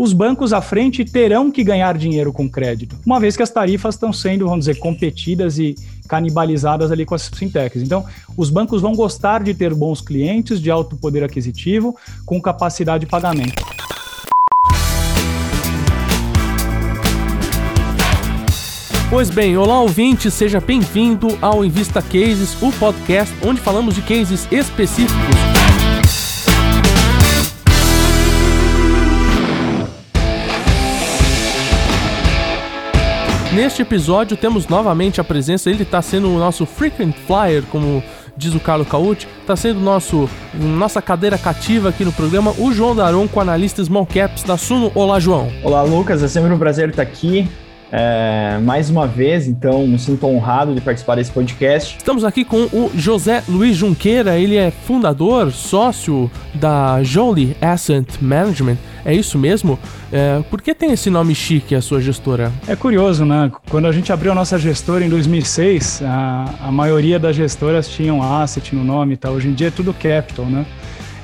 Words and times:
os 0.00 0.14
bancos 0.14 0.54
à 0.54 0.62
frente 0.62 1.04
terão 1.04 1.50
que 1.50 1.62
ganhar 1.62 1.98
dinheiro 1.98 2.32
com 2.32 2.48
crédito, 2.48 2.96
uma 3.04 3.20
vez 3.20 3.36
que 3.36 3.42
as 3.42 3.50
tarifas 3.50 3.96
estão 3.96 4.14
sendo, 4.14 4.46
vamos 4.46 4.60
dizer, 4.60 4.78
competidas 4.78 5.58
e 5.58 5.74
canibalizadas 6.08 6.90
ali 6.90 7.04
com 7.04 7.14
as 7.14 7.28
fintechs. 7.28 7.82
Então, 7.82 8.06
os 8.34 8.48
bancos 8.48 8.80
vão 8.80 8.94
gostar 8.94 9.42
de 9.42 9.52
ter 9.52 9.74
bons 9.74 10.00
clientes 10.00 10.58
de 10.58 10.70
alto 10.70 10.96
poder 10.96 11.22
aquisitivo 11.22 11.94
com 12.24 12.40
capacidade 12.40 13.04
de 13.04 13.10
pagamento. 13.10 13.62
Pois 19.10 19.28
bem, 19.28 19.54
olá 19.58 19.82
ouvinte, 19.82 20.30
seja 20.30 20.60
bem-vindo 20.60 21.28
ao 21.42 21.62
Invista 21.62 22.00
Cases, 22.00 22.56
o 22.62 22.72
podcast 22.72 23.34
onde 23.46 23.60
falamos 23.60 23.94
de 23.94 24.00
cases 24.00 24.48
específicos. 24.50 25.59
Neste 33.52 33.82
episódio 33.82 34.36
temos 34.36 34.68
novamente 34.68 35.20
a 35.20 35.24
presença, 35.24 35.68
ele 35.68 35.82
está 35.82 36.00
sendo 36.00 36.30
o 36.30 36.38
nosso 36.38 36.64
frequent 36.64 37.12
flyer, 37.26 37.64
como 37.64 38.00
diz 38.36 38.54
o 38.54 38.60
Carlos 38.60 38.86
Cauti, 38.86 39.26
está 39.40 39.56
sendo 39.56 39.80
nosso, 39.80 40.30
nossa 40.54 41.02
cadeira 41.02 41.36
cativa 41.36 41.88
aqui 41.88 42.04
no 42.04 42.12
programa, 42.12 42.54
o 42.58 42.72
João 42.72 42.94
Daron, 42.94 43.26
com 43.26 43.40
analista 43.40 43.82
Small 43.82 44.06
Caps 44.06 44.44
da 44.44 44.56
Suno. 44.56 44.92
Olá, 44.94 45.18
João. 45.18 45.50
Olá, 45.64 45.82
Lucas, 45.82 46.22
é 46.22 46.28
sempre 46.28 46.52
um 46.52 46.58
prazer 46.58 46.90
estar 46.90 47.02
aqui. 47.02 47.48
É, 47.92 48.58
mais 48.62 48.88
uma 48.88 49.06
vez, 49.06 49.48
então, 49.48 49.86
me 49.86 49.98
sinto 49.98 50.26
honrado 50.26 50.74
de 50.74 50.80
participar 50.80 51.16
desse 51.16 51.30
podcast. 51.30 51.96
Estamos 51.98 52.24
aqui 52.24 52.44
com 52.44 52.64
o 52.72 52.90
José 52.94 53.42
Luiz 53.48 53.76
Junqueira, 53.76 54.38
ele 54.38 54.56
é 54.56 54.70
fundador, 54.70 55.50
sócio 55.50 56.30
da 56.54 57.02
Jolie 57.02 57.56
Asset 57.60 58.22
Management. 58.22 58.76
É 59.04 59.14
isso 59.14 59.38
mesmo? 59.38 59.78
É, 60.12 60.40
por 60.50 60.60
que 60.60 60.74
tem 60.74 60.92
esse 60.92 61.10
nome 61.10 61.34
chique, 61.34 61.74
a 61.74 61.80
sua 61.80 62.00
gestora? 62.00 62.52
É 62.68 62.76
curioso, 62.76 63.24
né? 63.24 63.50
Quando 63.68 63.86
a 63.86 63.92
gente 63.92 64.12
abriu 64.12 64.30
a 64.30 64.34
nossa 64.34 64.58
gestora 64.58 65.04
em 65.04 65.08
2006, 65.08 66.02
a, 66.04 66.54
a 66.64 66.72
maioria 66.72 67.18
das 67.18 67.34
gestoras 67.34 67.88
tinham 67.88 68.22
asset 68.22 68.74
no 68.74 68.84
nome 68.84 69.14
e 69.14 69.16
tal. 69.16 69.32
Hoje 69.32 69.48
em 69.48 69.54
dia 69.54 69.68
é 69.68 69.70
tudo 69.70 69.92
capital, 69.94 70.46
né? 70.46 70.64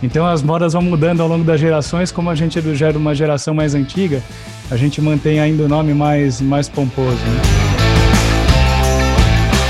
Então 0.02 0.27
as 0.27 0.42
modas 0.42 0.75
vão 0.75 0.83
mudando 0.83 1.20
ao 1.20 1.28
longo 1.28 1.44
das 1.44 1.61
gerações, 1.61 2.12
como 2.12 2.28
a 2.28 2.34
gente 2.34 2.58
é 2.58 2.75
já 2.75 2.91
de 2.91 2.98
uma 2.98 3.14
geração 3.14 3.55
mais 3.55 3.75
antiga, 3.75 4.22
a 4.70 4.77
gente 4.77 5.00
mantém 5.00 5.41
ainda 5.41 5.62
o 5.64 5.69
nome 5.69 5.94
mais, 5.94 6.41
mais 6.41 6.69
pomposo. 6.69 7.16
Né? 7.16 7.77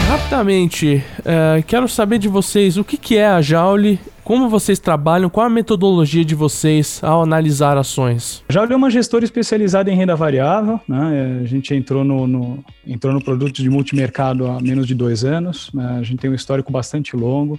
Rapidamente, 0.09 1.05
uh, 1.21 1.63
quero 1.67 1.89
saber 1.89 2.19
de 2.19 2.29
vocês 2.29 2.77
o 2.77 2.85
que, 2.85 2.97
que 2.97 3.17
é 3.17 3.27
a 3.27 3.41
Jaule, 3.41 4.01
como 4.25 4.49
vocês 4.49 4.81
trabalham, 4.81 5.31
qual 5.31 5.47
a 5.47 5.51
metodologia 5.51 6.25
de 6.25 6.35
vocês 6.35 7.01
ao 7.03 7.23
analisar 7.23 7.77
ações? 7.77 8.43
A 8.49 8.53
Jaule 8.53 8.73
é 8.73 8.77
uma 8.77 8.91
gestora 8.91 9.25
especializada 9.25 9.89
em 9.91 9.95
renda 9.95 10.17
variável, 10.17 10.81
né? 10.89 11.41
a 11.43 11.47
gente 11.47 11.73
entrou 11.75 12.03
no, 12.03 12.27
no, 12.27 12.65
entrou 12.85 13.13
no 13.13 13.23
produto 13.23 13.63
de 13.63 13.71
multimercado 13.71 14.49
há 14.49 14.61
menos 14.61 14.87
de 14.87 14.95
dois 14.97 15.25
anos, 15.25 15.71
né? 15.73 15.97
a 16.01 16.03
gente 16.03 16.19
tem 16.19 16.31
um 16.31 16.35
histórico 16.35 16.73
bastante 16.73 17.15
longo, 17.15 17.57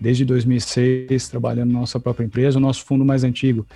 desde 0.00 0.24
2006 0.24 1.28
trabalhando 1.28 1.72
na 1.72 1.80
nossa 1.80 1.98
própria 1.98 2.24
empresa, 2.24 2.58
o 2.58 2.60
nosso 2.60 2.84
fundo 2.84 3.04
mais 3.04 3.24
antigo 3.24 3.66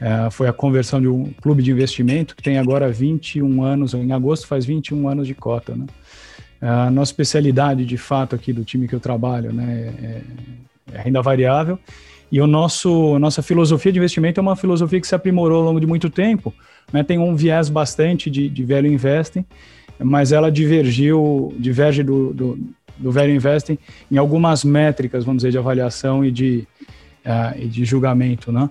é, 0.00 0.30
foi 0.30 0.48
a 0.48 0.52
conversão 0.52 1.00
de 1.00 1.08
um 1.08 1.32
clube 1.40 1.62
de 1.62 1.70
investimento 1.70 2.36
que 2.36 2.42
tem 2.42 2.58
agora 2.58 2.90
21 2.90 3.62
anos, 3.62 3.94
em 3.94 4.12
agosto 4.12 4.46
faz 4.46 4.64
21 4.64 5.08
anos 5.08 5.26
de 5.26 5.34
cota. 5.34 5.74
Né? 5.74 5.86
É, 6.60 6.68
a 6.68 6.90
nossa 6.90 7.12
especialidade, 7.12 7.84
de 7.84 7.96
fato, 7.96 8.34
aqui 8.34 8.52
do 8.52 8.64
time 8.64 8.86
que 8.86 8.94
eu 8.94 9.00
trabalho, 9.00 9.52
né, 9.52 9.94
é, 10.02 10.96
é 10.96 11.02
renda 11.02 11.22
variável. 11.22 11.78
E 12.30 12.40
o 12.40 12.46
nosso 12.46 13.18
nossa 13.20 13.40
filosofia 13.40 13.92
de 13.92 13.98
investimento 13.98 14.40
é 14.40 14.42
uma 14.42 14.56
filosofia 14.56 15.00
que 15.00 15.06
se 15.06 15.14
aprimorou 15.14 15.58
ao 15.58 15.64
longo 15.64 15.80
de 15.80 15.86
muito 15.86 16.10
tempo. 16.10 16.52
Né? 16.92 17.02
Tem 17.02 17.18
um 17.18 17.36
viés 17.36 17.68
bastante 17.68 18.28
de, 18.28 18.48
de 18.48 18.64
velho 18.64 18.92
investing, 18.92 19.44
mas 19.98 20.32
ela 20.32 20.50
divergiu, 20.50 21.54
diverge 21.56 22.02
do, 22.02 22.34
do, 22.34 22.58
do 22.98 23.10
velho 23.12 23.34
investing 23.34 23.78
em 24.10 24.16
algumas 24.16 24.64
métricas, 24.64 25.24
vamos 25.24 25.42
dizer, 25.42 25.52
de 25.52 25.58
avaliação 25.58 26.24
e 26.24 26.30
de, 26.30 26.66
uh, 27.24 27.58
e 27.58 27.66
de 27.66 27.84
julgamento, 27.84 28.50
né? 28.50 28.68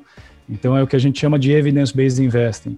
Então 0.50 0.77
é 0.77 0.83
o 0.83 0.88
que 0.88 0.95
a 0.95 1.00
gente 1.00 1.19
chama 1.19 1.39
de 1.39 1.51
evidence-based 1.51 2.23
investing. 2.23 2.77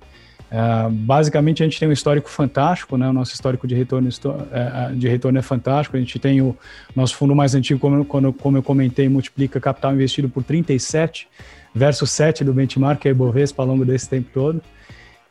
Uh, 0.50 0.90
basicamente 0.90 1.62
a 1.62 1.66
gente 1.66 1.78
tem 1.78 1.90
um 1.90 1.92
histórico 1.92 2.30
fantástico, 2.30 2.98
né? 2.98 3.10
O 3.10 3.14
nosso 3.14 3.34
histórico 3.34 3.68
de 3.68 3.76
retorno, 3.76 4.08
uh, 4.08 4.96
de 4.96 5.08
retorno 5.08 5.38
é 5.38 5.42
fantástico. 5.42 5.98
A 5.98 6.00
gente 6.00 6.18
tem 6.20 6.42
o 6.42 6.56
nosso 6.96 7.16
fundo 7.16 7.36
mais 7.36 7.54
antigo, 7.54 7.80
como, 7.80 8.06
como, 8.06 8.34
como 8.34 8.58
eu 8.58 8.64
comentei, 8.64 9.10
multiplica 9.10 9.60
capital 9.60 9.94
investido 9.94 10.30
por 10.30 10.44
37 10.44 11.28
versus 11.76 12.10
7 12.12 12.44
do 12.44 12.54
benchmark, 12.54 13.02
que 13.02 13.08
é 13.08 13.12
Ibovespa 13.12 13.62
ao 13.62 13.68
longo 13.68 13.86
desse 13.86 14.10
tempo 14.10 14.30
todo. 14.34 14.62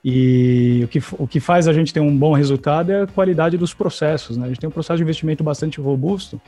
E 0.09 0.83
o 0.85 0.89
que, 0.89 1.03
o 1.19 1.27
que 1.27 1.41
faz 1.41 1.67
a 1.67 1.73
gente 1.73 1.93
ter 1.93 1.99
um 1.99 2.17
bom 2.17 2.33
resultado 2.33 2.93
é 2.93 3.03
a 3.03 3.07
qualidade 3.09 3.59
dos 3.59 3.75
processos. 3.75 4.37
Né? 4.37 4.45
A 4.45 4.49
gente 4.49 4.61
tem 4.61 4.69
um 4.69 4.73
processo 4.73 4.99
de 4.99 5.03
investimento 5.03 5.43
bastante 5.43 5.81
robusto 5.81 6.41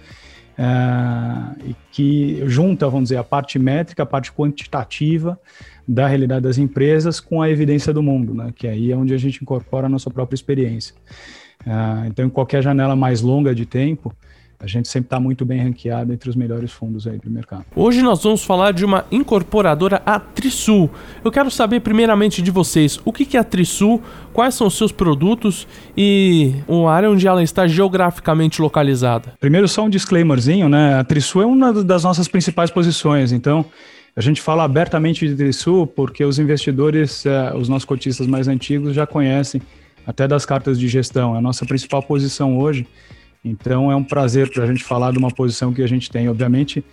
e 1.67 1.75
que 1.91 2.41
junta, 2.47 2.89
vamos 2.89 3.09
dizer, 3.09 3.17
a 3.17 3.25
parte 3.25 3.59
métrica, 3.59 4.05
a 4.05 4.07
parte 4.07 4.33
quantitativa 4.33 5.37
da 5.89 6.07
realidade 6.07 6.43
das 6.43 6.57
empresas 6.57 7.19
com 7.19 7.43
a 7.43 7.51
evidência 7.51 7.93
do 7.93 8.01
mundo, 8.01 8.33
né? 8.33 8.53
que 8.55 8.69
aí 8.69 8.93
é 8.93 8.97
onde 8.97 9.13
a 9.13 9.19
gente 9.19 9.43
incorpora 9.43 9.87
a 9.87 9.91
nossa 9.91 10.09
própria 10.09 10.37
experiência. 10.37 10.95
Uh, 11.67 12.07
então, 12.07 12.27
em 12.27 12.31
qualquer 12.31 12.63
janela 12.63 12.95
mais 12.95 13.23
longa 13.23 13.53
de 13.53 13.67
tempo, 13.67 14.15
a 14.61 14.67
gente 14.67 14.89
sempre 14.89 15.07
está 15.07 15.21
muito 15.21 15.45
bem 15.45 15.61
ranqueado 15.61 16.13
entre 16.13 16.29
os 16.29 16.35
melhores 16.35 16.73
fundos 16.73 17.07
aí 17.07 17.17
do 17.19 17.31
mercado. 17.31 17.65
Hoje 17.77 18.03
nós 18.03 18.23
vamos 18.23 18.43
falar 18.43 18.73
de 18.73 18.85
uma 18.85 19.05
incorporadora, 19.11 20.03
a 20.05 20.19
Trisul. 20.19 20.91
Eu 21.25 21.31
quero 21.31 21.49
saber 21.49 21.81
primeiramente 21.81 22.43
de 22.43 22.51
vocês, 22.51 22.99
o 23.05 23.13
que 23.13 23.37
é 23.37 23.41
a 23.41 23.45
Trisul, 23.45 24.03
quais 24.33 24.55
são 24.55 24.67
os 24.67 24.77
seus 24.77 24.91
produtos 24.91 25.67
e 25.97 26.55
a 26.69 26.91
área 26.91 27.09
onde 27.09 27.27
ela 27.27 27.43
está 27.43 27.69
geograficamente 27.69 28.61
localizada. 28.61 29.35
Primeiro 29.39 29.69
só 29.69 29.85
um 29.85 29.89
disclaimerzinho, 29.89 30.69
né? 30.69 30.99
A 30.99 31.05
Trisul 31.05 31.43
é 31.43 31.47
uma 31.47 31.73
das 31.73 32.03
nossas 32.03 32.27
principais 32.27 32.71
posições, 32.71 33.31
então 33.31 33.65
a 34.17 34.21
gente 34.21 34.43
fala 34.43 34.65
abertamente 34.65 35.29
de 35.29 35.37
Trisul 35.37 35.87
porque 35.87 36.25
os 36.25 36.41
investidores, 36.41 37.25
eh, 37.25 37.53
os 37.55 37.69
nossos 37.69 37.85
cotistas 37.85 38.27
mais 38.27 38.49
antigos 38.49 38.93
já 38.93 39.07
conhecem 39.07 39.63
até 40.05 40.27
das 40.27 40.45
cartas 40.45 40.81
de 40.81 40.89
gestão. 40.89 41.37
É 41.37 41.39
a 41.39 41.41
nossa 41.41 41.65
principal 41.65 42.03
posição 42.03 42.59
hoje 42.59 42.85
então 43.45 43.91
é 43.91 43.97
um 43.97 44.05
prazer 44.05 44.51
para 44.51 44.65
a 44.65 44.67
gente 44.67 44.83
falar 44.83 45.13
de 45.13 45.19
uma 45.19 45.31
posição 45.31 45.73
que 45.73 45.83
a 45.83 45.87
gente 45.87 46.11
tem. 46.11 46.29
Obviamente, 46.29 46.85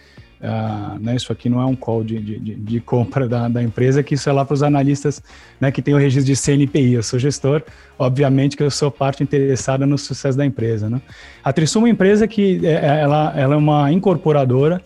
uh, 0.42 1.00
né, 1.00 1.16
isso 1.16 1.32
aqui 1.32 1.50
não 1.50 1.62
é 1.62 1.66
um 1.66 1.76
call 1.76 2.04
de, 2.04 2.20
de, 2.20 2.56
de 2.56 2.80
compra 2.80 3.28
da, 3.28 3.48
da, 3.48 3.64
empresa, 3.64 4.04
que 4.04 4.14
isso 4.14 4.30
é 4.30 4.34
lá 4.34 4.46
para 4.46 4.54
os 4.54 4.64
analistas 4.64 5.22
né, 5.60 5.72
que 5.72 5.82
têm 5.82 5.94
o 5.94 5.98
registro 5.98 6.34
de 6.34 6.40
CNPI. 6.40 6.94
Eu 6.94 7.04
sou 7.04 7.20
gestor, 7.20 7.64
obviamente 7.98 8.56
que 8.56 8.64
eu 8.64 8.72
sou 8.72 8.92
parte 8.92 9.24
interessada 9.24 9.86
no 9.86 9.98
sucesso 9.98 10.38
da 10.38 10.46
empresa. 10.46 10.90
Né? 10.90 11.02
A 11.44 11.52
Trisul 11.52 11.82
é 11.82 11.86
uma 11.86 11.90
empresa 11.90 12.28
que 12.28 12.66
é, 12.66 12.74
é 12.74 13.02
ela, 13.02 13.34
ela 13.36 13.56
é 13.56 13.58
uma 13.58 13.92
incorporadora 13.92 14.82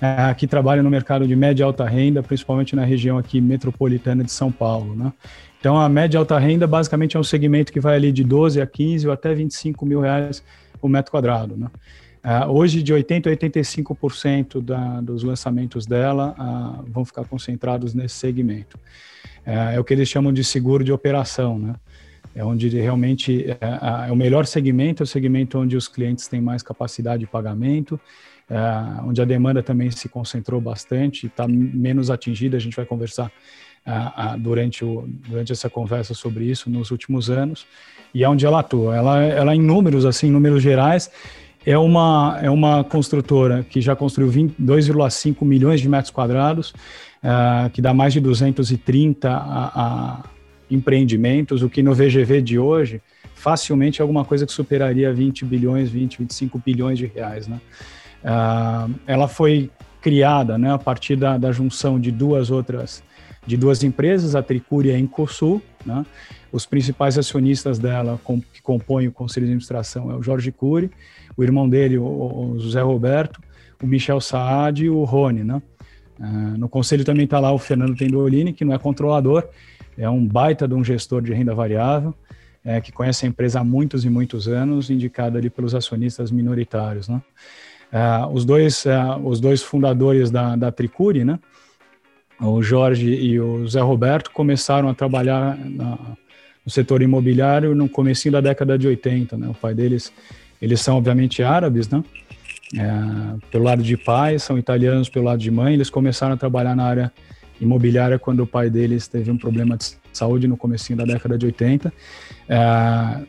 uh, 0.00 0.34
que 0.34 0.46
trabalha 0.46 0.82
no 0.82 0.90
mercado 0.90 1.26
de 1.26 1.34
média 1.34 1.62
e 1.62 1.64
alta 1.64 1.84
renda, 1.84 2.22
principalmente 2.22 2.76
na 2.76 2.84
região 2.84 3.18
aqui 3.18 3.40
metropolitana 3.40 4.22
de 4.22 4.32
São 4.32 4.50
Paulo. 4.52 4.94
Né? 4.94 5.12
Então, 5.58 5.78
a 5.78 5.88
média 5.88 6.16
e 6.16 6.18
alta 6.18 6.38
renda 6.38 6.66
basicamente 6.66 7.16
é 7.16 7.20
um 7.20 7.24
segmento 7.24 7.72
que 7.72 7.80
vai 7.80 7.96
ali 7.96 8.10
de 8.10 8.24
12 8.24 8.60
a 8.62 8.66
15 8.66 9.06
ou 9.06 9.12
até 9.12 9.34
25 9.34 9.84
mil 9.84 10.00
reais 10.00 10.42
o 10.80 10.88
metro 10.88 11.10
quadrado. 11.10 11.56
Né? 11.56 11.68
Uh, 12.22 12.50
hoje, 12.50 12.82
de 12.82 12.92
80% 12.92 13.26
a 13.28 13.36
85% 13.36 14.60
da, 14.60 15.00
dos 15.00 15.22
lançamentos 15.22 15.86
dela 15.86 16.34
uh, 16.38 16.90
vão 16.90 17.02
ficar 17.02 17.24
concentrados 17.24 17.94
nesse 17.94 18.16
segmento. 18.16 18.78
Uh, 19.46 19.72
é 19.72 19.80
o 19.80 19.84
que 19.84 19.94
eles 19.94 20.06
chamam 20.06 20.30
de 20.30 20.44
seguro 20.44 20.84
de 20.84 20.92
operação, 20.92 21.58
né? 21.58 21.74
É 22.32 22.44
onde 22.44 22.68
realmente 22.68 23.44
é, 23.50 24.08
é 24.08 24.12
o 24.12 24.16
melhor 24.16 24.46
segmento, 24.46 25.02
é 25.02 25.04
o 25.04 25.06
segmento 25.06 25.58
onde 25.58 25.76
os 25.76 25.88
clientes 25.88 26.28
têm 26.28 26.40
mais 26.40 26.62
capacidade 26.62 27.20
de 27.20 27.26
pagamento, 27.26 27.98
onde 29.04 29.20
a 29.20 29.24
demanda 29.24 29.64
também 29.64 29.90
se 29.90 30.08
concentrou 30.08 30.60
bastante, 30.60 31.26
está 31.26 31.48
menos 31.48 32.08
atingida. 32.08 32.56
A 32.56 32.60
gente 32.60 32.76
vai 32.76 32.86
conversar 32.86 33.32
durante, 34.38 34.84
o, 34.84 35.08
durante 35.28 35.52
essa 35.52 35.68
conversa 35.68 36.14
sobre 36.14 36.44
isso 36.44 36.70
nos 36.70 36.90
últimos 36.90 37.30
anos 37.30 37.66
e 38.14 38.24
é 38.24 38.28
onde 38.28 38.44
ela 38.44 38.60
atua. 38.60 38.96
Ela, 38.96 39.22
ela 39.22 39.54
em 39.54 39.60
números, 39.60 40.04
assim, 40.04 40.30
números 40.30 40.62
gerais, 40.62 41.10
é 41.64 41.76
uma, 41.76 42.38
é 42.42 42.50
uma 42.50 42.82
construtora 42.84 43.64
que 43.68 43.80
já 43.80 43.94
construiu 43.94 44.30
2,5 44.30 45.44
milhões 45.44 45.80
de 45.80 45.88
metros 45.88 46.10
quadrados, 46.10 46.70
uh, 46.70 47.68
que 47.72 47.82
dá 47.82 47.92
mais 47.92 48.12
de 48.12 48.20
230 48.20 49.30
a, 49.30 49.34
a 49.74 50.22
empreendimentos, 50.70 51.62
o 51.62 51.68
que 51.68 51.82
no 51.82 51.94
VGV 51.94 52.40
de 52.42 52.58
hoje 52.58 53.02
facilmente 53.34 54.00
é 54.00 54.02
alguma 54.02 54.24
coisa 54.24 54.44
que 54.44 54.52
superaria 54.52 55.12
20 55.12 55.44
bilhões, 55.44 55.90
20, 55.90 56.18
25 56.18 56.62
bilhões 56.64 56.98
de 56.98 57.06
reais. 57.06 57.48
Né? 57.48 57.60
Uh, 58.22 58.94
ela 59.06 59.28
foi 59.28 59.70
criada 60.00 60.56
né, 60.56 60.72
a 60.72 60.78
partir 60.78 61.16
da, 61.16 61.36
da 61.36 61.52
junção 61.52 62.00
de 62.00 62.10
duas 62.10 62.50
outras 62.50 63.02
de 63.46 63.56
duas 63.56 63.82
empresas, 63.82 64.34
a 64.34 64.42
Tricúria 64.42 64.92
e 64.92 64.96
a 64.96 64.98
Incosul. 64.98 65.62
Né? 65.84 66.04
Os 66.52 66.66
principais 66.66 67.16
acionistas 67.18 67.78
dela, 67.78 68.20
que 68.52 68.60
compõem 68.62 69.08
o 69.08 69.12
conselho 69.12 69.46
de 69.46 69.52
administração, 69.52 70.10
é 70.10 70.16
o 70.16 70.22
Jorge 70.22 70.52
Cury, 70.52 70.90
o 71.36 71.42
irmão 71.42 71.68
dele, 71.68 71.98
o, 71.98 72.04
o 72.04 72.58
José 72.58 72.80
Roberto, 72.80 73.40
o 73.82 73.86
Michel 73.86 74.20
Saad 74.20 74.84
e 74.84 74.90
o 74.90 75.04
Rony. 75.04 75.44
Né? 75.44 75.62
Uh, 76.18 76.58
no 76.58 76.68
conselho 76.68 77.04
também 77.04 77.24
está 77.24 77.38
lá 77.38 77.52
o 77.52 77.58
Fernando 77.58 77.96
Tendolini, 77.96 78.52
que 78.52 78.64
não 78.64 78.74
é 78.74 78.78
controlador, 78.78 79.48
é 79.96 80.08
um 80.08 80.26
baita 80.26 80.68
de 80.68 80.74
um 80.74 80.84
gestor 80.84 81.22
de 81.22 81.32
renda 81.32 81.54
variável, 81.54 82.14
é, 82.64 82.80
que 82.80 82.92
conhece 82.92 83.24
a 83.24 83.28
empresa 83.28 83.60
há 83.60 83.64
muitos 83.64 84.04
e 84.04 84.10
muitos 84.10 84.46
anos, 84.46 84.90
indicado 84.90 85.38
ali 85.38 85.48
pelos 85.48 85.74
acionistas 85.74 86.30
minoritários. 86.30 87.08
Né? 87.08 87.22
Uh, 87.92 88.32
os, 88.32 88.44
dois, 88.44 88.84
uh, 88.84 89.18
os 89.24 89.40
dois 89.40 89.62
fundadores 89.62 90.30
da, 90.30 90.56
da 90.56 90.70
Tricuri, 90.70 91.24
né? 91.24 91.38
O 92.40 92.62
Jorge 92.62 93.08
e 93.08 93.38
o 93.38 93.68
Zé 93.68 93.80
Roberto, 93.80 94.30
começaram 94.30 94.88
a 94.88 94.94
trabalhar 94.94 95.58
na, 95.58 95.98
no 96.64 96.70
setor 96.70 97.02
imobiliário 97.02 97.74
no 97.74 97.88
começo 97.88 98.30
da 98.30 98.40
década 98.40 98.78
de 98.78 98.86
80. 98.86 99.36
Né? 99.36 99.48
O 99.48 99.54
pai 99.54 99.74
deles, 99.74 100.12
eles 100.60 100.80
são 100.80 100.96
obviamente 100.96 101.42
árabes, 101.42 101.88
né? 101.88 102.02
É, 102.76 103.48
pelo 103.50 103.64
lado 103.64 103.82
de 103.82 103.96
pai, 103.96 104.38
são 104.38 104.56
italianos 104.56 105.08
pelo 105.08 105.24
lado 105.24 105.40
de 105.40 105.50
mãe, 105.50 105.74
eles 105.74 105.90
começaram 105.90 106.34
a 106.34 106.36
trabalhar 106.36 106.76
na 106.76 106.84
área 106.84 107.12
imobiliária 107.60 108.16
quando 108.16 108.44
o 108.44 108.46
pai 108.46 108.70
deles 108.70 109.08
teve 109.08 109.28
um 109.30 109.36
problema 109.36 109.76
de 109.76 109.96
saúde 110.12 110.46
no 110.46 110.56
começo 110.56 110.94
da 110.94 111.04
década 111.04 111.36
de 111.36 111.46
80. 111.46 111.92
É, 112.48 112.56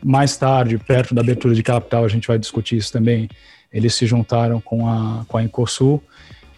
mais 0.02 0.36
tarde, 0.36 0.78
perto 0.78 1.12
da 1.12 1.22
abertura 1.22 1.54
de 1.54 1.62
capital, 1.62 2.04
a 2.04 2.08
gente 2.08 2.28
vai 2.28 2.38
discutir 2.38 2.76
isso 2.76 2.92
também, 2.92 3.28
eles 3.72 3.94
se 3.94 4.06
juntaram 4.06 4.60
com 4.60 4.88
a, 4.88 5.24
com 5.26 5.36
a 5.38 5.42
Incosul, 5.42 6.02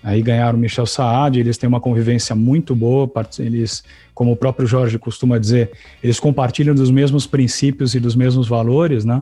aí 0.04 0.20
ganharam 0.20 0.58
Michel 0.58 0.84
Saad, 0.84 1.40
eles 1.40 1.56
têm 1.56 1.66
uma 1.66 1.80
convivência 1.80 2.36
muito 2.36 2.76
boa, 2.76 3.10
eles, 3.38 3.82
como 4.14 4.32
o 4.32 4.36
próprio 4.36 4.66
Jorge 4.66 4.98
costuma 4.98 5.38
dizer, 5.38 5.70
eles 6.02 6.20
compartilham 6.20 6.74
dos 6.74 6.90
mesmos 6.90 7.26
princípios 7.26 7.94
e 7.94 8.00
dos 8.00 8.14
mesmos 8.14 8.46
valores, 8.46 9.02
né? 9.06 9.20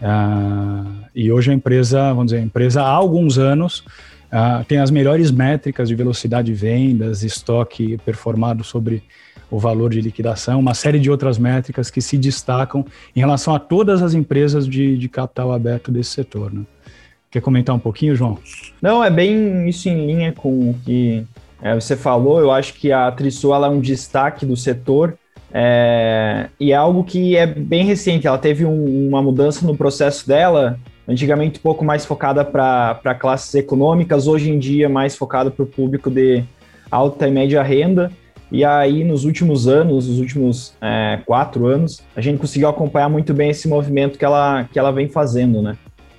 Uh, 0.00 1.04
e 1.14 1.30
hoje 1.30 1.52
a 1.52 1.54
empresa, 1.54 2.08
vamos 2.08 2.26
dizer, 2.26 2.38
a 2.38 2.44
empresa 2.44 2.82
há 2.82 2.88
alguns 2.88 3.38
anos 3.38 3.80
uh, 4.32 4.64
tem 4.66 4.78
as 4.78 4.90
melhores 4.90 5.30
métricas 5.30 5.88
de 5.88 5.94
velocidade 5.94 6.52
de 6.52 6.54
vendas, 6.54 7.22
estoque 7.22 7.96
performado 8.04 8.64
sobre 8.64 9.02
o 9.50 9.58
valor 9.58 9.90
de 9.90 10.00
liquidação, 10.00 10.60
uma 10.60 10.74
série 10.74 10.98
de 10.98 11.10
outras 11.10 11.38
métricas 11.38 11.90
que 11.90 12.00
se 12.00 12.18
destacam 12.18 12.84
em 13.14 13.20
relação 13.20 13.54
a 13.54 13.58
todas 13.58 14.02
as 14.02 14.14
empresas 14.14 14.66
de, 14.66 14.96
de 14.96 15.08
capital 15.08 15.52
aberto 15.52 15.90
desse 15.90 16.10
setor. 16.10 16.52
Né? 16.52 16.62
Quer 17.30 17.40
comentar 17.42 17.74
um 17.74 17.78
pouquinho, 17.78 18.16
João? 18.16 18.38
Não, 18.80 19.04
é 19.04 19.10
bem 19.10 19.68
isso 19.68 19.88
em 19.88 20.06
linha 20.06 20.32
com 20.32 20.70
o 20.70 20.74
que 20.84 21.24
é, 21.62 21.74
você 21.74 21.96
falou. 21.96 22.40
Eu 22.40 22.50
acho 22.50 22.74
que 22.74 22.90
a 22.90 23.10
Trisul 23.12 23.54
é 23.54 23.68
um 23.68 23.80
destaque 23.80 24.46
do 24.46 24.56
setor 24.56 25.18
é, 25.52 26.48
e 26.58 26.72
é 26.72 26.74
algo 26.74 27.04
que 27.04 27.36
é 27.36 27.46
bem 27.46 27.84
recente. 27.84 28.26
Ela 28.26 28.38
teve 28.38 28.64
um, 28.64 29.08
uma 29.08 29.22
mudança 29.22 29.66
no 29.66 29.76
processo 29.76 30.26
dela, 30.26 30.78
antigamente 31.06 31.58
um 31.58 31.62
pouco 31.62 31.84
mais 31.84 32.06
focada 32.06 32.44
para 32.44 33.14
classes 33.18 33.54
econômicas, 33.54 34.26
hoje 34.26 34.50
em 34.50 34.58
dia 34.58 34.88
mais 34.88 35.16
focada 35.16 35.50
para 35.50 35.62
o 35.62 35.66
público 35.66 36.10
de 36.10 36.42
alta 36.90 37.28
e 37.28 37.30
média 37.30 37.62
renda. 37.62 38.10
E 38.50 38.64
aí, 38.64 39.04
nos 39.04 39.26
últimos 39.26 39.68
anos, 39.68 40.08
os 40.08 40.18
últimos 40.18 40.72
é, 40.80 41.20
quatro 41.26 41.66
anos, 41.66 42.02
a 42.16 42.20
gente 42.22 42.38
conseguiu 42.38 42.68
acompanhar 42.68 43.10
muito 43.10 43.34
bem 43.34 43.50
esse 43.50 43.68
movimento 43.68 44.18
que 44.18 44.24
ela, 44.24 44.64
que 44.72 44.78
ela 44.78 44.90
vem 44.90 45.06
fazendo, 45.06 45.60
né? 45.60 45.76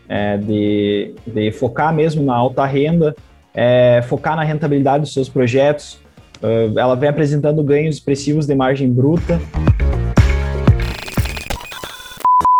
É, 0.10 0.38
de, 0.38 1.14
de 1.26 1.52
focar 1.52 1.94
mesmo 1.94 2.24
na 2.24 2.36
alta 2.36 2.66
renda, 2.66 3.16
é, 3.54 4.02
focar 4.10 4.36
na 4.36 4.44
rentabilidade 4.44 5.04
dos 5.04 5.14
seus 5.14 5.30
projetos, 5.30 6.00
Uh, 6.42 6.80
ela 6.80 6.96
vem 6.96 7.10
apresentando 7.10 7.62
ganhos 7.62 7.96
expressivos 7.96 8.46
de 8.46 8.56
margem 8.56 8.90
bruta. 8.90 9.40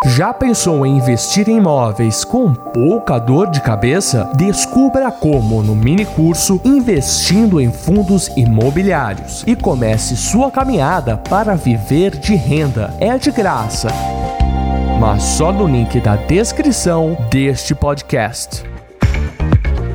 Já 0.06 0.34
pensou 0.34 0.84
em 0.84 0.98
investir 0.98 1.48
em 1.48 1.56
imóveis 1.56 2.24
com 2.24 2.52
pouca 2.52 3.18
dor 3.18 3.50
de 3.50 3.60
cabeça? 3.62 4.30
Descubra 4.36 5.10
como 5.10 5.62
no 5.62 5.74
mini 5.74 6.04
curso 6.04 6.60
Investindo 6.62 7.58
em 7.58 7.72
Fundos 7.72 8.28
Imobiliários 8.36 9.44
e 9.46 9.56
comece 9.56 10.14
sua 10.16 10.50
caminhada 10.50 11.16
para 11.16 11.54
viver 11.54 12.10
de 12.18 12.34
renda. 12.34 12.94
É 13.00 13.16
de 13.16 13.30
graça, 13.30 13.88
mas 15.00 15.22
só 15.22 15.50
no 15.50 15.66
link 15.66 15.98
da 15.98 16.14
descrição 16.14 17.16
deste 17.30 17.74
podcast. 17.74 18.62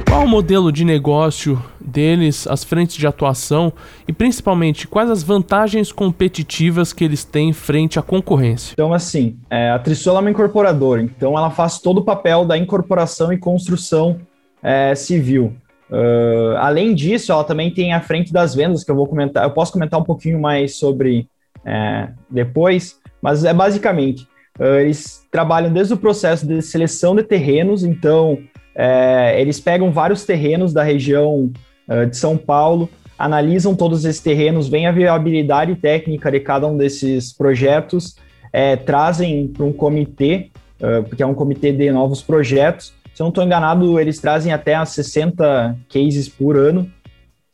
Qual 0.10 0.24
o 0.24 0.28
modelo 0.28 0.72
de 0.72 0.84
negócio 0.84 1.64
deles, 1.80 2.48
as 2.48 2.64
frentes 2.64 2.96
de 2.96 3.06
atuação 3.06 3.72
e 4.08 4.12
principalmente 4.12 4.88
quais 4.88 5.12
as 5.12 5.22
vantagens 5.22 5.92
competitivas 5.92 6.92
que 6.92 7.04
eles 7.04 7.24
têm 7.24 7.54
frente 7.54 8.00
à 8.00 8.02
concorrência? 8.02 8.74
Então, 8.74 8.92
assim, 8.92 9.38
é, 9.48 9.70
a 9.70 9.78
Trisul 9.78 10.18
é 10.18 10.22
uma 10.22 10.32
incorporadora, 10.32 11.04
então 11.04 11.38
ela 11.38 11.52
faz 11.52 11.78
todo 11.78 12.00
o 12.00 12.04
papel 12.04 12.44
da 12.44 12.58
incorporação 12.58 13.32
e 13.32 13.38
construção 13.38 14.20
é, 14.64 14.96
civil. 14.96 15.56
Uh, 15.88 16.58
além 16.58 16.96
disso, 16.96 17.32
ela 17.32 17.44
também 17.44 17.72
tem 17.72 17.94
a 17.94 18.02
frente 18.02 18.34
das 18.34 18.56
vendas, 18.56 18.84
que 18.84 18.90
eu 18.90 18.96
vou 18.96 19.06
comentar, 19.06 19.44
eu 19.44 19.52
posso 19.52 19.72
comentar 19.72 20.00
um 20.00 20.04
pouquinho 20.04 20.42
mais 20.42 20.78
sobre 20.78 21.28
é, 21.64 22.10
depois, 22.28 23.00
mas 23.22 23.46
é 23.46 23.54
basicamente, 23.54 24.28
uh, 24.60 24.80
eles 24.80 25.26
trabalham 25.32 25.72
desde 25.72 25.94
o 25.94 25.98
processo 25.98 26.46
de 26.46 26.62
seleção 26.62 27.16
de 27.16 27.24
terrenos, 27.24 27.84
então 27.84 28.40
é, 28.76 29.40
eles 29.40 29.60
pegam 29.60 29.92
vários 29.92 30.26
terrenos 30.26 30.74
da 30.74 30.84
região 30.84 31.52
uh, 31.88 32.06
de 32.06 32.18
São 32.18 32.38
Paulo, 32.38 32.90
analisam 33.18 33.74
todos 33.74 34.04
esses 34.04 34.22
terrenos, 34.22 34.68
veem 34.68 34.88
a 34.88 34.92
viabilidade 34.92 35.76
técnica 35.76 36.30
de 36.30 36.42
cada 36.42 36.68
um 36.68 36.76
desses 36.76 37.32
projetos, 37.32 38.18
é, 38.52 38.76
trazem 38.76 39.48
para 39.48 39.66
um 39.66 39.72
comitê, 39.72 40.50
uh, 40.82 41.04
porque 41.04 41.24
é 41.24 41.26
um 41.26 41.34
comitê 41.34 41.72
de 41.72 41.90
novos 41.92 42.22
projetos. 42.22 42.94
Se 43.14 43.22
eu 43.22 43.26
não 43.26 43.30
estou 43.30 43.44
enganado, 43.46 43.98
eles 43.98 44.20
trazem 44.20 44.52
até 44.52 44.84
60 44.84 45.78
cases 45.88 46.28
por 46.28 46.58
ano 46.58 46.92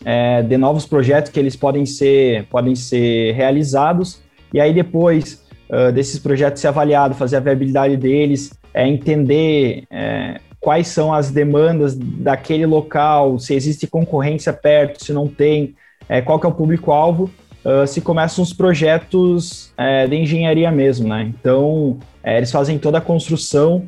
é, 0.03 0.41
de 0.41 0.57
novos 0.57 0.87
projetos 0.87 1.31
que 1.31 1.39
eles 1.39 1.55
podem 1.55 1.85
ser, 1.85 2.45
podem 2.45 2.75
ser 2.75 3.33
realizados. 3.33 4.21
E 4.51 4.59
aí, 4.59 4.73
depois 4.73 5.43
uh, 5.71 5.91
desses 5.91 6.19
projetos 6.19 6.61
ser 6.61 6.67
avaliado, 6.67 7.15
fazer 7.15 7.37
a 7.37 7.39
viabilidade 7.39 7.97
deles, 7.97 8.51
é, 8.73 8.87
entender 8.87 9.85
é, 9.89 10.39
quais 10.59 10.87
são 10.87 11.13
as 11.13 11.31
demandas 11.31 11.95
daquele 11.97 12.65
local, 12.65 13.39
se 13.39 13.55
existe 13.55 13.87
concorrência 13.87 14.53
perto, 14.53 15.03
se 15.03 15.11
não 15.11 15.27
tem, 15.27 15.75
é, 16.07 16.21
qual 16.21 16.39
que 16.39 16.45
é 16.45 16.49
o 16.49 16.53
público-alvo, 16.53 17.29
uh, 17.65 17.87
se 17.87 17.99
começam 17.99 18.43
os 18.43 18.53
projetos 18.53 19.73
é, 19.77 20.05
de 20.07 20.15
engenharia 20.15 20.71
mesmo, 20.71 21.07
né? 21.07 21.23
Então, 21.23 21.97
é, 22.23 22.37
eles 22.37 22.51
fazem 22.51 22.77
toda 22.77 22.99
a 22.99 23.01
construção 23.01 23.87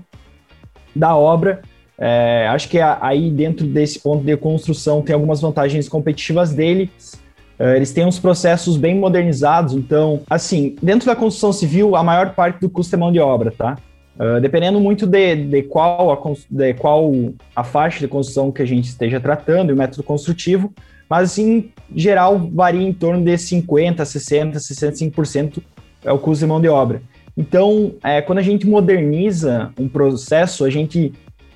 da 0.95 1.15
obra. 1.15 1.61
É, 1.97 2.47
acho 2.49 2.67
que 2.69 2.79
aí, 2.79 3.29
dentro 3.29 3.67
desse 3.67 3.99
ponto 3.99 4.23
de 4.23 4.35
construção, 4.35 5.01
tem 5.01 5.13
algumas 5.13 5.39
vantagens 5.41 5.87
competitivas 5.87 6.53
deles. 6.53 7.21
Uh, 7.59 7.75
eles 7.75 7.91
têm 7.91 8.05
uns 8.05 8.19
processos 8.19 8.77
bem 8.77 8.95
modernizados, 8.95 9.73
então, 9.73 10.21
assim, 10.29 10.75
dentro 10.81 11.05
da 11.05 11.15
construção 11.15 11.53
civil, 11.53 11.95
a 11.95 12.03
maior 12.03 12.33
parte 12.33 12.59
do 12.59 12.69
custo 12.69 12.95
é 12.95 12.97
mão 12.97 13.11
de 13.11 13.19
obra, 13.19 13.51
tá? 13.51 13.77
Uh, 14.15 14.39
dependendo 14.41 14.79
muito 14.79 15.05
de, 15.07 15.35
de, 15.35 15.63
qual 15.63 16.11
a, 16.11 16.33
de 16.49 16.73
qual 16.75 17.11
a 17.55 17.63
faixa 17.63 17.99
de 17.99 18.07
construção 18.07 18.51
que 18.51 18.61
a 18.61 18.65
gente 18.65 18.85
esteja 18.85 19.19
tratando 19.19 19.69
e 19.69 19.73
o 19.73 19.77
método 19.77 20.03
construtivo, 20.03 20.73
mas 21.09 21.31
assim, 21.31 21.71
em 21.91 21.99
geral 21.99 22.39
varia 22.51 22.87
em 22.87 22.93
torno 22.93 23.23
de 23.23 23.33
50%, 23.33 23.95
60%, 23.97 24.53
65% 24.53 25.61
é 26.03 26.11
o 26.11 26.19
custo 26.19 26.45
de 26.45 26.49
mão 26.49 26.61
de 26.61 26.67
obra. 26.67 27.01
Então, 27.35 27.95
é, 28.03 28.21
quando 28.21 28.39
a 28.39 28.43
gente 28.43 28.67
moderniza 28.67 29.71
um 29.79 29.87
processo, 29.87 30.65
a 30.65 30.69
gente 30.69 31.13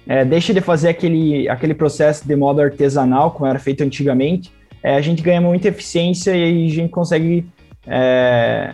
é, 0.07 0.25
deixa 0.25 0.53
de 0.53 0.61
fazer 0.61 0.89
aquele, 0.89 1.47
aquele 1.49 1.73
processo 1.73 2.27
de 2.27 2.35
modo 2.35 2.61
artesanal, 2.61 3.31
como 3.31 3.47
era 3.47 3.59
feito 3.59 3.83
antigamente, 3.83 4.51
é, 4.83 4.95
a 4.95 5.01
gente 5.01 5.21
ganha 5.21 5.41
muita 5.41 5.67
eficiência 5.67 6.35
e 6.35 6.67
a 6.67 6.69
gente 6.69 6.89
consegue 6.89 7.45
é, 7.85 8.73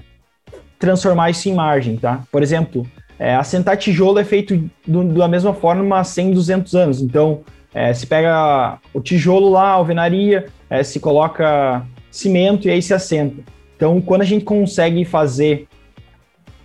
transformar 0.79 1.29
isso 1.29 1.47
em 1.49 1.53
margem, 1.53 1.97
tá? 1.97 2.23
Por 2.31 2.43
exemplo, 2.43 2.85
é, 3.17 3.35
assentar 3.35 3.77
tijolo 3.77 4.19
é 4.19 4.23
feito 4.23 4.69
do, 4.85 5.03
da 5.05 5.27
mesma 5.27 5.53
forma 5.53 5.99
há 5.99 6.03
100, 6.03 6.31
200 6.31 6.75
anos. 6.75 7.01
Então, 7.01 7.41
é, 7.73 7.93
se 7.93 8.05
pega 8.05 8.79
o 8.93 8.99
tijolo 8.99 9.49
lá, 9.49 9.69
a 9.69 9.73
alvenaria, 9.73 10.47
é, 10.69 10.83
se 10.83 10.99
coloca 10.99 11.85
cimento 12.11 12.67
e 12.67 12.71
aí 12.71 12.81
se 12.81 12.93
assenta. 12.93 13.41
Então, 13.75 13.99
quando 14.01 14.21
a 14.21 14.25
gente 14.25 14.45
consegue 14.45 15.03
fazer 15.05 15.67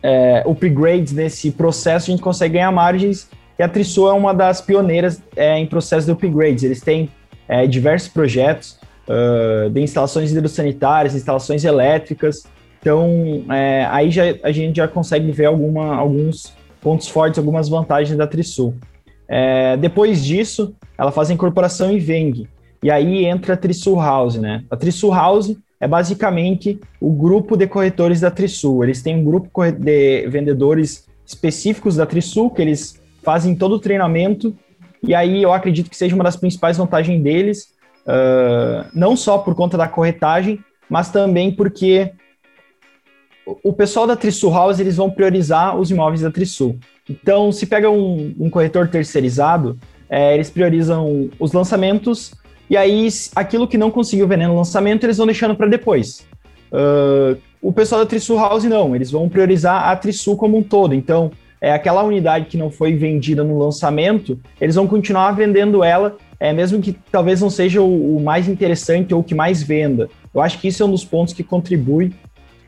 é, 0.02 0.42
upgrades 0.47 1.12
nesse 1.12 1.50
processo, 1.50 2.11
a 2.11 2.12
gente 2.12 2.23
consegue 2.23 2.54
ganhar 2.54 2.71
margens. 2.71 3.30
E 3.59 3.62
a 3.62 3.68
Trisul 3.68 4.09
é 4.09 4.12
uma 4.12 4.33
das 4.33 4.61
pioneiras 4.61 5.23
é, 5.35 5.59
em 5.59 5.66
processo 5.66 6.07
de 6.07 6.12
upgrades. 6.12 6.64
Eles 6.64 6.80
têm 6.80 7.11
é, 7.49 7.66
diversos 7.66 8.09
projetos 8.09 8.77
uh, 9.08 9.70
de 9.70 9.80
instalações 9.80 10.30
hidrossanitárias, 10.30 11.14
instalações 11.14 11.64
elétricas, 11.64 12.42
então, 12.80 13.44
é, 13.50 13.86
aí 13.90 14.10
já, 14.10 14.22
a 14.42 14.52
gente 14.52 14.76
já 14.76 14.88
consegue 14.88 15.30
ver 15.32 15.46
alguma, 15.46 15.96
alguns 15.96 16.54
pontos 16.80 17.08
fortes, 17.08 17.38
algumas 17.38 17.68
vantagens 17.68 18.16
da 18.16 18.26
Trisul. 18.26 18.74
É, 19.28 19.76
depois 19.76 20.24
disso, 20.24 20.74
ela 20.96 21.10
faz 21.10 21.30
a 21.30 21.34
incorporação 21.34 21.90
em 21.90 21.98
Veng. 21.98 22.48
E 22.82 22.90
aí 22.90 23.26
entra 23.26 23.54
a 23.54 23.56
Trisul 23.56 23.96
House, 23.96 24.36
né? 24.36 24.64
A 24.70 24.76
Trisul 24.76 25.12
House 25.12 25.56
é 25.80 25.88
basicamente 25.88 26.80
o 27.00 27.12
grupo 27.12 27.56
de 27.56 27.66
corretores 27.66 28.20
da 28.20 28.30
Trisul. 28.30 28.84
Eles 28.84 29.02
têm 29.02 29.16
um 29.16 29.24
grupo 29.24 29.50
de 29.72 30.28
vendedores 30.28 31.06
específicos 31.26 31.96
da 31.96 32.06
Trisul, 32.06 32.50
que 32.50 32.62
eles 32.62 33.00
fazem 33.22 33.54
todo 33.54 33.74
o 33.74 33.80
treinamento. 33.80 34.56
E 35.02 35.14
aí 35.14 35.42
eu 35.42 35.52
acredito 35.52 35.90
que 35.90 35.96
seja 35.96 36.14
uma 36.14 36.24
das 36.24 36.36
principais 36.36 36.76
vantagens 36.76 37.20
deles, 37.22 37.74
uh, 38.08 38.88
não 38.94 39.16
só 39.16 39.38
por 39.38 39.54
conta 39.54 39.76
da 39.76 39.86
corretagem, 39.86 40.58
mas 40.88 41.10
também 41.10 41.52
porque 41.52 42.10
o 43.62 43.72
pessoal 43.72 44.06
da 44.06 44.16
Trisul 44.16 44.52
House 44.52 44.80
eles 44.80 44.96
vão 44.96 45.10
priorizar 45.10 45.78
os 45.78 45.90
imóveis 45.90 46.22
da 46.22 46.30
Trisul. 46.30 46.78
Então, 47.08 47.52
se 47.52 47.66
pega 47.66 47.90
um, 47.90 48.34
um 48.38 48.50
corretor 48.50 48.88
terceirizado, 48.88 49.78
é, 50.10 50.34
eles 50.34 50.50
priorizam 50.50 51.30
os 51.38 51.52
lançamentos 51.52 52.32
e 52.68 52.76
aí 52.76 53.08
aquilo 53.34 53.66
que 53.66 53.78
não 53.78 53.90
conseguiu 53.90 54.28
vender 54.28 54.46
no 54.46 54.56
lançamento 54.56 55.04
eles 55.04 55.16
vão 55.16 55.26
deixando 55.26 55.54
para 55.54 55.66
depois. 55.66 56.26
Uh, 56.70 57.38
o 57.62 57.72
pessoal 57.72 58.02
da 58.02 58.06
Trisul 58.06 58.38
House 58.38 58.64
não, 58.64 58.94
eles 58.94 59.10
vão 59.10 59.28
priorizar 59.28 59.88
a 59.88 59.96
Trisul 59.96 60.36
como 60.36 60.56
um 60.56 60.62
todo. 60.62 60.94
Então, 60.94 61.30
é 61.60 61.72
aquela 61.72 62.02
unidade 62.02 62.46
que 62.46 62.56
não 62.56 62.70
foi 62.70 62.94
vendida 62.94 63.42
no 63.42 63.58
lançamento, 63.58 64.38
eles 64.60 64.76
vão 64.76 64.86
continuar 64.86 65.32
vendendo 65.32 65.82
ela, 65.82 66.16
é 66.40 66.52
mesmo 66.52 66.80
que 66.80 66.92
talvez 67.11 67.40
não 67.40 67.50
seja 67.50 67.83
o, 67.83 68.16
o 68.16 68.21
mais 68.21 68.49
interessante 68.49 69.12
ou 69.12 69.21
o 69.21 69.25
que 69.25 69.35
mais 69.35 69.62
venda. 69.62 70.09
Eu 70.35 70.40
acho 70.40 70.59
que 70.59 70.68
isso 70.68 70.83
é 70.83 70.87
um 70.87 70.90
dos 70.90 71.04
pontos 71.04 71.35
que 71.35 71.42
contribui 71.42 72.12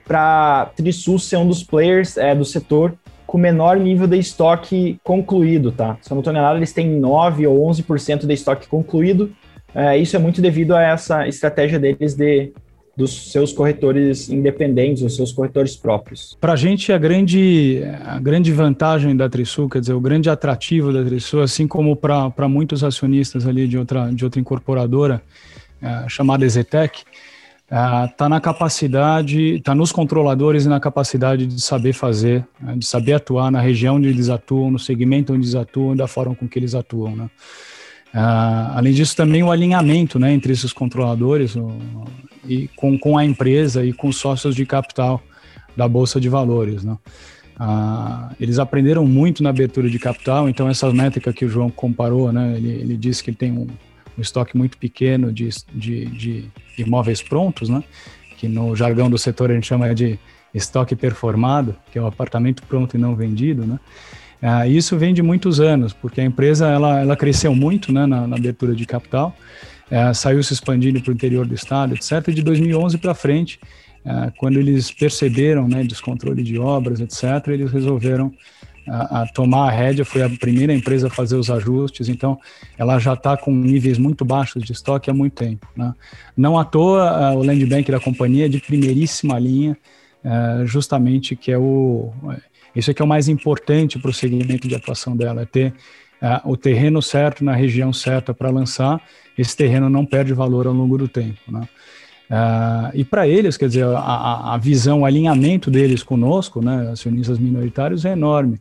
para 0.05 0.71
Trisul 0.75 1.19
ser 1.19 1.37
um 1.37 1.47
dos 1.47 1.63
players 1.63 2.17
é, 2.17 2.35
do 2.35 2.45
setor 2.45 2.95
com 3.27 3.39
menor 3.39 3.77
nível 3.79 4.09
de 4.09 4.19
estoque 4.19 4.99
concluído, 5.05 5.71
tá? 5.71 5.97
Se 6.03 6.11
eu 6.11 6.17
não 6.17 6.21
estou 6.21 6.33
enganado, 6.33 6.59
eles 6.59 6.73
têm 6.73 6.89
9 6.89 7.47
ou 7.47 7.71
11% 7.71 8.27
de 8.27 8.35
estoque 8.35 8.67
concluído. 8.67 9.31
É, 9.73 9.97
isso 9.97 10.17
é 10.17 10.19
muito 10.19 10.43
devido 10.43 10.75
a 10.75 10.83
essa 10.83 11.29
estratégia 11.29 11.79
deles 11.79 12.15
de 12.15 12.53
dos 12.97 13.31
seus 13.33 13.53
corretores 13.53 14.29
independentes, 14.29 15.03
os 15.03 15.17
seus 15.17 15.33
corretores 15.33 15.77
próprios. 15.77 16.37
Para 16.41 16.53
a 16.53 16.57
gente, 16.57 16.93
a 16.93 16.99
grande, 16.99 17.83
a 18.05 18.19
grande 18.19 18.53
vantagem 18.53 19.17
da 19.17 19.29
Trisul, 19.29 19.69
quer 19.69 19.81
dizer, 19.81 19.95
o 19.95 20.01
grande 20.01 20.29
atrativo 20.29 20.93
da 20.93 21.03
Trisul, 21.03 21.43
assim 21.43 21.67
como 21.67 21.97
para 21.97 22.49
muitos 22.49 22.85
acionistas 22.85 23.47
ali 23.47 23.67
de 23.67 23.79
outra, 23.79 24.13
de 24.13 24.25
outra 24.25 24.41
incorporadora, 24.41 25.23
é, 25.83 26.09
chamada 26.09 26.45
Ezetec, 26.45 27.03
está 27.71 28.27
é, 28.27 28.29
na 28.29 28.41
capacidade, 28.41 29.57
está 29.57 29.75
nos 29.75 29.93
controladores 29.93 30.65
e 30.65 30.69
na 30.69 30.81
capacidade 30.81 31.47
de 31.47 31.61
saber 31.61 31.93
fazer, 31.93 32.45
né, 32.61 32.75
de 32.77 32.85
saber 32.85 33.13
atuar 33.13 33.51
na 33.51 33.61
região 33.61 33.97
onde 33.97 34.09
eles 34.09 34.29
atuam, 34.29 34.73
no 34.73 34.79
segmento 34.79 35.33
onde 35.33 35.45
eles 35.45 35.55
atuam, 35.55 35.95
da 35.95 36.09
forma 36.09 36.35
com 36.35 36.49
que 36.49 36.59
eles 36.59 36.75
atuam, 36.75 37.15
né? 37.15 37.31
Uh, 38.15 38.75
além 38.75 38.93
disso, 38.93 39.17
também 39.17 39.43
o 39.43 39.51
alinhamento 39.51 40.19
né, 40.19 40.33
entre 40.33 40.53
esses 40.53 40.73
controladores 40.73 41.55
o, 41.55 41.71
e 42.45 42.69
com, 42.77 42.99
com 42.99 43.17
a 43.17 43.25
empresa 43.25 43.85
e 43.85 43.93
com 43.93 44.09
os 44.09 44.17
sócios 44.17 44.55
de 44.55 44.67
capital 44.67 45.23
da 45.77 45.87
Bolsa 45.87 46.21
de 46.21 46.29
Valores. 46.29 46.83
Né? 46.83 46.97
Uh, 47.61 48.35
eles 48.41 48.59
aprenderam 48.59 49.07
muito 49.07 49.43
na 49.43 49.51
abertura 49.51 49.89
de 49.89 49.99
capital, 49.99 50.49
então 50.49 50.69
essa 50.69 50.91
métrica 50.93 51.33
que 51.33 51.45
o 51.45 51.49
João 51.49 51.71
comparou, 51.71 52.33
né, 52.33 52.57
ele, 52.57 52.71
ele 52.71 52.97
disse 52.97 53.23
que 53.23 53.31
ele 53.31 53.37
tem 53.37 53.53
um, 53.53 53.67
um 54.19 54.21
estoque 54.21 54.57
muito 54.57 54.77
pequeno 54.77 55.33
de, 55.33 55.49
de, 55.73 56.07
de, 56.07 56.51
imóveis 56.79 57.23
prontos, 57.23 57.69
né, 57.69 57.85
que 58.39 58.49
no 58.49 58.75
jargão 58.75 59.09
do 59.09 59.19
setor 59.19 59.51
a 59.51 59.55
gente 59.55 59.67
chama 59.67 59.95
de 59.95 60.19
estoque 60.53 60.97
performado, 60.97 61.77
que 61.93 61.99
é 61.99 62.03
o 62.03 62.07
apartamento 62.07 62.63
pronto 62.65 62.97
e 62.97 62.99
não 62.99 63.15
vendido, 63.15 63.65
né? 63.65 63.79
Ah, 64.43 64.67
isso 64.67 64.97
vem 64.97 65.13
de 65.13 65.23
muitos 65.23 65.61
anos, 65.61 65.93
porque 65.93 66.21
a 66.21 66.25
empresa 66.25 66.67
ela, 66.67 67.01
ela 67.01 67.17
cresceu 67.17 67.55
muito 67.55 67.93
né, 67.93 68.07
na, 68.07 68.27
na 68.27 68.37
abertura 68.37 68.75
de 68.75 68.87
capital, 68.87 69.37
é, 69.91 70.15
saiu 70.15 70.43
se 70.43 70.53
expandindo 70.53 71.01
para 71.01 71.11
o 71.11 71.15
interior 71.15 71.47
do 71.47 71.55
estado, 71.55 71.95
etc. 71.95 72.33
De 72.33 72.43
2011 72.43 72.97
para 72.99 73.13
frente, 73.13 73.59
é, 74.05 74.33
quando 74.39 74.59
eles 74.59 74.91
perceberam 74.91 75.69
né, 75.69 75.83
descontrole 75.85 76.43
de 76.43 76.59
obras, 76.59 77.01
etc., 77.01 77.49
eles 77.49 77.71
resolveram 77.71 78.33
a, 78.89 79.23
a, 79.23 79.27
tomar 79.27 79.69
a 79.69 79.71
rédea, 79.71 80.05
foi 80.05 80.23
a 80.23 80.31
primeira 80.31 80.73
empresa 80.73 81.09
a 81.09 81.11
fazer 81.11 81.37
os 81.37 81.51
ajustes, 81.51 82.09
então 82.09 82.39
ela 82.79 82.99
já 82.99 83.13
está 83.13 83.37
com 83.37 83.53
níveis 83.53 83.99
muito 83.99 84.25
baixos 84.25 84.63
de 84.63 84.73
estoque 84.73 85.11
há 85.11 85.15
muito 85.15 85.35
tempo. 85.35 85.69
Né? 85.77 85.93
Não 86.35 86.59
à 86.59 86.65
toa, 86.65 87.33
o 87.33 87.43
land 87.43 87.65
bank 87.67 87.91
da 87.91 88.01
companhia 88.01 88.47
é 88.47 88.49
de 88.49 88.59
primeiríssima 88.59 89.39
linha, 89.39 89.77
é, 90.25 90.67
justamente 90.67 91.37
que 91.37 91.51
é 91.51 91.59
o 91.59 92.13
isso 92.75 92.91
é 92.91 92.95
que 92.95 93.03
é 93.03 93.05
o 93.05 93.09
mais 93.09 93.29
importante 93.29 93.99
para 93.99 94.11
o 94.11 94.15
segmento 94.15 94.69
de 94.69 94.75
atuação 94.75 95.17
dela, 95.17 95.43
é 95.43 95.45
ter 95.45 95.75
uh, 96.23 96.51
o 96.51 96.57
terreno 96.57 97.01
certo 97.03 97.45
na 97.45 97.55
região 97.55 97.93
certa 97.93 98.33
para 98.33 98.51
lançar. 98.51 99.01
Esse 99.37 99.57
terreno 99.57 99.89
não 99.89 100.05
perde 100.05 100.33
valor 100.33 100.67
ao 100.67 100.75
longo 100.75 100.99
do 100.99 101.09
tempo, 101.09 101.41
né? 101.49 101.69
Uh, 102.31 102.91
e 102.95 103.05
para 103.05 103.27
eles, 103.27 103.57
quer 103.57 103.67
dizer, 103.67 103.85
a, 103.85 104.55
a, 104.55 104.57
visão, 104.57 105.01
o 105.01 105.05
alinhamento 105.05 105.69
deles 105.69 106.01
conosco, 106.01 106.65
né, 106.65 106.91
acionistas 106.93 107.41
minoritários, 107.41 108.05
é 108.05 108.13
enorme 108.13 108.57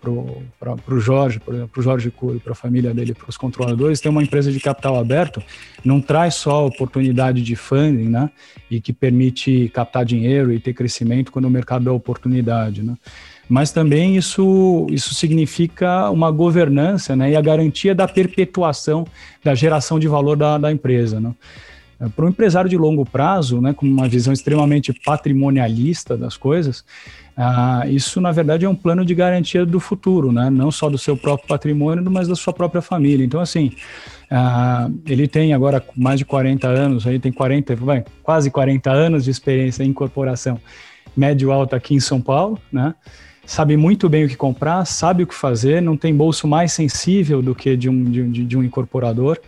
para 0.00 0.94
o 0.94 0.98
Jorge, 0.98 1.38
para 1.40 1.68
o 1.76 1.82
Jorge 1.82 2.10
Cury, 2.10 2.38
para 2.38 2.52
a 2.52 2.54
família 2.54 2.94
dele, 2.94 3.12
para 3.12 3.28
os 3.28 3.36
controladores, 3.36 4.00
ter 4.00 4.08
uma 4.08 4.22
empresa 4.22 4.50
de 4.50 4.58
capital 4.58 4.98
aberto 4.98 5.42
não 5.84 6.00
traz 6.00 6.36
só 6.36 6.66
oportunidade 6.66 7.42
de 7.42 7.54
funding, 7.54 8.08
né, 8.08 8.30
e 8.70 8.80
que 8.80 8.92
permite 8.92 9.70
captar 9.74 10.04
dinheiro 10.04 10.52
e 10.52 10.58
ter 10.58 10.72
crescimento 10.72 11.30
quando 11.30 11.44
o 11.44 11.50
mercado 11.50 11.84
dá 11.84 11.92
oportunidade, 11.92 12.82
né, 12.82 12.96
mas 13.46 13.70
também 13.72 14.16
isso, 14.16 14.86
isso 14.90 15.14
significa 15.14 16.10
uma 16.10 16.30
governança, 16.30 17.14
né, 17.14 17.32
e 17.32 17.36
a 17.36 17.40
garantia 17.42 17.94
da 17.94 18.08
perpetuação 18.08 19.06
da 19.44 19.54
geração 19.54 19.98
de 19.98 20.08
valor 20.08 20.36
da, 20.36 20.56
da 20.56 20.72
empresa, 20.72 21.20
né. 21.20 21.34
Para 22.14 22.26
um 22.26 22.28
empresário 22.28 22.68
de 22.68 22.76
longo 22.76 23.06
prazo, 23.06 23.58
né, 23.58 23.72
com 23.72 23.86
uma 23.86 24.06
visão 24.06 24.30
extremamente 24.30 24.92
patrimonialista 24.92 26.14
das 26.14 26.36
coisas, 26.36 26.84
ah, 27.36 27.84
isso, 27.86 28.20
na 28.20 28.32
verdade, 28.32 28.64
é 28.64 28.68
um 28.68 28.74
plano 28.74 29.04
de 29.04 29.14
garantia 29.14 29.66
do 29.66 29.78
futuro, 29.78 30.32
né? 30.32 30.48
não 30.48 30.70
só 30.70 30.88
do 30.88 30.96
seu 30.96 31.16
próprio 31.16 31.46
patrimônio, 31.46 32.10
mas 32.10 32.26
da 32.26 32.34
sua 32.34 32.52
própria 32.52 32.80
família. 32.80 33.24
Então, 33.24 33.40
assim, 33.40 33.72
ah, 34.30 34.88
ele 35.06 35.28
tem 35.28 35.52
agora 35.52 35.84
mais 35.94 36.18
de 36.18 36.24
40 36.24 36.66
anos, 36.66 37.06
aí 37.06 37.18
tem 37.18 37.30
40, 37.30 37.76
vai, 37.76 38.04
quase 38.22 38.50
40 38.50 38.90
anos 38.90 39.24
de 39.24 39.30
experiência 39.30 39.84
em 39.84 39.92
corporação 39.92 40.58
médio-alta 41.14 41.76
aqui 41.76 41.94
em 41.94 42.00
São 42.00 42.20
Paulo, 42.20 42.58
né? 42.72 42.94
sabe 43.44 43.76
muito 43.76 44.08
bem 44.08 44.24
o 44.24 44.28
que 44.28 44.36
comprar, 44.36 44.84
sabe 44.84 45.22
o 45.22 45.26
que 45.26 45.34
fazer, 45.34 45.80
não 45.80 45.96
tem 45.96 46.14
bolso 46.14 46.48
mais 46.48 46.72
sensível 46.72 47.40
do 47.40 47.54
que 47.54 47.76
de 47.76 47.88
um, 47.88 48.04
de, 48.04 48.44
de 48.44 48.56
um 48.56 48.62
incorporador. 48.62 49.38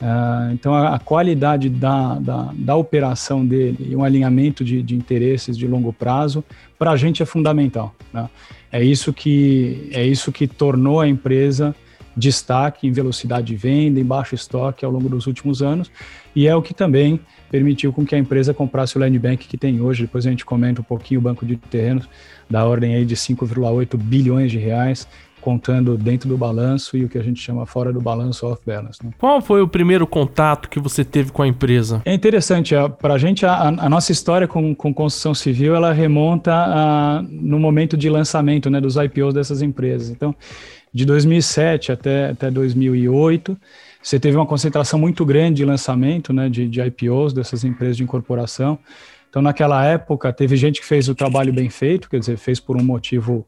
Uh, 0.00 0.52
então, 0.54 0.72
a, 0.74 0.94
a 0.94 0.98
qualidade 0.98 1.68
da, 1.68 2.14
da, 2.14 2.50
da, 2.54 2.74
operação 2.74 3.44
dele 3.44 3.88
e 3.90 3.94
um 3.94 4.02
alinhamento 4.02 4.64
de, 4.64 4.82
de 4.82 4.94
interesses 4.94 5.58
de 5.58 5.66
longo 5.66 5.92
prazo, 5.92 6.42
para 6.78 6.92
a 6.92 6.96
gente 6.96 7.22
é 7.22 7.26
fundamental. 7.26 7.94
Né? 8.10 8.26
É, 8.72 8.82
isso 8.82 9.12
que, 9.12 9.90
é 9.92 10.02
isso 10.06 10.32
que 10.32 10.46
tornou 10.46 11.00
a 11.00 11.06
empresa 11.06 11.74
destaque 12.16 12.86
em 12.86 12.92
velocidade 12.92 13.48
de 13.48 13.56
venda, 13.56 14.00
em 14.00 14.04
baixo 14.04 14.34
estoque 14.34 14.84
ao 14.84 14.90
longo 14.90 15.08
dos 15.08 15.26
últimos 15.26 15.62
anos, 15.62 15.90
e 16.34 16.46
é 16.46 16.54
o 16.54 16.62
que 16.62 16.72
também 16.72 17.20
permitiu 17.50 17.92
com 17.92 18.04
que 18.04 18.14
a 18.14 18.18
empresa 18.18 18.54
comprasse 18.54 18.96
o 18.96 19.00
land 19.00 19.18
bank 19.18 19.48
que 19.48 19.58
tem 19.58 19.80
hoje. 19.80 20.02
Depois 20.02 20.26
a 20.26 20.30
gente 20.30 20.44
comenta 20.44 20.80
um 20.80 20.84
pouquinho 20.84 21.20
o 21.20 21.22
banco 21.22 21.44
de 21.44 21.56
terrenos, 21.56 22.08
da 22.48 22.64
ordem 22.64 22.94
aí 22.94 23.04
de 23.04 23.16
5,8 23.16 23.96
bilhões 23.96 24.50
de 24.50 24.58
reais, 24.58 25.06
contando 25.40 25.96
dentro 25.96 26.28
do 26.28 26.36
balanço 26.36 26.96
e 26.96 27.04
o 27.04 27.08
que 27.08 27.18
a 27.18 27.22
gente 27.22 27.40
chama 27.40 27.66
fora 27.66 27.92
do 27.92 28.00
balanço 28.00 28.46
off 28.46 28.60
balance. 28.64 29.04
Né? 29.04 29.10
Qual 29.18 29.40
foi 29.40 29.62
o 29.62 29.68
primeiro 29.68 30.06
contato 30.06 30.68
que 30.68 30.78
você 30.78 31.04
teve 31.04 31.32
com 31.32 31.42
a 31.42 31.48
empresa? 31.48 32.02
É 32.04 32.14
interessante, 32.14 32.74
para 33.00 33.14
a 33.14 33.18
gente 33.18 33.44
a, 33.44 33.68
a, 33.68 33.88
nossa 33.88 34.12
história 34.12 34.46
com, 34.46 34.74
com 34.74 34.92
construção 34.92 35.34
civil 35.34 35.74
ela 35.74 35.92
remonta 35.92 36.52
a, 36.52 37.22
no 37.28 37.58
momento 37.58 37.96
de 37.96 38.08
lançamento 38.08 38.70
né, 38.70 38.80
dos 38.80 38.96
IPOs 38.96 39.34
dessas 39.34 39.62
empresas. 39.62 40.10
Então, 40.10 40.34
de 40.92 41.04
2007 41.04 41.92
até, 41.92 42.30
até 42.30 42.50
2008, 42.50 43.56
você 44.02 44.18
teve 44.18 44.36
uma 44.36 44.46
concentração 44.46 44.98
muito 44.98 45.24
grande 45.24 45.58
de 45.58 45.64
lançamento 45.64 46.32
né, 46.32 46.48
de, 46.48 46.68
de 46.68 46.80
IPOs 46.80 47.32
dessas 47.32 47.64
empresas 47.64 47.96
de 47.96 48.02
incorporação. 48.02 48.78
Então, 49.28 49.40
naquela 49.40 49.84
época, 49.84 50.32
teve 50.32 50.56
gente 50.56 50.80
que 50.80 50.86
fez 50.86 51.08
o 51.08 51.14
trabalho 51.14 51.52
bem 51.52 51.70
feito, 51.70 52.10
quer 52.10 52.18
dizer, 52.18 52.36
fez 52.36 52.58
por 52.58 52.76
um 52.76 52.82
motivo 52.82 53.46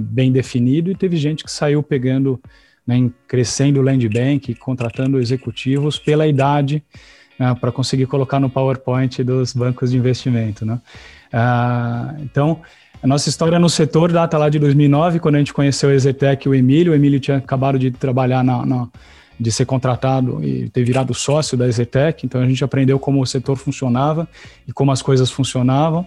bem 0.00 0.32
definido, 0.32 0.90
e 0.90 0.94
teve 0.94 1.16
gente 1.16 1.44
que 1.44 1.50
saiu 1.50 1.82
pegando, 1.82 2.40
né, 2.86 3.10
crescendo 3.26 3.80
o 3.80 3.82
land 3.82 4.08
bank, 4.08 4.54
contratando 4.54 5.18
executivos 5.18 5.98
pela 5.98 6.26
idade, 6.26 6.82
né, 7.38 7.54
para 7.60 7.70
conseguir 7.70 8.06
colocar 8.06 8.40
no 8.40 8.50
PowerPoint 8.50 9.22
dos 9.22 9.52
bancos 9.52 9.90
de 9.90 9.96
investimento. 9.96 10.64
Né? 10.64 10.80
Ah, 11.32 12.14
então, 12.20 12.60
a 13.02 13.06
nossa 13.06 13.28
história 13.28 13.58
no 13.58 13.68
setor 13.68 14.10
data 14.10 14.38
lá 14.38 14.48
de 14.48 14.58
2009, 14.58 15.20
quando 15.20 15.36
a 15.36 15.38
gente 15.38 15.52
conheceu 15.52 15.90
o 15.90 15.92
Exetec 15.92 16.46
e 16.46 16.48
o 16.48 16.54
Emílio. 16.54 16.92
O 16.92 16.96
Emílio 16.96 17.20
tinha 17.20 17.36
acabado 17.36 17.78
de 17.78 17.90
trabalhar 17.90 18.42
na, 18.42 18.64
na 18.64 18.88
de 19.38 19.52
ser 19.52 19.66
contratado 19.66 20.42
e 20.42 20.70
ter 20.70 20.82
virado 20.82 21.12
sócio 21.12 21.58
da 21.58 21.68
Exetec, 21.68 22.24
então 22.24 22.40
a 22.40 22.46
gente 22.46 22.64
aprendeu 22.64 22.98
como 22.98 23.20
o 23.20 23.26
setor 23.26 23.56
funcionava 23.56 24.26
e 24.66 24.72
como 24.72 24.90
as 24.90 25.02
coisas 25.02 25.30
funcionavam. 25.30 26.06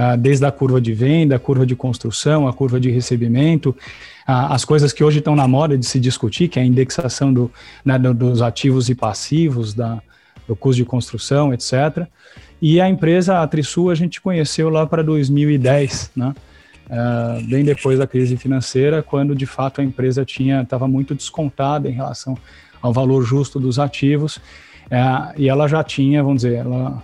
Ah, 0.00 0.14
desde 0.14 0.46
a 0.46 0.52
curva 0.52 0.80
de 0.80 0.94
venda, 0.94 1.34
a 1.34 1.40
curva 1.40 1.66
de 1.66 1.74
construção, 1.74 2.46
a 2.46 2.52
curva 2.52 2.78
de 2.78 2.88
recebimento, 2.88 3.74
as 4.24 4.64
coisas 4.64 4.92
que 4.92 5.02
hoje 5.02 5.18
estão 5.18 5.34
na 5.34 5.48
moda 5.48 5.76
de 5.76 5.84
se 5.84 5.98
discutir, 5.98 6.46
que 6.46 6.56
é 6.56 6.62
a 6.62 6.64
indexação 6.64 7.34
do, 7.34 7.50
né, 7.84 7.98
dos 7.98 8.40
ativos 8.40 8.88
e 8.88 8.94
passivos, 8.94 9.74
da, 9.74 10.00
do 10.46 10.54
custo 10.54 10.76
de 10.76 10.84
construção, 10.84 11.52
etc. 11.52 12.06
E 12.62 12.80
a 12.80 12.88
empresa, 12.88 13.42
a 13.42 13.46
Trisul, 13.48 13.90
a 13.90 13.94
gente 13.96 14.20
conheceu 14.20 14.70
lá 14.70 14.86
para 14.86 15.02
2010, 15.02 16.12
né? 16.14 16.32
Uh, 16.86 17.44
bem 17.48 17.64
depois 17.64 17.98
da 17.98 18.06
crise 18.06 18.36
financeira, 18.36 19.02
quando 19.02 19.34
de 19.34 19.46
fato 19.46 19.80
a 19.80 19.84
empresa 19.84 20.24
tinha 20.24 20.62
estava 20.62 20.86
muito 20.86 21.12
descontada 21.12 21.88
em 21.88 21.92
relação 21.92 22.38
ao 22.80 22.92
valor 22.92 23.24
justo 23.24 23.58
dos 23.58 23.80
ativos. 23.80 24.38
É, 24.88 25.02
e 25.36 25.48
ela 25.48 25.66
já 25.66 25.82
tinha, 25.82 26.22
vamos 26.22 26.42
dizer, 26.42 26.58
ela, 26.58 27.02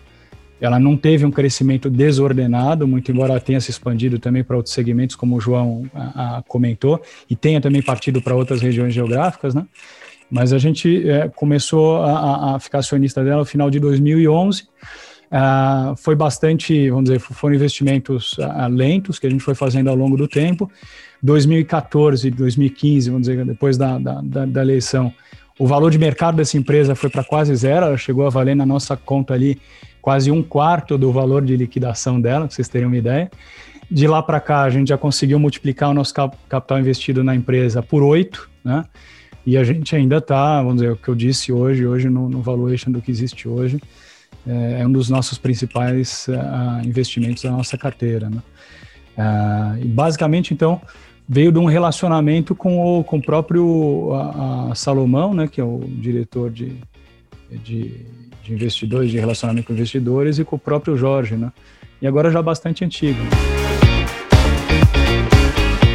ela 0.64 0.78
não 0.78 0.96
teve 0.96 1.26
um 1.26 1.30
crescimento 1.30 1.90
desordenado, 1.90 2.86
muito 2.86 3.10
embora 3.12 3.38
tenha 3.38 3.60
se 3.60 3.70
expandido 3.70 4.18
também 4.18 4.42
para 4.42 4.56
outros 4.56 4.74
segmentos, 4.74 5.14
como 5.14 5.36
o 5.36 5.40
João 5.40 5.84
a, 5.94 6.38
a, 6.38 6.42
comentou, 6.42 7.02
e 7.28 7.36
tenha 7.36 7.60
também 7.60 7.82
partido 7.82 8.22
para 8.22 8.34
outras 8.34 8.62
regiões 8.62 8.94
geográficas, 8.94 9.54
né? 9.54 9.66
Mas 10.30 10.52
a 10.52 10.58
gente 10.58 11.08
é, 11.08 11.28
começou 11.28 12.02
a, 12.02 12.54
a, 12.54 12.60
ficar 12.60 12.78
acionista 12.78 13.22
dela 13.22 13.40
no 13.40 13.44
final 13.44 13.70
de 13.70 13.78
2011. 13.78 14.62
Uh, 15.24 15.96
foi 15.96 16.14
bastante, 16.14 16.88
vamos 16.88 17.04
dizer, 17.04 17.18
foram 17.18 17.54
investimentos 17.54 18.38
uh, 18.38 18.68
lentos 18.68 19.18
que 19.18 19.26
a 19.26 19.30
gente 19.30 19.42
foi 19.42 19.54
fazendo 19.54 19.90
ao 19.90 19.96
longo 19.96 20.16
do 20.16 20.26
tempo. 20.26 20.70
2014, 21.22 22.30
2015, 22.30 23.10
vamos 23.10 23.26
dizer, 23.26 23.44
depois 23.44 23.76
da, 23.76 23.98
da, 23.98 24.20
da, 24.22 24.46
da 24.46 24.62
eleição, 24.62 25.12
o 25.58 25.66
valor 25.66 25.90
de 25.90 25.98
mercado 25.98 26.36
dessa 26.36 26.56
empresa 26.56 26.94
foi 26.94 27.10
para 27.10 27.22
quase 27.22 27.54
zero, 27.54 27.86
ela 27.86 27.96
chegou 27.96 28.26
a 28.26 28.30
valer 28.30 28.56
na 28.56 28.64
nossa 28.66 28.96
conta 28.96 29.34
ali 29.34 29.60
quase 30.04 30.30
um 30.30 30.42
quarto 30.42 30.98
do 30.98 31.10
valor 31.10 31.42
de 31.42 31.56
liquidação 31.56 32.20
dela, 32.20 32.44
para 32.46 32.54
vocês 32.54 32.68
terem 32.68 32.86
uma 32.86 32.96
ideia. 32.98 33.30
De 33.90 34.06
lá 34.06 34.22
para 34.22 34.38
cá, 34.38 34.60
a 34.60 34.68
gente 34.68 34.88
já 34.88 34.98
conseguiu 34.98 35.38
multiplicar 35.38 35.88
o 35.88 35.94
nosso 35.94 36.12
capital 36.46 36.78
investido 36.78 37.24
na 37.24 37.34
empresa 37.34 37.82
por 37.82 38.02
oito, 38.02 38.50
né? 38.62 38.84
E 39.46 39.56
a 39.56 39.64
gente 39.64 39.96
ainda 39.96 40.18
está, 40.18 40.60
vamos 40.60 40.82
dizer, 40.82 40.92
o 40.92 40.96
que 40.96 41.08
eu 41.08 41.14
disse 41.14 41.50
hoje, 41.50 41.86
hoje 41.86 42.10
no, 42.10 42.28
no 42.28 42.42
valuation 42.42 42.92
do 42.92 43.00
que 43.00 43.10
existe 43.10 43.48
hoje, 43.48 43.80
é, 44.46 44.82
é 44.82 44.86
um 44.86 44.92
dos 44.92 45.08
nossos 45.08 45.38
principais 45.38 46.26
uh, 46.28 46.86
investimentos 46.86 47.42
da 47.42 47.50
nossa 47.50 47.78
carteira, 47.78 48.28
né? 48.28 48.42
Uh, 49.16 49.84
e 49.84 49.86
basicamente, 49.86 50.52
então, 50.52 50.82
veio 51.26 51.50
de 51.50 51.58
um 51.58 51.64
relacionamento 51.64 52.54
com 52.54 52.78
o, 52.78 53.02
com 53.02 53.16
o 53.16 53.22
próprio 53.22 54.12
a, 54.12 54.72
a 54.72 54.74
Salomão, 54.74 55.32
né, 55.32 55.48
que 55.48 55.62
é 55.62 55.64
o 55.64 55.80
diretor 55.88 56.50
de, 56.50 56.76
de, 57.50 58.04
de, 58.44 58.52
investidores, 58.52 59.10
de 59.10 59.18
relacionamento 59.18 59.66
com 59.66 59.72
investidores, 59.72 60.38
e 60.38 60.44
com 60.44 60.56
o 60.56 60.58
próprio 60.58 60.96
Jorge, 60.96 61.36
né? 61.36 61.50
E 62.00 62.06
agora 62.06 62.30
já 62.30 62.42
bastante 62.42 62.84
antigo. 62.84 63.18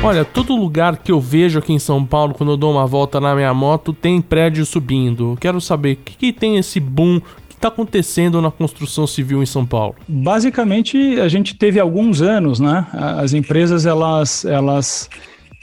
Olha, 0.01 0.23
todo 0.23 0.55
lugar 0.55 0.97
que 0.97 1.11
eu 1.11 1.19
vejo 1.19 1.59
aqui 1.59 1.73
em 1.73 1.79
São 1.79 2.05
Paulo, 2.05 2.33
quando 2.33 2.53
eu 2.53 2.57
dou 2.57 2.71
uma 2.71 2.87
volta 2.87 3.19
na 3.19 3.35
minha 3.35 3.53
moto, 3.53 3.93
tem 3.93 4.21
prédio 4.21 4.65
subindo. 4.65 5.37
Quero 5.39 5.59
saber 5.59 5.93
o 5.93 5.97
que, 5.97 6.17
que 6.17 6.33
tem 6.33 6.57
esse 6.57 6.79
boom 6.79 7.21
está 7.59 7.67
acontecendo 7.67 8.41
na 8.41 8.49
construção 8.49 9.05
civil 9.05 9.43
em 9.43 9.45
São 9.45 9.65
Paulo? 9.65 9.95
Basicamente, 10.07 11.19
a 11.19 11.27
gente 11.27 11.55
teve 11.55 11.79
alguns 11.79 12.21
anos, 12.21 12.59
né? 12.59 12.87
As 12.93 13.33
empresas 13.33 13.85
elas, 13.85 14.45
elas 14.45 15.09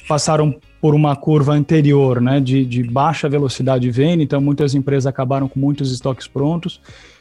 passaram 0.07 0.55
por 0.87 0.95
uma 0.95 1.17
curva 1.17 1.53
anterior, 1.53 2.21
né? 2.21 2.39
De, 2.39 2.65
de 2.65 2.85
baixa 2.85 3.29
velocidade 3.29 3.83
de 3.83 3.91
venda, 3.91 4.23
então 4.23 4.41
muitas 4.41 4.73
empresas 4.73 5.05
acabaram 5.05 5.49
com 5.49 5.59
muitos 5.59 5.91
estoques 5.91 6.29
prontos. 6.29 6.81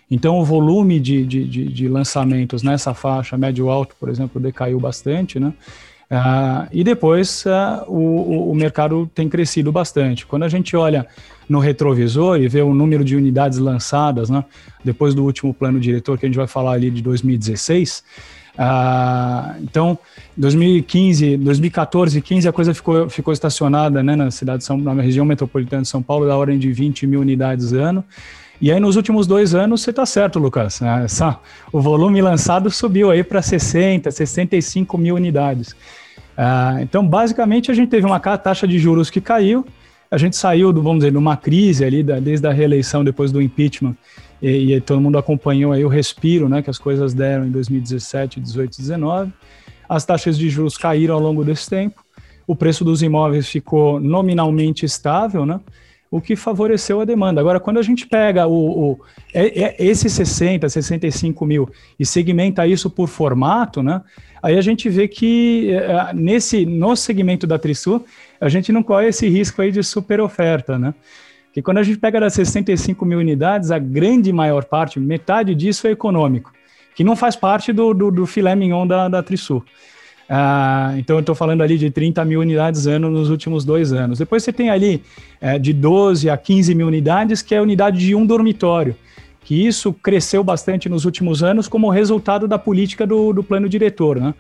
Então, 0.10 0.38
o 0.38 0.46
volume 0.46 1.00
de, 1.00 1.26
de, 1.26 1.44
de, 1.46 1.66
de 1.66 1.88
lançamentos 1.88 2.62
nessa 2.62 2.94
faixa 2.94 3.36
médio-alto, 3.36 3.96
por 4.00 4.08
exemplo, 4.08 4.40
decaiu 4.40 4.80
bastante, 4.80 5.40
né? 5.40 5.52
Uh, 6.12 6.70
e 6.72 6.84
depois 6.84 7.44
uh, 7.48 7.92
o, 7.92 8.52
o, 8.52 8.56
mercado 8.56 9.10
tem 9.16 9.28
crescido 9.28 9.72
bastante. 9.72 10.28
Quando 10.28 10.44
a 10.44 10.48
gente 10.48 10.78
olha 10.78 11.08
no 11.50 11.58
retrovisor 11.58 12.38
e 12.38 12.48
vê 12.48 12.62
o 12.62 12.72
número 12.72 13.04
de 13.04 13.16
unidades 13.16 13.58
lançadas, 13.58 14.30
né, 14.30 14.46
depois 14.84 15.16
do 15.16 15.24
último 15.24 15.52
plano 15.56 15.80
diretor, 15.80 16.20
que 16.20 16.28
a 16.28 16.30
gente 16.30 16.38
vai 16.38 16.46
falar 16.46 16.74
ali 16.74 16.92
de 16.92 17.02
2016, 17.02 18.04
uh, 18.58 19.62
então 19.62 19.98
2015, 20.38 21.38
2014 21.38 22.18
e 22.18 22.22
15 22.22 22.48
a 22.48 22.52
coisa 22.52 22.74
ficou, 22.74 23.10
ficou 23.10 23.34
estacionada 23.34 24.04
né, 24.04 24.16
na 24.16 24.32
cidade 24.32 24.60
de 24.60 24.64
São, 24.66 24.78
na 24.78 25.02
região 25.02 25.26
metropolitana 25.26 25.84
de 25.84 25.88
São 25.88 26.02
Paulo, 26.02 26.28
da 26.28 26.36
ordem 26.36 26.60
de 26.60 26.72
20 26.72 27.08
mil 27.08 27.22
unidades 27.22 27.74
ano. 27.74 28.04
E 28.62 28.72
aí, 28.72 28.80
nos 28.80 28.96
últimos 28.96 29.28
dois 29.28 29.54
anos, 29.54 29.82
você 29.82 29.90
está 29.90 30.06
certo, 30.06 30.40
Lucas. 30.40 30.82
Essa, 30.82 31.38
o 31.72 31.82
volume 31.82 32.22
lançado 32.22 32.72
subiu 32.72 33.12
aí 33.12 33.24
para 33.24 33.42
60, 33.42 34.10
65 34.10 34.98
mil 34.98 35.16
unidades. 35.16 35.76
Ah, 36.38 36.78
então, 36.82 37.06
basicamente, 37.06 37.70
a 37.70 37.74
gente 37.74 37.90
teve 37.90 38.06
uma 38.06 38.20
taxa 38.20 38.68
de 38.68 38.80
juros 38.80 39.10
que 39.10 39.20
caiu, 39.20 39.66
a 40.10 40.18
gente 40.18 40.36
saiu, 40.36 40.72
do, 40.72 40.82
vamos 40.82 41.00
dizer, 41.00 41.12
de 41.12 41.18
uma 41.18 41.36
crise 41.36 41.84
ali, 41.84 42.02
da, 42.04 42.20
desde 42.20 42.48
a 42.48 42.52
reeleição, 42.52 43.04
depois 43.04 43.32
do 43.32 43.42
impeachment, 43.42 43.96
e, 44.42 44.74
e, 44.74 44.82
todo 44.82 45.02
mundo 45.02 45.18
acompanhou 45.18 45.72
aí 45.72 45.84
o 45.84 45.88
respiro 45.88 46.50
né, 46.50 46.62
que 46.62 46.70
as 46.70 46.78
coisas 46.78 47.14
deram 47.14 47.46
em 47.46 47.52
2017, 47.52 48.40
18, 48.40 48.78
19. 48.78 49.32
As 49.88 50.06
taxas 50.06 50.38
de 50.38 50.50
juros 50.50 50.78
caíram 50.78 51.16
ao 51.16 51.22
longo 51.22 51.44
desse 51.44 51.70
tempo, 51.70 52.04
o 52.48 52.56
preço 52.56 52.84
dos 52.84 53.02
imóveis 53.02 53.48
ficou 53.48 54.00
nominalmente 54.00 54.86
estável, 54.86 55.46
né? 55.46 55.60
o 56.16 56.22
que 56.22 56.36
favoreceu 56.36 57.02
a 57.02 57.06
demanda. 57.06 57.42
Agora, 57.42 57.60
quando 57.60 57.78
a 57.78 57.82
gente 57.82 58.08
pega 58.08 58.48
o, 58.48 58.92
o 58.92 59.00
é, 59.34 59.64
é 59.64 59.76
esse 59.80 60.10
60, 60.10 60.70
65 60.70 61.46
mil 61.46 61.70
e 62.00 62.06
segmenta 62.06 62.66
isso 62.66 62.90
por 62.90 63.08
formato, 63.08 63.84
né? 63.84 64.02
Aí 64.42 64.58
a 64.58 64.62
gente 64.62 64.88
vê 64.90 65.08
que 65.08 65.72
é, 65.72 66.14
nesse 66.14 66.66
no 66.66 66.96
segmento 66.96 67.46
da 67.46 67.60
Trisul, 67.60 68.06
a 68.40 68.48
gente 68.48 68.72
não 68.72 68.82
corre 68.82 69.08
esse 69.08 69.28
risco 69.28 69.62
aí 69.62 69.72
de 69.72 69.84
super 69.84 70.22
oferta, 70.22 70.80
né? 70.80 70.94
Que 71.56 71.62
quando 71.62 71.78
a 71.78 71.84
gente 71.84 71.98
pega 71.98 72.20
das 72.20 72.34
65 72.34 73.06
mil 73.06 73.18
unidades, 73.18 73.72
a 73.72 73.80
grande 73.80 74.34
maior 74.34 74.66
parte, 74.66 75.00
metade 75.00 75.56
disso 75.56 75.88
é 75.88 75.92
econômico, 75.92 76.52
que 76.94 77.02
não 77.02 77.16
faz 77.16 77.38
parte 77.38 77.72
do, 77.72 77.94
do, 77.94 78.12
do 78.12 78.26
filé 78.26 78.54
mignon 78.54 78.86
da, 78.86 79.08
da 79.08 79.24
Trisul. 79.24 79.64
Ah, 80.28 80.94
então, 80.98 81.16
eu 81.16 81.22
estou 81.22 81.34
falando 81.34 81.62
ali 81.62 81.78
de 81.78 81.90
30 81.90 82.26
mil 82.26 82.42
unidades 82.42 82.88
ano 82.88 83.10
nos 83.10 83.30
últimos 83.30 83.64
dois 83.64 83.94
anos. 83.94 84.20
Depois 84.20 84.44
você 84.44 84.52
tem 84.52 84.70
ali 84.70 85.02
é, 85.40 85.58
de 85.58 85.72
12 85.72 86.30
a 86.30 86.36
15 86.36 86.76
mil 86.76 86.88
unidades, 86.88 87.42
que 87.42 87.56
é 87.56 87.60
a 87.60 87.62
unidade 87.62 88.00
de 88.00 88.14
um 88.14 88.26
dormitório, 88.26 88.94
que 89.40 89.66
isso 89.66 89.94
cresceu 89.94 90.44
bastante 90.44 90.90
nos 90.90 91.06
últimos 91.06 91.42
anos 91.42 91.70
como 91.70 91.90
resultado 91.90 92.50
da 92.50 92.60
política 92.60 93.08
do, 93.08 93.32
do 93.32 93.42
plano 93.42 93.70
diretor, 93.70 94.20
né? 94.20 94.34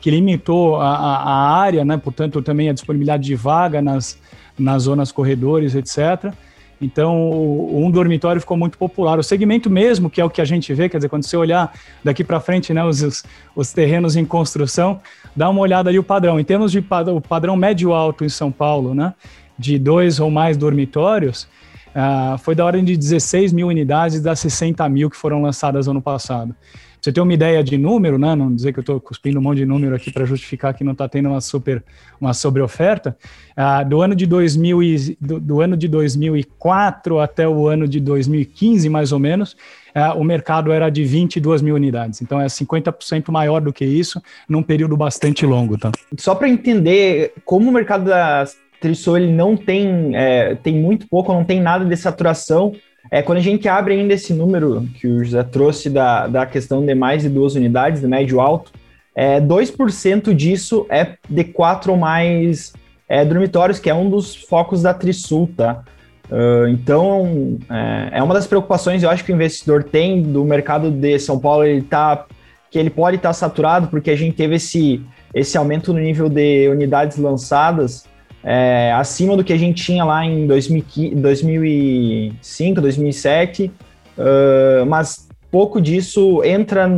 que 0.00 0.08
limitou 0.08 0.76
a, 0.76 0.88
a, 0.88 1.58
área, 1.58 1.84
né? 1.84 1.96
portanto, 1.96 2.40
também 2.40 2.68
a 2.68 2.72
disponibilidade 2.72 3.24
de 3.24 3.34
vaga 3.34 3.82
nas, 3.82 4.16
nas 4.56 4.84
zonas 4.84 5.10
corredores, 5.10 5.74
etc., 5.74 6.32
então, 6.80 7.30
um 7.30 7.90
dormitório 7.90 8.40
ficou 8.40 8.56
muito 8.56 8.78
popular. 8.78 9.18
O 9.18 9.22
segmento 9.22 9.68
mesmo, 9.68 10.08
que 10.08 10.20
é 10.20 10.24
o 10.24 10.30
que 10.30 10.40
a 10.40 10.44
gente 10.44 10.72
vê, 10.72 10.88
quer 10.88 10.96
dizer, 10.96 11.10
quando 11.10 11.24
você 11.24 11.36
olhar 11.36 11.72
daqui 12.02 12.24
para 12.24 12.40
frente, 12.40 12.72
né, 12.72 12.82
os, 12.82 13.22
os, 13.54 13.72
terrenos 13.72 14.16
em 14.16 14.24
construção, 14.24 15.00
dá 15.36 15.50
uma 15.50 15.60
olhada 15.60 15.90
ali 15.90 15.98
o 15.98 16.02
padrão. 16.02 16.40
Em 16.40 16.44
termos 16.44 16.72
de 16.72 16.80
padrão, 16.80 17.16
o 17.16 17.20
padrão 17.20 17.54
médio-alto 17.54 18.24
em 18.24 18.30
São 18.30 18.50
Paulo, 18.50 18.94
né, 18.94 19.12
de 19.58 19.78
dois 19.78 20.18
ou 20.20 20.30
mais 20.30 20.56
dormitórios, 20.56 21.46
uh, 21.88 22.38
foi 22.38 22.54
da 22.54 22.64
ordem 22.64 22.82
de 22.82 22.96
16 22.96 23.52
mil 23.52 23.68
unidades 23.68 24.22
das 24.22 24.40
60 24.40 24.88
mil 24.88 25.10
que 25.10 25.16
foram 25.16 25.42
lançadas 25.42 25.86
ano 25.86 26.00
passado 26.00 26.54
você 27.00 27.12
ter 27.12 27.20
uma 27.20 27.32
ideia 27.32 27.64
de 27.64 27.78
número, 27.78 28.18
né? 28.18 28.34
Não 28.34 28.54
dizer 28.54 28.72
que 28.72 28.78
eu 28.78 28.82
estou 28.82 29.00
cuspindo 29.00 29.38
um 29.38 29.42
monte 29.42 29.58
de 29.58 29.66
número 29.66 29.94
aqui 29.94 30.12
para 30.12 30.24
justificar 30.24 30.74
que 30.74 30.84
não 30.84 30.92
está 30.92 31.08
tendo 31.08 31.30
uma 31.30 31.40
super 31.40 31.82
uma 32.20 32.34
sobre 32.34 32.60
oferta. 32.60 33.16
Ah, 33.56 33.82
do 33.82 34.02
ano 34.02 34.14
de 34.14 34.26
2000 34.26 34.82
e, 34.82 35.16
do, 35.20 35.40
do, 35.40 35.60
ano 35.60 35.76
de 35.76 35.88
2004 35.88 37.18
até 37.18 37.48
o 37.48 37.66
ano 37.66 37.88
de 37.88 37.98
2015, 38.00 38.88
mais 38.88 39.12
ou 39.12 39.18
menos, 39.18 39.56
ah, 39.94 40.14
o 40.14 40.22
mercado 40.22 40.70
era 40.70 40.90
de 40.90 41.04
22 41.04 41.62
mil 41.62 41.74
unidades. 41.74 42.20
Então 42.20 42.40
é 42.40 42.46
50% 42.46 43.30
maior 43.30 43.60
do 43.60 43.72
que 43.72 43.84
isso 43.84 44.20
num 44.48 44.62
período 44.62 44.96
bastante 44.96 45.46
longo, 45.46 45.78
tá? 45.78 45.90
Só 46.18 46.34
para 46.34 46.48
entender 46.48 47.32
como 47.44 47.70
o 47.70 47.72
mercado 47.72 48.04
da 48.04 48.44
Trisul 48.80 49.18
ele 49.18 49.32
não 49.32 49.56
tem 49.56 50.14
é, 50.14 50.54
tem 50.54 50.74
muito 50.74 51.06
pouco, 51.06 51.32
não 51.32 51.44
tem 51.44 51.60
nada 51.60 51.84
de 51.84 51.96
saturação 51.96 52.72
é, 53.10 53.22
quando 53.22 53.38
a 53.38 53.42
gente 53.42 53.68
abre 53.68 53.94
ainda 53.94 54.14
esse 54.14 54.32
número 54.32 54.88
que 55.00 55.06
o 55.06 55.24
José 55.24 55.42
trouxe 55.42 55.88
da, 55.88 56.26
da 56.26 56.46
questão 56.46 56.84
de 56.84 56.94
mais 56.94 57.22
de 57.22 57.28
duas 57.28 57.54
unidades, 57.54 58.00
de 58.00 58.06
médio 58.06 58.40
alto, 58.40 58.72
é, 59.14 59.40
2% 59.40 60.32
disso 60.34 60.86
é 60.88 61.16
de 61.28 61.44
quatro 61.44 61.92
ou 61.92 61.98
mais 61.98 62.72
é, 63.08 63.24
dormitórios, 63.24 63.78
que 63.78 63.90
é 63.90 63.94
um 63.94 64.08
dos 64.08 64.36
focos 64.36 64.82
da 64.82 64.94
Trisul, 64.94 65.50
tá? 65.56 65.82
Uh, 66.30 66.68
então, 66.68 67.58
é, 67.68 68.18
é, 68.18 68.22
uma 68.22 68.32
das 68.32 68.46
preocupações, 68.46 69.02
eu 69.02 69.10
acho 69.10 69.24
que 69.24 69.32
o 69.32 69.34
investidor 69.34 69.82
tem 69.82 70.22
do 70.22 70.44
mercado 70.44 70.88
de 70.88 71.18
São 71.18 71.40
Paulo, 71.40 71.64
ele 71.64 71.82
tá, 71.82 72.24
que 72.70 72.78
ele 72.78 72.88
pode 72.88 73.16
estar 73.16 73.30
tá 73.30 73.32
saturado, 73.32 73.88
porque 73.88 74.12
a 74.12 74.16
gente 74.16 74.36
teve 74.36 74.54
esse, 74.54 75.02
esse 75.34 75.58
aumento 75.58 75.92
no 75.92 75.98
nível 75.98 76.28
de 76.28 76.68
unidades 76.68 77.18
lançadas, 77.18 78.04
é, 78.42 78.92
acima 78.92 79.36
do 79.36 79.44
que 79.44 79.52
a 79.52 79.58
gente 79.58 79.84
tinha 79.84 80.04
lá 80.04 80.24
em 80.24 80.46
2005, 80.46 82.80
2007, 82.80 83.70
uh, 84.16 84.86
mas 84.86 85.28
pouco 85.50 85.80
disso 85.80 86.42
entra 86.44 86.88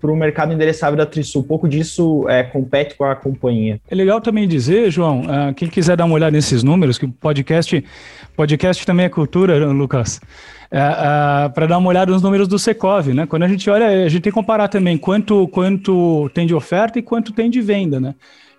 para 0.00 0.10
o 0.10 0.16
mercado 0.16 0.52
endereçável 0.52 0.96
da 0.96 1.06
Trisul, 1.06 1.44
pouco 1.44 1.68
disso 1.68 2.26
é, 2.28 2.42
compete 2.42 2.96
com 2.96 3.04
a 3.04 3.14
companhia. 3.14 3.80
É 3.88 3.94
legal 3.94 4.20
também 4.20 4.48
dizer, 4.48 4.90
João, 4.90 5.20
uh, 5.20 5.54
quem 5.54 5.68
quiser 5.68 5.96
dar 5.96 6.04
uma 6.04 6.14
olhada 6.14 6.32
nesses 6.32 6.62
números, 6.62 6.98
que 6.98 7.04
o 7.04 7.12
podcast, 7.12 7.84
podcast 8.34 8.86
também 8.86 9.06
é 9.06 9.08
cultura, 9.08 9.66
Lucas, 9.66 10.20
uh, 10.72 11.52
para 11.52 11.66
dar 11.66 11.78
uma 11.78 11.88
olhada 11.88 12.10
nos 12.10 12.22
números 12.22 12.48
do 12.48 12.58
Secov, 12.58 13.08
né? 13.08 13.26
Quando 13.26 13.42
a 13.42 13.48
gente 13.48 13.68
olha, 13.68 13.86
a 13.86 14.08
gente 14.08 14.22
tem 14.22 14.32
que 14.32 14.34
comparar 14.34 14.68
também 14.68 14.96
quanto, 14.96 15.46
quanto 15.48 16.30
tem 16.34 16.46
de 16.46 16.54
oferta 16.54 16.98
e 16.98 17.02
quanto 17.02 17.32
tem 17.32 17.50
de 17.50 17.60
venda, 17.60 18.00
né? 18.00 18.14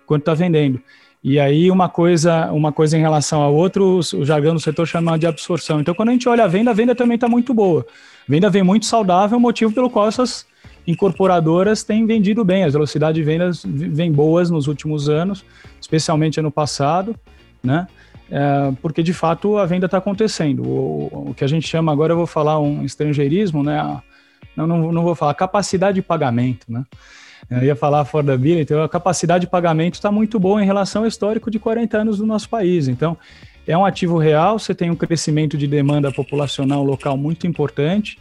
Quanto 0.06 0.22
está 0.22 0.34
vendendo. 0.34 0.80
E 1.24 1.40
aí 1.40 1.70
uma 1.70 1.88
coisa, 1.88 2.52
uma 2.52 2.70
coisa 2.70 2.98
em 2.98 3.00
relação 3.00 3.42
a 3.42 3.48
outro, 3.48 3.98
o 3.98 4.26
jargão 4.26 4.52
do 4.52 4.60
setor 4.60 4.86
chama 4.86 5.18
de 5.18 5.26
absorção. 5.26 5.80
Então, 5.80 5.94
quando 5.94 6.10
a 6.10 6.12
gente 6.12 6.28
olha 6.28 6.44
a 6.44 6.46
venda, 6.46 6.70
a 6.70 6.74
venda 6.74 6.94
também 6.94 7.14
está 7.14 7.26
muito 7.26 7.54
boa. 7.54 7.86
A 8.28 8.30
venda 8.30 8.50
vem 8.50 8.62
muito 8.62 8.84
saudável, 8.84 9.40
motivo 9.40 9.72
pelo 9.72 9.88
qual 9.88 10.06
essas 10.06 10.46
incorporadoras 10.86 11.82
têm 11.82 12.04
vendido 12.04 12.44
bem. 12.44 12.64
As 12.64 12.74
velocidades 12.74 13.14
de 13.14 13.22
vendas 13.22 13.62
vêm 13.64 14.12
boas 14.12 14.50
nos 14.50 14.66
últimos 14.66 15.08
anos, 15.08 15.42
especialmente 15.80 16.38
ano 16.38 16.50
passado, 16.50 17.16
né? 17.62 17.86
É, 18.30 18.72
porque 18.82 19.02
de 19.02 19.14
fato 19.14 19.56
a 19.56 19.64
venda 19.64 19.86
está 19.86 19.96
acontecendo. 19.96 20.62
O, 20.62 21.30
o, 21.30 21.34
que 21.34 21.42
a 21.42 21.48
gente 21.48 21.66
chama 21.66 21.90
agora, 21.90 22.12
eu 22.12 22.18
vou 22.18 22.26
falar 22.26 22.60
um 22.60 22.84
estrangeirismo, 22.84 23.62
né? 23.62 24.02
Não, 24.54 24.66
não, 24.66 24.92
não 24.92 25.02
vou 25.02 25.14
falar 25.14 25.32
capacidade 25.32 25.94
de 25.94 26.02
pagamento, 26.02 26.66
né? 26.68 26.84
Eu 27.50 27.62
ia 27.62 27.76
falar 27.76 28.00
affordability, 28.00 28.62
então 28.62 28.82
a 28.82 28.88
capacidade 28.88 29.44
de 29.44 29.50
pagamento 29.50 29.94
está 29.94 30.10
muito 30.10 30.38
boa 30.38 30.62
em 30.62 30.66
relação 30.66 31.02
ao 31.02 31.08
histórico 31.08 31.50
de 31.50 31.58
40 31.58 31.98
anos 31.98 32.18
do 32.18 32.26
nosso 32.26 32.48
país. 32.48 32.88
Então, 32.88 33.16
é 33.66 33.76
um 33.76 33.84
ativo 33.84 34.18
real, 34.18 34.58
você 34.58 34.74
tem 34.74 34.90
um 34.90 34.96
crescimento 34.96 35.56
de 35.56 35.66
demanda 35.66 36.10
populacional 36.12 36.82
local 36.82 37.16
muito 37.16 37.46
importante, 37.46 38.18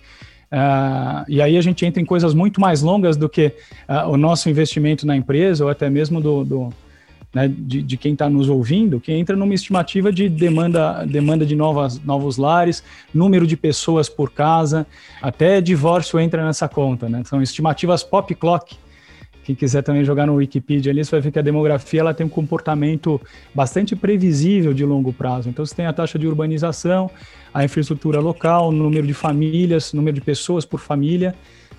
Uh, 0.54 1.26
e 1.28 1.42
aí 1.42 1.58
a 1.58 1.62
gente 1.62 1.84
entra 1.84 2.00
em 2.00 2.06
coisas 2.06 2.36
muito 2.36 2.62
mais 2.62 2.84
longas 2.84 3.18
do 3.18 3.28
que 3.28 3.48
uh, 3.90 4.08
o 4.08 4.16
nosso 4.16 4.48
investimento 4.52 5.04
na 5.04 5.16
empresa, 5.18 5.64
ou 5.64 5.70
até 5.72 5.90
mesmo 5.90 6.22
do, 6.22 6.46
do 6.46 6.70
né, 7.34 7.48
de, 7.48 7.82
de, 7.82 7.98
quem 7.98 8.14
está 8.14 8.30
nos 8.30 8.48
ouvindo, 8.48 9.00
que 9.00 9.12
entra 9.12 9.36
numa 9.36 9.56
estimativa 9.56 10.12
de 10.12 10.30
demanda, 10.30 11.04
demanda 11.08 11.44
de 11.44 11.56
novas, 11.56 12.00
novos 12.04 12.38
lares, 12.38 12.84
número 13.12 13.48
de 13.48 13.58
pessoas 13.58 14.08
por 14.08 14.32
casa, 14.32 14.86
até 15.20 15.60
divórcio 15.60 16.20
entra 16.20 16.46
nessa 16.46 16.70
conta. 16.70 17.10
Né? 17.10 17.24
São 17.26 17.42
estimativas 17.42 18.04
pop 18.04 18.36
clock, 18.36 18.78
quem 19.44 19.54
quiser 19.54 19.82
também 19.82 20.06
jogar 20.06 20.26
no 20.26 20.36
Wikipedia 20.36 20.92
ali, 20.92 21.04
você 21.04 21.12
vai 21.12 21.22
ver 21.22 21.32
que 21.32 21.40
a 21.40 21.42
demografia 21.42 22.00
ela 22.00 22.14
tem 22.14 22.26
um 22.26 22.30
comportamento 22.30 23.20
bastante 23.54 23.96
previsível 23.96 24.74
de 24.74 24.86
longo 24.86 25.12
prazo. 25.12 25.50
Então, 25.50 25.66
você 25.66 25.76
tem 25.76 25.86
a 25.86 25.94
taxa 25.94 26.18
de 26.18 26.26
urbanização, 26.26 27.12
a 27.54 27.64
infraestrutura 27.64 28.20
local, 28.20 28.70
o 28.70 28.72
número 28.72 29.06
de 29.06 29.14
famílias, 29.14 29.92
número 29.94 30.16
de 30.16 30.22
pessoas 30.22 30.64
por 30.64 30.80
família, 30.80 31.36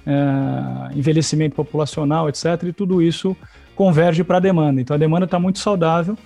é, 0.06 0.96
envelhecimento 0.96 1.56
populacional, 1.56 2.28
etc. 2.28 2.44
E 2.64 2.72
tudo 2.72 3.00
isso 3.00 3.34
converge 3.74 4.22
para 4.22 4.36
a 4.36 4.40
demanda. 4.40 4.80
Então, 4.80 4.94
a 4.94 4.98
demanda 4.98 5.24
está 5.24 5.38
muito 5.38 5.58
saudável, 5.58 6.18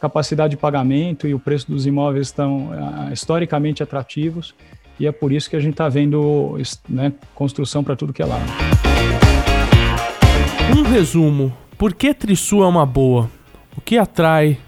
capacidade 0.00 0.52
de 0.52 0.56
pagamento 0.56 1.26
e 1.26 1.34
o 1.34 1.40
preço 1.40 1.70
dos 1.70 1.86
imóveis 1.86 2.28
estão 2.28 2.70
é, 3.08 3.12
historicamente 3.12 3.82
atrativos, 3.82 4.54
e 4.98 5.08
é 5.08 5.12
por 5.12 5.32
isso 5.32 5.50
que 5.50 5.56
a 5.56 5.60
gente 5.60 5.72
está 5.72 5.88
vendo 5.88 6.56
né, 6.88 7.12
construção 7.34 7.82
para 7.82 7.96
tudo 7.96 8.12
que 8.12 8.22
é 8.22 8.26
lado. 8.26 9.23
Um 10.72 10.82
resumo. 10.82 11.52
Por 11.76 11.92
que 11.92 12.14
Trisul 12.14 12.62
é 12.62 12.66
uma 12.66 12.86
boa? 12.86 13.28
O 13.76 13.80
que 13.80 13.98
atrai 13.98 14.58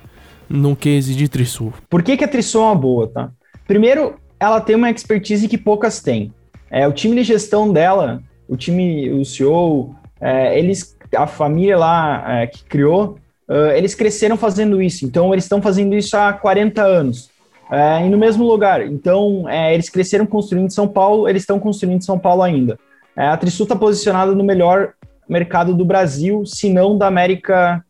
no 0.48 0.74
case 0.74 1.14
de 1.14 1.28
Trisul? 1.28 1.72
Por 1.88 2.02
que, 2.02 2.16
que 2.16 2.24
a 2.24 2.28
Trisul 2.28 2.62
é 2.62 2.64
uma 2.66 2.74
boa, 2.74 3.08
tá? 3.08 3.30
Primeiro, 3.66 4.16
ela 4.38 4.60
tem 4.60 4.76
uma 4.76 4.90
expertise 4.90 5.48
que 5.48 5.56
poucas 5.56 6.00
têm. 6.02 6.32
É, 6.70 6.86
o 6.86 6.92
time 6.92 7.14
de 7.16 7.22
gestão 7.22 7.72
dela, 7.72 8.20
o 8.48 8.56
time, 8.56 9.10
o 9.10 9.24
CEO, 9.24 9.94
é, 10.20 10.58
eles, 10.58 10.96
a 11.14 11.26
família 11.26 11.78
lá 11.78 12.24
é, 12.40 12.46
que 12.46 12.64
criou, 12.64 13.18
uh, 13.48 13.70
eles 13.74 13.94
cresceram 13.94 14.36
fazendo 14.36 14.82
isso. 14.82 15.04
Então, 15.04 15.32
eles 15.32 15.44
estão 15.44 15.62
fazendo 15.62 15.94
isso 15.94 16.16
há 16.16 16.32
40 16.32 16.82
anos. 16.82 17.30
É, 17.70 18.06
e 18.06 18.08
no 18.08 18.18
mesmo 18.18 18.44
lugar. 18.44 18.84
Então, 18.86 19.48
é, 19.48 19.74
eles 19.74 19.88
cresceram 19.88 20.26
construindo 20.26 20.70
São 20.70 20.86
Paulo, 20.86 21.28
eles 21.28 21.42
estão 21.42 21.58
construindo 21.58 22.04
São 22.04 22.18
Paulo 22.18 22.42
ainda. 22.42 22.78
É, 23.16 23.26
a 23.28 23.36
Trisul 23.36 23.64
está 23.64 23.74
posicionada 23.74 24.34
no 24.34 24.44
melhor 24.44 24.92
mercado 25.28 25.74
do 25.74 25.84
Brasil, 25.84 26.44
se 26.44 26.70
não 26.70 26.96
da 26.96 27.06
América 27.06 27.84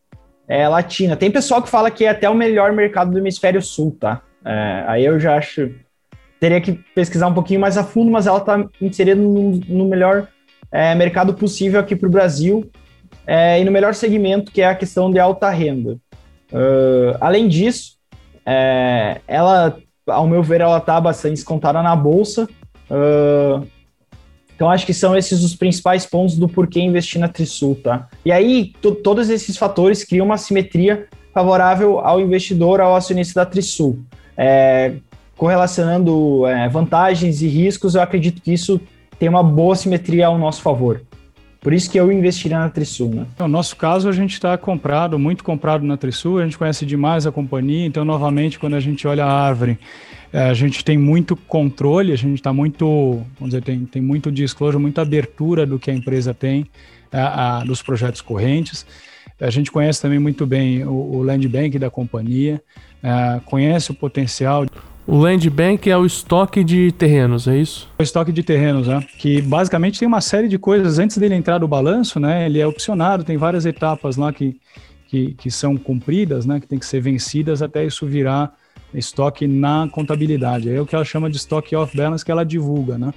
é, 0.49 0.67
Latina. 0.69 1.17
Tem 1.17 1.31
pessoal 1.31 1.63
que 1.63 1.69
fala 1.69 1.91
que 1.91 2.05
é 2.05 2.09
até 2.09 2.29
o 2.29 2.35
melhor 2.35 2.73
mercado 2.73 3.11
do 3.11 3.19
hemisfério 3.19 3.61
sul, 3.61 3.97
tá? 3.99 4.23
É, 4.45 4.85
aí 4.87 5.05
eu 5.05 5.19
já 5.19 5.37
acho. 5.37 5.71
Teria 6.39 6.61
que 6.61 6.73
pesquisar 6.95 7.29
um 7.29 7.35
pouquinho 7.35 7.61
mais 7.61 7.79
a 7.79 7.85
fundo, 7.85 8.11
mas 8.11 8.27
ela 8.27 8.39
está 8.39 8.65
inserida 8.81 9.21
no, 9.21 9.53
no 9.53 9.87
melhor 9.87 10.29
é, 10.71 10.95
mercado 10.95 11.35
possível 11.35 11.81
aqui 11.81 11.97
para 11.97 12.07
o 12.07 12.13
Brasil 12.13 12.71
é, 13.27 13.61
e 13.61 13.65
no 13.65 13.73
melhor 13.73 13.95
segmento, 13.95 14.53
que 14.53 14.61
é 14.61 14.69
a 14.69 14.75
questão 14.75 15.11
de 15.11 15.19
alta 15.19 15.51
renda. 15.51 15.99
Uh, 16.53 17.17
além 17.21 17.49
disso, 17.49 17.97
é, 18.45 19.21
ela, 19.27 19.77
ao 20.07 20.29
meu 20.29 20.43
ver, 20.43 20.61
ela 20.61 20.79
está 20.79 21.01
bastante 21.01 21.35
descontada 21.35 21.83
na 21.83 21.97
bolsa. 21.97 22.49
Uh, 22.89 23.67
então, 24.57 24.71
acho 24.71 24.87
que 24.87 24.95
são 24.95 25.15
esses 25.15 25.45
os 25.45 25.55
principais 25.55 26.07
pontos 26.07 26.37
do 26.39 26.49
porquê 26.49 26.81
investir 26.81 27.21
na 27.21 27.29
Trisul, 27.29 27.75
tá? 27.77 28.09
E 28.25 28.33
aí, 28.33 28.73
todos 29.05 29.29
esses 29.29 29.55
fatores 29.59 30.03
criam 30.03 30.25
uma 30.25 30.39
simetria 30.39 31.07
favorável 31.33 32.01
ao 32.01 32.19
investidor, 32.19 32.81
ao 32.81 32.97
acionista 32.97 33.41
da 33.41 33.47
Trisul. 33.47 33.99
É, 34.35 34.95
correlacionando 35.37 36.47
é, 36.47 36.71
vantagens 36.71 37.43
e 37.43 37.47
riscos, 37.47 37.95
eu 37.95 38.01
acredito 38.01 38.41
que 38.41 38.51
isso 38.51 38.81
tem 39.19 39.29
uma 39.29 39.43
boa 39.43 39.77
simetria 39.77 40.27
ao 40.27 40.39
nosso 40.39 40.63
favor. 40.63 41.03
Por 41.67 41.73
isso 41.73 41.91
que 41.91 41.99
eu 41.99 42.13
investiria 42.13 42.61
na 42.61 42.71
Trisul, 42.71 43.13
né? 43.13 43.27
No 43.41 43.49
nosso 43.49 43.75
caso, 43.75 44.09
a 44.09 44.13
gente 44.13 44.35
está 44.35 44.57
comprado, 44.57 45.19
muito 45.19 45.43
comprado 45.43 45.85
na 45.85 45.97
Trisul, 45.97 46.39
a 46.39 46.45
gente 46.45 46.57
conhece 46.57 46.87
demais 46.87 47.27
a 47.27 47.33
companhia, 47.33 47.85
então, 47.85 48.05
novamente, 48.05 48.57
quando 48.57 48.75
a 48.75 48.79
gente 48.79 49.05
olha 49.05 49.25
a 49.25 49.33
árvore 49.33 49.77
é, 50.33 50.45
a 50.45 50.55
gente 50.55 50.85
tem 50.85 50.97
muito 50.97 51.35
controle, 51.35 52.13
a 52.13 52.17
gente 52.17 52.37
está 52.37 52.53
muito, 52.53 53.21
vamos 53.37 53.53
dizer, 53.53 53.63
tem, 53.63 53.85
tem 53.85 54.01
muito 54.01 54.31
disclosure, 54.31 54.81
muita 54.81 55.03
abertura 55.03 55.67
do 55.67 55.77
que 55.77 55.91
a 55.91 55.95
empresa 55.95 56.33
tem, 56.33 56.69
a, 57.11 57.57
a, 57.59 57.65
dos 57.65 57.83
projetos 57.83 58.21
correntes. 58.21 58.87
A 59.41 59.51
gente 59.51 59.73
conhece 59.73 60.01
também 60.01 60.21
muito 60.21 60.47
bem 60.47 60.85
o, 60.85 60.93
o 60.93 61.23
Land 61.25 61.49
Bank 61.49 61.77
da 61.81 61.91
companhia, 61.91 62.63
a, 63.03 63.39
é, 63.39 63.41
conhece 63.45 63.91
o 63.91 63.95
potencial. 63.95 64.67
O 65.09 65.19
Land 65.19 65.49
Bank 65.51 65.89
é 65.89 65.97
o 65.97 66.05
estoque 66.05 66.65
de 66.65 66.91
terrenos, 66.91 67.47
é 67.47 67.57
isso? 67.57 67.89
O 67.97 68.03
estoque 68.03 68.33
de 68.33 68.43
terrenos, 68.43 68.89
né? 68.89 69.01
Que 69.19 69.41
basicamente 69.41 70.01
tem 70.01 70.09
uma 70.09 70.21
série 70.21 70.49
de 70.49 70.59
coisas 70.59 70.99
antes 70.99 71.17
dele 71.17 71.37
entrar 71.37 71.61
no 71.61 71.69
balanço, 71.69 72.19
né? 72.19 72.47
Ele 72.47 72.59
é 72.59 72.67
opcionado, 72.67 73.23
tem 73.23 73.37
várias 73.37 73.65
etapas 73.65 74.17
lá 74.17 74.33
que, 74.33 74.57
que, 75.07 75.35
que 75.35 75.49
são 75.49 75.77
cumpridas, 75.77 76.45
né? 76.45 76.59
Que 76.59 76.67
tem 76.67 76.77
que 76.77 76.85
ser 76.85 77.01
vencidas 77.01 77.63
até 77.63 77.85
isso 77.85 78.05
virar 78.05 78.53
estoque 78.93 79.47
na 79.47 79.89
contabilidade. 79.93 80.69
É 80.69 80.81
o 80.81 80.87
que 80.87 80.97
ela 80.97 81.05
chama 81.05 81.31
de 81.31 81.37
estoque 81.37 81.77
off-balance 81.77 82.25
que 82.25 82.33
ela 82.33 82.45
divulga, 82.45 82.99
né? 82.99 83.15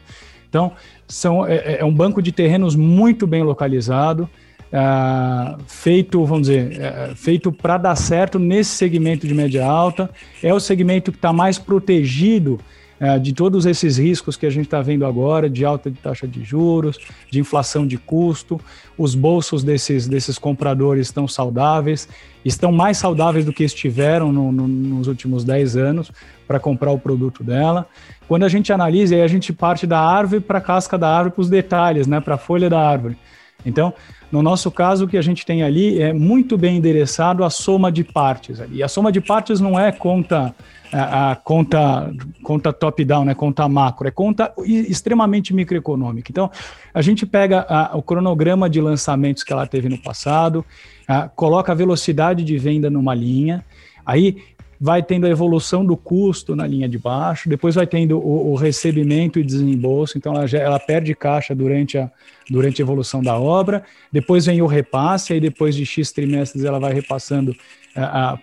Então, 0.48 0.74
são, 1.08 1.44
é, 1.44 1.78
é 1.80 1.86
um 1.86 1.94
banco 1.94 2.22
de 2.22 2.32
terrenos 2.32 2.76
muito 2.76 3.26
bem 3.26 3.42
localizado, 3.42 4.30
é, 4.72 5.56
feito, 5.68 6.24
vamos 6.26 6.48
dizer, 6.48 6.80
é, 6.80 7.14
feito 7.16 7.52
para 7.52 7.78
dar 7.78 7.96
certo 7.96 8.38
nesse 8.38 8.72
segmento 8.72 9.28
de 9.28 9.34
média 9.34 9.66
alta. 9.66 10.10
É 10.44 10.54
o 10.54 10.60
segmento 10.60 11.12
que 11.12 11.18
está 11.18 11.34
mais 11.34 11.58
protegido 11.58 12.60
é, 13.00 13.18
de 13.18 13.34
todos 13.34 13.66
esses 13.66 13.98
riscos 13.98 14.36
que 14.36 14.46
a 14.46 14.50
gente 14.50 14.66
está 14.66 14.82
vendo 14.82 15.06
agora, 15.06 15.50
de 15.50 15.64
alta 15.64 15.90
de 15.90 15.98
taxa 15.98 16.28
de 16.28 16.44
juros, 16.44 17.00
de 17.32 17.40
inflação 17.40 17.88
de 17.88 17.98
custo. 17.98 18.60
Os 18.98 19.16
bolsos 19.16 19.64
desses, 19.64 20.08
desses 20.08 20.38
compradores 20.38 21.08
estão 21.08 21.28
saudáveis, 21.28 22.10
estão 22.44 22.72
mais 22.72 22.98
saudáveis 22.98 23.46
do 23.46 23.54
que 23.54 23.64
estiveram 23.64 24.32
no, 24.32 24.52
no, 24.52 24.68
nos 24.68 25.08
últimos 25.08 25.44
10 25.46 25.78
anos 25.78 26.12
para 26.46 26.60
comprar 26.60 26.92
o 26.92 27.00
produto 27.00 27.44
dela. 27.44 27.88
Quando 28.28 28.44
a 28.44 28.50
gente 28.50 28.72
analisa, 28.74 29.16
aí 29.16 29.22
a 29.22 29.28
gente 29.28 29.54
parte 29.54 29.88
da 29.88 30.00
árvore 30.00 30.42
para 30.42 30.58
a 30.58 30.62
casca 30.62 30.98
da 30.98 31.10
árvore, 31.10 31.36
para 31.36 31.42
os 31.42 31.50
detalhes, 31.50 32.06
né, 32.06 32.20
para 32.20 32.36
a 32.36 32.38
folha 32.38 32.70
da 32.70 32.80
árvore. 32.80 33.18
Então, 33.66 33.94
no 34.32 34.44
nosso 34.44 34.70
caso, 34.70 35.06
o 35.06 35.08
que 35.08 35.18
a 35.18 35.22
gente 35.22 35.46
tem 35.46 35.64
ali 35.64 36.02
é 36.02 36.14
muito 36.14 36.58
bem 36.58 36.78
endereçado 36.78 37.44
a 37.44 37.50
soma 37.50 37.92
de 37.92 38.04
partes. 38.04 38.62
E 38.72 38.84
a 38.84 38.88
soma 38.88 39.12
de 39.12 39.20
partes 39.20 39.60
não 39.60 39.80
é 39.80 39.92
conta 39.92 40.54
a, 40.92 41.32
a 41.32 41.36
conta, 41.36 42.12
conta 42.44 42.74
top-down, 42.74 43.26
né, 43.26 43.34
conta 43.34 43.68
macro, 43.68 44.08
é 44.08 44.12
conta 44.12 44.52
extremamente 44.66 45.54
microeconômica. 45.54 46.32
Então, 46.32 46.50
a 46.94 47.02
gente 47.02 47.26
pega 47.26 47.66
a, 47.70 47.96
o 47.96 48.02
cronograma 48.02 48.70
de 48.70 48.82
lançamentos 48.82 49.44
que 49.44 49.54
ela 49.54 49.68
teve 49.68 49.90
no 49.90 49.98
passado, 49.98 50.66
a, 51.08 51.28
coloca 51.28 51.72
a 51.72 51.76
velocidade 51.76 52.44
de 52.44 52.58
venda 52.58 52.90
numa 52.90 53.14
linha, 53.14 53.64
aí 54.06 54.38
vai 54.80 55.04
tendo 55.04 55.26
a 55.26 55.30
evolução 55.30 55.86
do 55.86 55.98
custo 55.98 56.56
na 56.56 56.66
linha 56.66 56.88
de 56.88 56.98
baixo, 56.98 57.50
depois 57.50 57.76
vai 57.76 57.86
tendo 57.86 58.18
o, 58.18 58.52
o 58.52 58.56
recebimento 58.56 59.38
e 59.38 59.44
desembolso, 59.44 60.18
então 60.18 60.34
ela, 60.34 60.50
ela, 60.50 60.80
perde 60.80 61.14
caixa 61.14 61.54
durante 61.54 61.98
a, 61.98 62.10
durante 62.50 62.82
a 62.82 62.84
evolução 62.84 63.22
da 63.22 63.38
obra, 63.38 63.84
depois 64.12 64.46
vem 64.46 64.62
o 64.62 64.68
repasse, 64.68 65.34
aí 65.34 65.42
depois 65.42 65.76
de 65.76 65.86
X 65.86 66.12
trimestres 66.12 66.64
ela 66.64 66.80
vai 66.80 66.94
repassando 66.94 67.54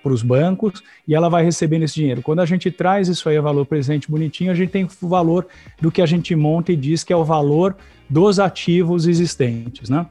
para 0.02 0.12
os 0.12 0.22
bancos 0.22 0.82
e 1.06 1.14
ela 1.14 1.28
vai 1.28 1.44
recebendo 1.44 1.84
esse 1.84 1.94
dinheiro. 1.94 2.20
Quando 2.20 2.40
a 2.40 2.46
gente 2.46 2.70
traz 2.70 3.08
isso 3.08 3.28
aí 3.28 3.36
a 3.36 3.40
valor 3.40 3.64
presente 3.64 4.10
bonitinho, 4.10 4.50
a 4.50 4.54
gente 4.54 4.70
tem 4.70 4.84
o 4.84 5.08
valor 5.08 5.46
do 5.80 5.90
que 5.90 6.02
a 6.02 6.06
gente 6.06 6.34
monta 6.34 6.72
e 6.72 6.76
diz 6.76 7.04
que 7.04 7.12
é 7.12 7.16
o 7.16 7.24
valor 7.24 7.76
dos 8.08 8.38
ativos 8.38 9.06
existentes, 9.06 9.88
né? 9.88 10.06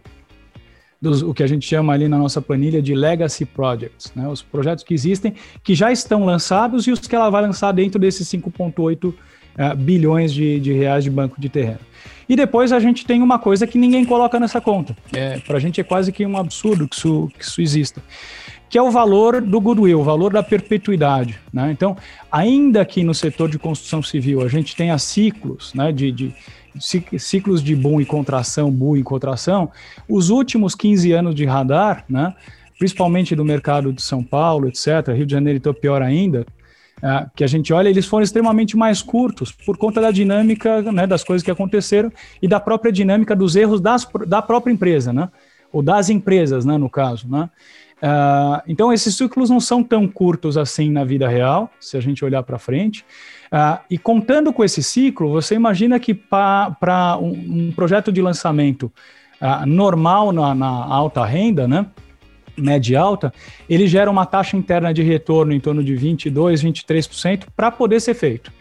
Dos, 1.05 1.21
o 1.21 1.33
que 1.33 1.43
a 1.43 1.47
gente 1.47 1.67
chama 1.67 1.93
ali 1.93 2.07
na 2.07 2.17
nossa 2.17 2.41
planilha 2.41 2.81
de 2.81 2.95
legacy 2.95 3.45
projects, 3.45 4.11
né? 4.15 4.27
Os 4.27 4.41
projetos 4.41 4.83
que 4.83 4.93
existem, 4.93 5.35
que 5.63 5.75
já 5.75 5.91
estão 5.91 6.25
lançados 6.25 6.87
e 6.87 6.91
os 6.91 6.99
que 6.99 7.15
ela 7.15 7.29
vai 7.29 7.43
lançar 7.43 7.71
dentro 7.71 7.99
desses 7.99 8.27
5,8 8.27 9.13
uh, 9.13 9.75
bilhões 9.77 10.33
de, 10.33 10.59
de 10.59 10.73
reais 10.73 11.03
de 11.03 11.11
banco 11.11 11.39
de 11.39 11.47
terreno. 11.47 11.79
E 12.27 12.35
depois 12.35 12.71
a 12.71 12.79
gente 12.79 13.05
tem 13.05 13.21
uma 13.21 13.37
coisa 13.37 13.67
que 13.67 13.77
ninguém 13.77 14.03
coloca 14.03 14.39
nessa 14.39 14.59
conta. 14.59 14.97
É, 15.13 15.37
Para 15.39 15.57
a 15.57 15.59
gente 15.59 15.79
é 15.79 15.83
quase 15.83 16.11
que 16.11 16.25
um 16.25 16.37
absurdo 16.37 16.87
que 16.87 16.95
isso, 16.95 17.31
que 17.37 17.43
isso 17.43 17.61
exista 17.61 18.01
que 18.67 18.79
é 18.79 18.81
o 18.81 18.89
valor 18.89 19.41
do 19.41 19.61
goodwill, 19.61 20.01
o 20.01 20.03
valor 20.03 20.33
da 20.33 20.43
perpetuidade. 20.43 21.39
Né? 21.53 21.71
Então, 21.71 21.95
ainda 22.31 22.83
que 22.83 23.03
no 23.03 23.13
setor 23.13 23.47
de 23.47 23.57
construção 23.59 24.01
civil 24.01 24.41
a 24.41 24.49
gente 24.49 24.75
tenha 24.75 24.97
ciclos 24.97 25.73
né, 25.73 25.91
de, 25.91 26.11
de 26.11 26.35
ciclos 26.79 27.63
de 27.63 27.75
boom 27.75 28.01
e 28.01 28.05
contração, 28.05 28.71
boom 28.71 28.97
e 28.97 29.03
contração, 29.03 29.71
os 30.07 30.29
últimos 30.29 30.75
15 30.75 31.11
anos 31.11 31.35
de 31.35 31.45
radar, 31.45 32.05
né, 32.09 32.33
principalmente 32.77 33.35
do 33.35 33.45
mercado 33.45 33.93
de 33.93 34.01
São 34.01 34.23
Paulo, 34.23 34.67
etc., 34.67 35.13
Rio 35.15 35.25
de 35.25 35.31
Janeiro 35.31 35.57
então 35.57 35.73
pior 35.73 36.01
ainda, 36.01 36.45
é, 37.01 37.27
que 37.35 37.43
a 37.43 37.47
gente 37.47 37.73
olha, 37.73 37.89
eles 37.89 38.05
foram 38.05 38.23
extremamente 38.23 38.77
mais 38.77 39.01
curtos 39.01 39.51
por 39.51 39.77
conta 39.77 39.99
da 40.01 40.11
dinâmica 40.11 40.81
né, 40.91 41.05
das 41.05 41.23
coisas 41.23 41.43
que 41.43 41.51
aconteceram 41.51 42.11
e 42.41 42.47
da 42.47 42.59
própria 42.59 42.91
dinâmica 42.91 43.35
dos 43.35 43.55
erros 43.55 43.81
das, 43.81 44.07
da 44.25 44.41
própria 44.41 44.71
empresa, 44.71 45.11
né? 45.11 45.29
Ou 45.73 45.81
das 45.81 46.09
empresas, 46.09 46.63
né, 46.63 46.77
no 46.77 46.89
caso, 46.89 47.29
né? 47.29 47.49
Uh, 47.97 48.61
então, 48.67 48.91
esses 48.93 49.15
ciclos 49.15 49.49
não 49.49 49.59
são 49.59 49.83
tão 49.83 50.07
curtos 50.07 50.57
assim 50.57 50.89
na 50.91 51.03
vida 51.03 51.27
real, 51.27 51.71
se 51.79 51.97
a 51.97 52.01
gente 52.01 52.23
olhar 52.23 52.43
para 52.43 52.59
frente. 52.59 53.05
Uh, 53.45 53.79
e 53.89 53.97
contando 53.97 54.51
com 54.51 54.63
esse 54.63 54.81
ciclo, 54.81 55.29
você 55.29 55.55
imagina 55.55 55.99
que 55.99 56.13
para 56.13 57.17
um, 57.21 57.67
um, 57.67 57.71
projeto 57.71 58.11
de 58.11 58.21
lançamento 58.21 58.91
uh, 59.41 59.65
normal 59.65 60.31
na, 60.31 60.55
na, 60.55 60.67
alta 60.67 61.23
renda, 61.23 61.67
né, 61.67 61.85
média 62.57 62.99
alta, 62.99 63.33
ele 63.69 63.87
gera 63.87 64.09
uma 64.09 64.25
taxa 64.25 64.57
interna 64.57 64.93
de 64.93 65.03
retorno 65.03 65.53
em 65.53 65.59
torno 65.59 65.83
de 65.83 65.95
22, 65.95 66.63
23% 66.63 67.45
para 67.55 67.71
poder 67.71 67.99
ser 67.99 68.13
feito. 68.13 68.51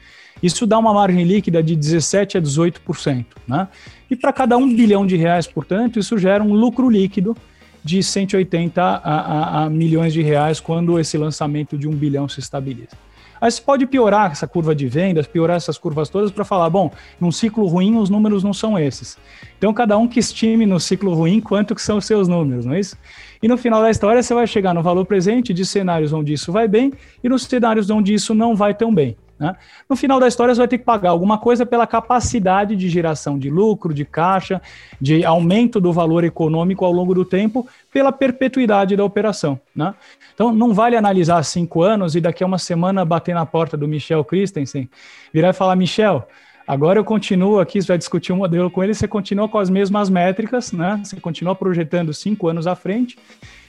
Isso 0.43 0.67
dá 0.67 0.79
uma 0.79 0.93
margem 0.93 1.25
líquida 1.25 1.63
de 1.63 1.75
17 1.75 2.37
a 2.37 2.43
18%. 2.43 3.25
Né? 3.47 3.69
E 4.11 4.17
para 4.17 4.33
cada 4.33 4.57
um 4.57 4.75
bilhão 4.75 5.07
de 5.07 5.17
reais, 5.17 5.47
portanto, 5.47 5.99
isso 5.99 6.19
gera 6.19 6.43
um 6.43 6.53
lucro 6.53 6.91
líquido 6.91 7.37
de 7.83 8.03
180 8.03 8.83
a, 8.83 8.97
a, 8.97 9.65
a 9.65 9.71
milhões 9.71 10.13
de 10.13 10.23
reais 10.23 10.59
quando 10.59 10.99
esse 10.99 11.17
lançamento 11.17 11.79
de 11.79 11.87
um 11.87 11.93
bilhão 11.93 12.29
se 12.29 12.41
estabiliza. 12.41 12.97
Aí 13.41 13.51
você 13.51 13.61
pode 13.61 13.87
piorar 13.87 14.33
essa 14.33 14.47
curva 14.47 14.75
de 14.75 14.87
vendas, 14.87 15.27
piorar 15.27 15.57
essas 15.57 15.77
curvas 15.77 16.09
todas 16.09 16.31
para 16.31 16.45
falar, 16.45 16.71
bom, 16.71 16.91
num 17.21 17.33
ciclo 17.33 17.67
ruim 17.67 17.97
os 17.97 18.11
números 18.11 18.43
não 18.43 18.53
são 18.53 18.79
esses. 18.79 19.19
Então 19.59 19.73
cada 19.73 19.97
um 19.99 20.07
que 20.07 20.21
estime 20.21 20.67
no 20.67 20.79
ciclo 20.81 21.15
ruim 21.15 21.41
quanto 21.41 21.75
que 21.75 21.83
são 21.83 21.99
os 21.99 22.07
seus 22.07 22.29
números, 22.29 22.65
não 22.65 22.75
é 22.75 22.81
isso? 22.81 22.97
E 23.43 23.49
no 23.49 23.57
final 23.57 23.83
da 23.83 23.91
história 23.91 24.23
você 24.23 24.33
vai 24.35 24.47
chegar 24.47 24.75
no 24.75 24.83
valor 24.83 25.05
presente 25.05 25.53
de 25.53 25.67
cenários 25.67 26.13
onde 26.13 26.33
isso 26.33 26.51
vai 26.51 26.67
bem 26.67 26.93
e 27.23 27.29
nos 27.29 27.45
cenários 27.45 27.91
onde 27.91 28.15
isso 28.15 28.35
não 28.35 28.55
vai 28.55 28.75
tão 28.75 28.95
bem. 28.95 29.17
Né? 29.39 29.55
No 29.89 29.97
final 29.97 30.21
da 30.21 30.29
história, 30.29 30.55
você 30.55 30.61
vai 30.61 30.69
ter 30.69 30.79
que 30.79 30.85
pagar 30.85 31.11
alguma 31.11 31.39
coisa 31.39 31.67
pela 31.67 31.87
capacidade 31.87 32.77
de 32.77 32.89
geração 32.89 33.39
de 33.39 33.51
lucro, 33.51 33.93
de 33.93 34.05
caixa, 34.05 34.63
de 35.01 35.25
aumento 35.25 35.81
do 35.81 35.93
valor 35.93 36.25
econômico 36.25 36.85
ao 36.85 36.93
longo 36.93 37.15
do 37.15 37.25
tempo, 37.25 37.67
pela 37.93 38.13
perpetuidade 38.13 38.97
da 38.97 39.05
operação. 39.05 39.61
Né? 39.75 39.95
Então, 40.35 40.53
não 40.53 40.73
vale 40.73 40.97
analisar 40.97 41.43
cinco 41.45 41.83
anos 41.83 42.15
e 42.15 42.21
daqui 42.21 42.43
a 42.43 42.47
uma 42.47 42.59
semana 42.59 43.05
bater 43.05 43.35
na 43.35 43.45
porta 43.45 43.77
do 43.77 43.89
Michel 43.89 44.25
Christensen, 44.25 44.89
virar 45.33 45.51
e 45.51 45.53
falar: 45.53 45.77
Michel, 45.77 46.27
Agora 46.67 46.99
eu 46.99 47.05
continuo 47.05 47.61
aqui, 47.61 47.81
você 47.81 47.89
vai 47.89 47.99
discutir 47.99 48.33
um 48.33 48.37
modelo 48.37 48.71
com 48.71 48.83
ele, 48.83 48.95
você 48.95 49.07
continua 49.07 49.49
com 49.49 49.59
as 49.59 49.69
mesmas 49.69 50.09
métricas, 50.09 50.73
né? 50.73 51.01
Você 51.05 51.21
continua 51.21 51.55
projetando 51.55 52.13
cinco 52.15 52.49
anos 52.49 52.67
à 52.67 52.75
frente, 52.75 53.19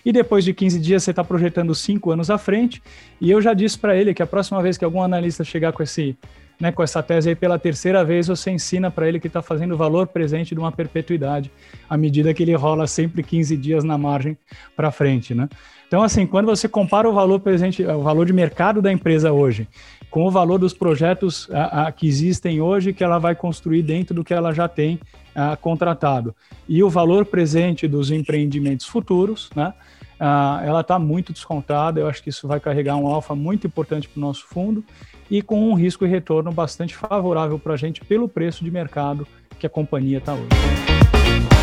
e 0.05 0.13
depois 0.13 0.45
de 0.45 0.53
15 0.53 0.79
dias 0.79 1.03
você 1.03 1.11
está 1.11 1.23
projetando 1.23 1.75
cinco 1.75 2.11
anos 2.11 2.29
à 2.29 2.37
frente. 2.37 2.81
E 3.19 3.29
eu 3.29 3.41
já 3.41 3.53
disse 3.53 3.77
para 3.77 3.95
ele 3.97 4.13
que 4.13 4.23
a 4.23 4.27
próxima 4.27 4.61
vez 4.61 4.77
que 4.77 4.85
algum 4.85 5.01
analista 5.01 5.43
chegar 5.43 5.73
com 5.73 5.83
esse 5.83 6.15
né, 6.59 6.71
com 6.71 6.81
essa 6.81 7.03
tese 7.03 7.29
aí 7.29 7.35
pela 7.35 7.59
terceira 7.59 8.03
vez, 8.03 8.27
você 8.27 8.49
ensina 8.49 8.89
para 8.89 9.07
ele 9.07 9.19
que 9.19 9.27
está 9.27 9.41
fazendo 9.41 9.73
o 9.73 9.77
valor 9.77 10.07
presente 10.07 10.55
de 10.55 10.59
uma 10.59 10.71
perpetuidade, 10.71 11.51
à 11.89 11.97
medida 11.97 12.33
que 12.33 12.43
ele 12.43 12.55
rola 12.55 12.87
sempre 12.87 13.21
15 13.23 13.57
dias 13.57 13.83
na 13.83 13.97
margem 13.97 14.37
para 14.73 14.89
frente, 14.89 15.35
né? 15.35 15.49
Então, 15.87 16.01
assim, 16.01 16.25
quando 16.25 16.47
você 16.47 16.67
compara 16.67 17.09
o 17.09 17.13
valor 17.13 17.39
presente, 17.39 17.83
o 17.83 18.01
valor 18.01 18.25
de 18.25 18.33
mercado 18.33 18.81
da 18.81 18.91
empresa 18.91 19.31
hoje, 19.31 19.67
com 20.09 20.25
o 20.25 20.31
valor 20.31 20.57
dos 20.57 20.73
projetos 20.73 21.47
a, 21.51 21.87
a, 21.87 21.91
que 21.91 22.07
existem 22.07 22.61
hoje, 22.61 22.93
que 22.93 23.03
ela 23.03 23.19
vai 23.19 23.35
construir 23.35 23.83
dentro 23.83 24.15
do 24.15 24.23
que 24.23 24.33
ela 24.33 24.53
já 24.53 24.67
tem 24.67 24.99
a, 25.35 25.55
contratado, 25.55 26.35
e 26.67 26.83
o 26.83 26.89
valor 26.89 27.25
presente 27.25 27.87
dos 27.87 28.11
empreendimentos 28.11 28.85
futuros, 28.85 29.49
né? 29.55 29.73
Ela 30.17 30.79
está 30.79 30.97
muito 30.97 31.33
descontada. 31.33 31.99
Eu 31.99 32.07
acho 32.07 32.23
que 32.23 32.29
isso 32.29 32.47
vai 32.47 32.59
carregar 32.59 32.95
um 32.95 33.05
alfa 33.05 33.35
muito 33.35 33.67
importante 33.67 34.07
para 34.07 34.17
o 34.17 34.21
nosso 34.21 34.45
fundo 34.47 34.83
e 35.29 35.41
com 35.41 35.69
um 35.69 35.73
risco 35.73 36.05
e 36.05 36.09
retorno 36.09 36.51
bastante 36.51 36.95
favorável 36.95 37.59
para 37.59 37.73
a 37.73 37.77
gente 37.77 37.99
pelo 38.01 38.29
preço 38.29 38.63
de 38.63 38.71
mercado 38.71 39.27
que 39.59 39.67
a 39.67 39.69
companhia 39.69 40.19
está 40.19 40.33
hoje. 40.33 41.54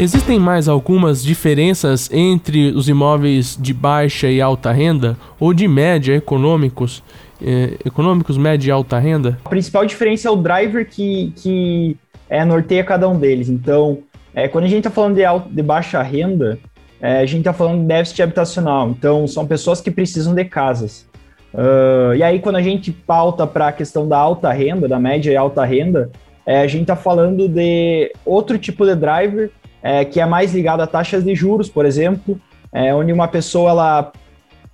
Existem 0.00 0.38
mais 0.38 0.68
algumas 0.68 1.24
diferenças 1.24 2.08
entre 2.12 2.70
os 2.70 2.88
imóveis 2.88 3.58
de 3.60 3.74
baixa 3.74 4.28
e 4.28 4.40
alta 4.40 4.70
renda 4.70 5.16
ou 5.40 5.52
de 5.52 5.66
média 5.66 6.14
econômicos, 6.14 7.02
eh, 7.42 7.76
econômicos 7.84 8.38
média 8.38 8.68
e 8.68 8.70
alta 8.70 8.96
renda? 8.96 9.36
A 9.44 9.48
principal 9.48 9.84
diferença 9.84 10.28
é 10.28 10.30
o 10.30 10.36
driver 10.36 10.88
que, 10.88 11.32
que 11.34 11.96
é, 12.30 12.44
norteia 12.44 12.84
cada 12.84 13.08
um 13.08 13.18
deles. 13.18 13.48
Então, 13.48 13.98
é, 14.32 14.46
quando 14.46 14.66
a 14.66 14.68
gente 14.68 14.78
está 14.78 14.90
falando 14.90 15.16
de, 15.16 15.24
alta, 15.24 15.48
de 15.50 15.62
baixa 15.64 16.00
renda, 16.00 16.60
é, 17.00 17.18
a 17.18 17.26
gente 17.26 17.40
está 17.40 17.52
falando 17.52 17.80
de 17.80 17.86
déficit 17.86 18.22
habitacional, 18.22 18.90
então 18.90 19.26
são 19.26 19.44
pessoas 19.48 19.80
que 19.80 19.90
precisam 19.90 20.32
de 20.32 20.44
casas. 20.44 21.08
Uh, 21.52 22.14
e 22.14 22.22
aí, 22.22 22.38
quando 22.38 22.56
a 22.56 22.62
gente 22.62 22.92
pauta 22.92 23.46
para 23.46 23.68
a 23.68 23.72
questão 23.72 24.06
da 24.06 24.16
alta 24.16 24.52
renda, 24.52 24.86
da 24.86 25.00
média 25.00 25.32
e 25.32 25.36
alta 25.36 25.64
renda, 25.64 26.08
é, 26.46 26.60
a 26.60 26.66
gente 26.68 26.82
está 26.82 26.94
falando 26.94 27.48
de 27.48 28.12
outro 28.24 28.58
tipo 28.58 28.86
de 28.86 28.94
driver 28.94 29.50
é, 29.82 30.04
que 30.04 30.20
é 30.20 30.26
mais 30.26 30.54
ligado 30.54 30.80
a 30.80 30.86
taxas 30.86 31.24
de 31.24 31.34
juros, 31.34 31.68
por 31.68 31.84
exemplo, 31.84 32.40
é, 32.72 32.94
onde 32.94 33.12
uma 33.12 33.28
pessoa 33.28 33.70
ela 33.70 34.12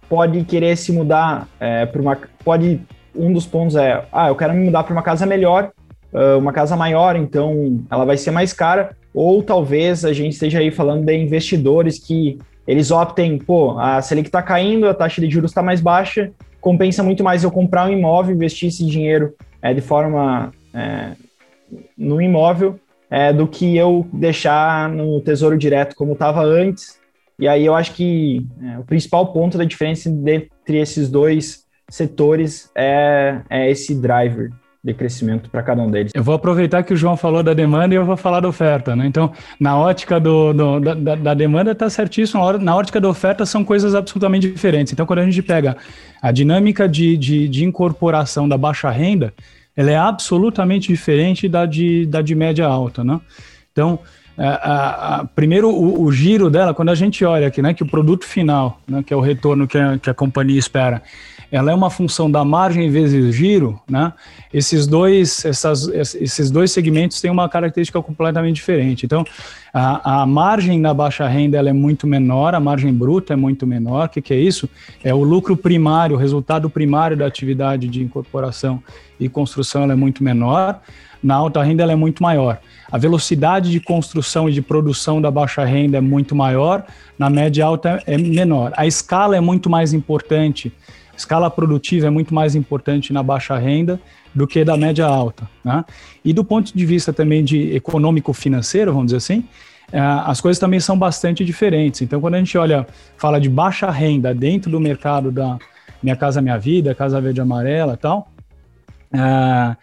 pode 0.09 0.45
querer 0.45 0.77
se 0.77 0.93
mudar 0.93 1.49
é, 1.61 1.87
para 1.87 2.01
uma. 2.01 2.19
Pode. 2.45 2.81
Um 3.17 3.33
dos 3.33 3.47
pontos 3.47 3.77
é, 3.77 4.05
ah, 4.12 4.27
eu 4.27 4.35
quero 4.35 4.53
me 4.53 4.64
mudar 4.64 4.83
para 4.83 4.93
uma 4.93 5.03
casa 5.03 5.25
melhor, 5.25 5.71
uh, 6.12 6.37
uma 6.37 6.53
casa 6.53 6.75
maior, 6.75 7.14
então 7.14 7.81
ela 7.88 8.05
vai 8.05 8.17
ser 8.17 8.33
mais 8.33 8.53
cara 8.53 8.97
ou 9.14 9.40
talvez 9.40 10.05
a 10.05 10.12
gente 10.12 10.33
esteja 10.33 10.59
aí 10.59 10.73
falando 10.73 11.05
de 11.05 11.17
investidores 11.17 11.97
que 11.97 12.37
eles 12.67 12.90
optem, 12.90 13.38
pô, 13.38 13.79
a 13.79 14.03
Selic 14.03 14.29
está 14.29 14.43
caindo, 14.43 14.88
a 14.88 14.95
taxa 14.95 15.21
de 15.21 15.31
juros 15.31 15.53
está 15.53 15.62
mais 15.62 15.81
baixa, 15.81 16.33
compensa 16.61 17.03
muito 17.03 17.23
mais 17.23 17.45
eu 17.45 17.51
comprar 17.51 17.87
um 17.87 17.93
imóvel, 17.93 18.35
investir 18.35 18.69
esse 18.69 18.85
dinheiro 18.85 19.35
é, 19.62 19.73
de 19.73 19.81
forma 19.81 20.53
é, 20.73 21.12
no 21.97 22.21
imóvel, 22.21 22.81
é, 23.14 23.33
do 23.33 23.46
que 23.46 23.77
eu 23.77 24.05
deixar 24.12 24.88
no 24.88 25.20
Tesouro 25.20 25.57
Direto 25.57 25.94
como 25.94 26.14
estava 26.14 26.42
antes. 26.42 26.98
E 27.38 27.46
aí 27.46 27.64
eu 27.64 27.72
acho 27.72 27.92
que 27.92 28.44
é, 28.61 28.77
o 28.77 28.83
principal 28.83 29.33
ponto 29.33 29.57
da 29.57 29.62
diferença 29.62 30.09
entre 30.09 30.79
esses 30.79 31.09
dois 31.09 31.62
setores 31.88 32.72
é, 32.74 33.40
é 33.48 33.70
esse 33.70 33.94
driver 33.94 34.50
de 34.83 34.92
crescimento 34.92 35.48
para 35.48 35.62
cada 35.62 35.81
um 35.81 35.88
deles. 35.88 36.11
Eu 36.12 36.24
vou 36.24 36.35
aproveitar 36.35 36.83
que 36.83 36.92
o 36.92 36.96
João 36.96 37.16
falou 37.16 37.40
da 37.40 37.55
demanda 37.55 37.94
e 37.94 37.96
eu 37.96 38.05
vou 38.05 38.16
falar 38.16 38.40
da 38.40 38.48
oferta, 38.48 38.96
né? 38.96 39.07
Então, 39.07 39.33
na 39.61 39.79
ótica 39.79 40.18
do, 40.18 40.53
do 40.53 40.81
da, 40.81 41.14
da, 41.14 41.35
demanda 41.35 41.70
está 41.70 41.88
certíssimo, 41.88 42.42
na 42.59 42.74
ótica 42.74 43.00
da 43.00 43.09
oferta 43.09 43.46
são 43.46 43.64
coisas 43.64 43.94
absolutamente 43.94 44.50
diferentes. 44.50 44.92
Então, 44.92 45.07
quando 45.07 45.20
a 45.20 45.24
gente 45.24 45.40
pega 45.40 45.77
a 46.20 46.33
dinâmica 46.33 46.88
de, 46.88 47.16
de, 47.16 47.48
de 47.48 47.64
incorporação 47.64 48.48
da 48.48 48.59
baixa 48.59 48.90
renda, 48.90 49.33
ela 49.77 49.91
é 49.91 49.97
absolutamente 49.97 50.89
diferente 50.89 51.49
da 51.49 51.67
de, 51.67 52.07
da 52.07 52.23
de 52.23 52.35
média 52.35 52.67
alta, 52.67 53.03
né? 53.03 53.21
Então, 53.73 53.99
a, 54.37 55.21
a, 55.21 55.25
primeiro 55.25 55.69
o, 55.71 56.03
o, 56.03 56.13
giro 56.13 56.51
dela, 56.51 56.75
quando 56.75 56.91
a 56.91 56.95
gente 56.95 57.25
olha 57.25 57.47
aqui, 57.47 57.63
né, 57.63 57.73
que 57.75 57.83
o 57.83 57.87
produto 57.87 58.25
final, 58.25 58.81
né, 58.87 59.03
que 59.05 59.13
é 59.13 59.17
o 59.17 59.21
retorno 59.21 59.67
que 59.67 59.79
a, 59.79 59.99
que 59.99 60.11
a 60.11 60.15
companhia 60.15 60.59
espera, 60.59 61.03
ela 61.55 61.71
é 61.71 61.75
uma 61.75 61.88
função 61.88 62.29
da 62.29 62.45
margem 62.45 62.90
vezes 62.90 63.33
giro, 63.33 63.81
né? 63.88 64.12
Esses 64.53 64.88
dois, 64.88 65.45
essas, 65.45 65.87
esses 66.17 66.51
dois 66.51 66.73
segmentos 66.73 67.21
têm 67.21 67.31
uma 67.31 67.49
característica 67.49 68.03
completamente 68.03 68.57
diferente. 68.57 69.07
Então, 69.07 69.25
a, 69.73 70.23
a 70.23 70.27
margem 70.27 70.81
na 70.81 70.93
baixa 70.93 71.29
renda 71.29 71.57
ela 71.57 71.71
é 71.71 71.73
muito 71.73 72.09
menor, 72.09 72.57
a 72.57 72.61
margem 72.61 72.93
bruta 72.93 73.35
é 73.35 73.37
muito 73.37 73.69
menor. 73.69 74.07
O 74.07 74.09
que, 74.09 74.21
que 74.21 74.35
é 74.35 74.37
isso? 74.37 74.69
É 75.05 75.14
o 75.14 75.23
lucro 75.23 75.57
primário, 75.57 76.17
o 76.17 76.19
resultado 76.19 76.69
primário 76.69 77.17
da 77.17 77.25
atividade 77.25 77.87
de 77.87 78.03
incorporação 78.03 78.83
e 79.21 79.29
construção 79.29 79.85
ela 79.85 79.93
é 79.93 79.97
muito 79.97 80.25
menor. 80.25 80.81
Na 81.23 81.37
alta 81.37 81.62
renda 81.62 81.85
ela 81.85 81.93
é 81.93 81.97
muito 81.97 82.21
maior. 82.21 82.59
A 82.90 82.99
velocidade 82.99 83.71
de 83.71 83.79
construção 83.79 84.49
e 84.49 84.53
de 84.53 84.61
produção 84.61 85.23
da 85.23 85.31
baixa 85.31 85.64
renda 85.64 85.99
é 85.99 86.01
muito 86.01 86.35
maior, 86.35 86.85
na 87.17 87.31
média 87.31 87.64
alta 87.64 88.03
é 88.09 88.19
menor. 88.19 88.73
A 88.77 88.88
escala 88.88 89.37
é 89.37 89.40
muito 89.40 89.71
mais 89.71 89.93
importante 89.93 90.73
escala 91.16 91.50
produtiva 91.50 92.07
é 92.07 92.11
muito 92.11 92.35
mais 92.35 92.55
importante 92.55 93.12
na 93.12 93.22
baixa 93.22 93.57
renda 93.57 94.00
do 94.35 94.46
que 94.46 94.64
da 94.64 94.77
média 94.77 95.07
alta. 95.07 95.48
Né? 95.64 95.85
E 96.24 96.33
do 96.33 96.44
ponto 96.44 96.77
de 96.77 96.87
vista 96.87 97.12
também 97.12 97.44
de 97.44 97.74
econômico-financeiro, 97.74 98.92
vamos 98.92 99.07
dizer 99.07 99.18
assim, 99.18 99.44
é, 99.92 100.00
as 100.00 100.40
coisas 100.40 100.59
também 100.59 100.81
são 100.81 100.98
bastante 100.98 101.44
diferentes. 101.44 102.03
Então, 102.03 102.20
quando 102.20 102.35
a 102.35 102.38
gente 102.38 102.57
olha, 102.59 102.87
fala 103.16 103.40
de 103.40 103.48
baixa 103.48 103.90
renda 103.90 104.35
dentro 104.35 104.70
do 104.70 104.81
mercado 104.81 105.31
da 105.31 105.59
Minha 106.03 106.16
Casa 106.16 106.42
Minha 106.42 106.59
Vida, 106.59 106.94
Casa 106.94 107.20
Verde 107.20 107.40
Amarela 107.40 107.94
e 107.94 107.96
tal, 107.96 108.29
é, 109.12 109.77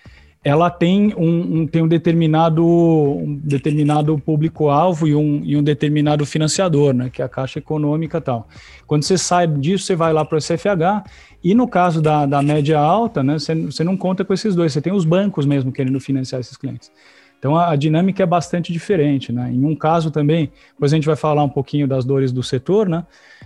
ela 0.44 0.72
tem 0.72 1.14
um, 1.16 1.62
um 1.62 1.68
tem 1.68 1.84
um 1.84 1.88
determinado, 1.88 2.66
um 2.66 3.40
determinado 3.44 4.18
público-alvo 4.18 5.08
e 5.08 5.14
um, 5.14 5.42
e 5.44 5.56
um 5.56 5.62
determinado 5.62 6.26
financiador, 6.26 6.94
né, 6.94 7.12
que 7.12 7.22
é 7.22 7.26
a 7.26 7.30
Caixa 7.30 7.60
Econômica 7.60 8.18
e 8.18 8.22
tal. 8.22 8.48
Quando 8.88 9.04
você 9.04 9.18
sai 9.18 9.46
disso, 9.48 9.86
você 9.86 9.96
vai 9.96 10.12
lá 10.12 10.26
para 10.26 10.40
o 10.40 10.42
CFH, 10.42 11.10
e 11.44 11.54
no 11.54 11.68
caso 11.68 12.02
da, 12.02 12.26
da 12.26 12.42
média 12.42 12.80
alta, 12.80 13.22
né, 13.22 13.38
você, 13.38 13.54
você 13.54 13.84
não 13.84 13.96
conta 13.96 14.26
com 14.26 14.34
esses 14.34 14.56
dois, 14.56 14.74
você 14.74 14.82
tem 14.82 14.92
os 14.92 15.06
bancos 15.06 15.46
mesmo 15.46 15.72
querendo 15.72 16.00
financiar 16.00 16.42
esses 16.42 16.58
clientes. 16.58 16.92
Então 17.38 17.56
a, 17.56 17.72
a, 17.72 17.76
dinâmica 17.76 18.22
é 18.22 18.26
bastante 18.26 18.72
diferente, 18.72 19.32
né? 19.32 19.52
Em 19.52 19.66
um 19.66 19.76
caso 19.76 20.12
também, 20.12 20.52
depois 20.74 20.94
a 20.94 20.96
gente 20.96 21.08
vai 21.08 21.16
falar 21.16 21.44
um 21.44 21.50
pouquinho 21.50 21.88
das 21.88 22.06
dores 22.06 22.32
do 22.32 22.44
setor, 22.44 22.88
né? 22.88 23.04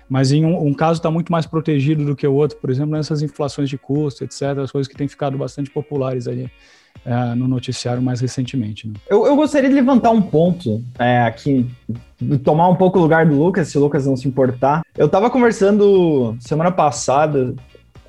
Mas 0.09 0.33
em 0.33 0.43
um, 0.43 0.67
um 0.67 0.73
caso 0.73 0.99
está 0.99 1.09
muito 1.09 1.31
mais 1.31 1.45
protegido 1.45 2.03
do 2.03 2.13
que 2.13 2.27
o 2.27 2.33
outro, 2.33 2.57
por 2.57 2.69
exemplo, 2.69 2.91
nessas 2.91 3.21
inflações 3.21 3.69
de 3.69 3.77
custo, 3.77 4.25
etc., 4.25 4.59
as 4.61 4.71
coisas 4.71 4.91
que 4.91 4.97
têm 4.97 5.07
ficado 5.07 5.37
bastante 5.37 5.71
populares 5.71 6.27
aí 6.27 6.49
é, 7.05 7.35
no 7.35 7.47
noticiário 7.47 8.01
mais 8.01 8.21
recentemente. 8.21 8.87
Né? 8.87 8.93
Eu, 9.09 9.25
eu, 9.25 9.35
gostaria 9.35 9.69
de 9.69 9.75
levantar 9.75 10.11
um 10.11 10.21
ponto 10.21 10.83
é, 10.97 11.21
aqui, 11.21 11.67
tomar 12.43 12.69
um 12.69 12.75
pouco 12.75 12.97
o 12.97 13.01
lugar 13.01 13.25
do 13.25 13.35
Lucas, 13.35 13.67
se 13.67 13.77
o 13.77 13.81
Lucas 13.81 14.05
não 14.05 14.15
se 14.15 14.27
importar. 14.27 14.81
Eu 14.97 15.05
estava 15.05 15.29
conversando 15.29 16.35
semana 16.39 16.71
passada, 16.71 17.53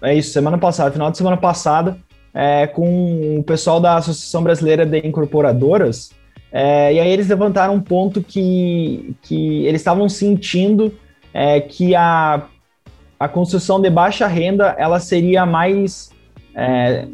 é 0.03 0.15
isso, 0.15 0.31
semana 0.31 0.59
passada, 0.59 0.91
final 0.91 1.11
de 1.11 1.17
semana 1.17 1.37
passada, 1.37 1.99
é, 2.33 2.67
com 2.67 3.39
o 3.39 3.43
pessoal 3.43 3.81
da 3.81 3.97
Associação 3.97 4.43
Brasileira 4.43 4.85
de 4.85 4.99
Incorporadoras, 4.99 6.11
é, 6.53 6.95
e 6.95 7.01
aí 7.01 7.11
eles 7.11 7.29
levantaram 7.29 7.75
um 7.75 7.81
ponto 7.81 8.23
que, 8.23 9.15
que 9.23 9.67
eles 9.67 9.81
estavam 9.81 10.09
sentindo 10.09 10.93
é, 11.35 11.61
que 11.61 11.95
a, 11.95 12.47
a 13.21 13.29
construção 13.29 13.81
de 13.81 13.91
baixa 13.91 14.27
renda 14.27 14.75
ela 14.79 14.99
seria 14.99 15.45
mais 15.45 16.11
é, 16.55 17.07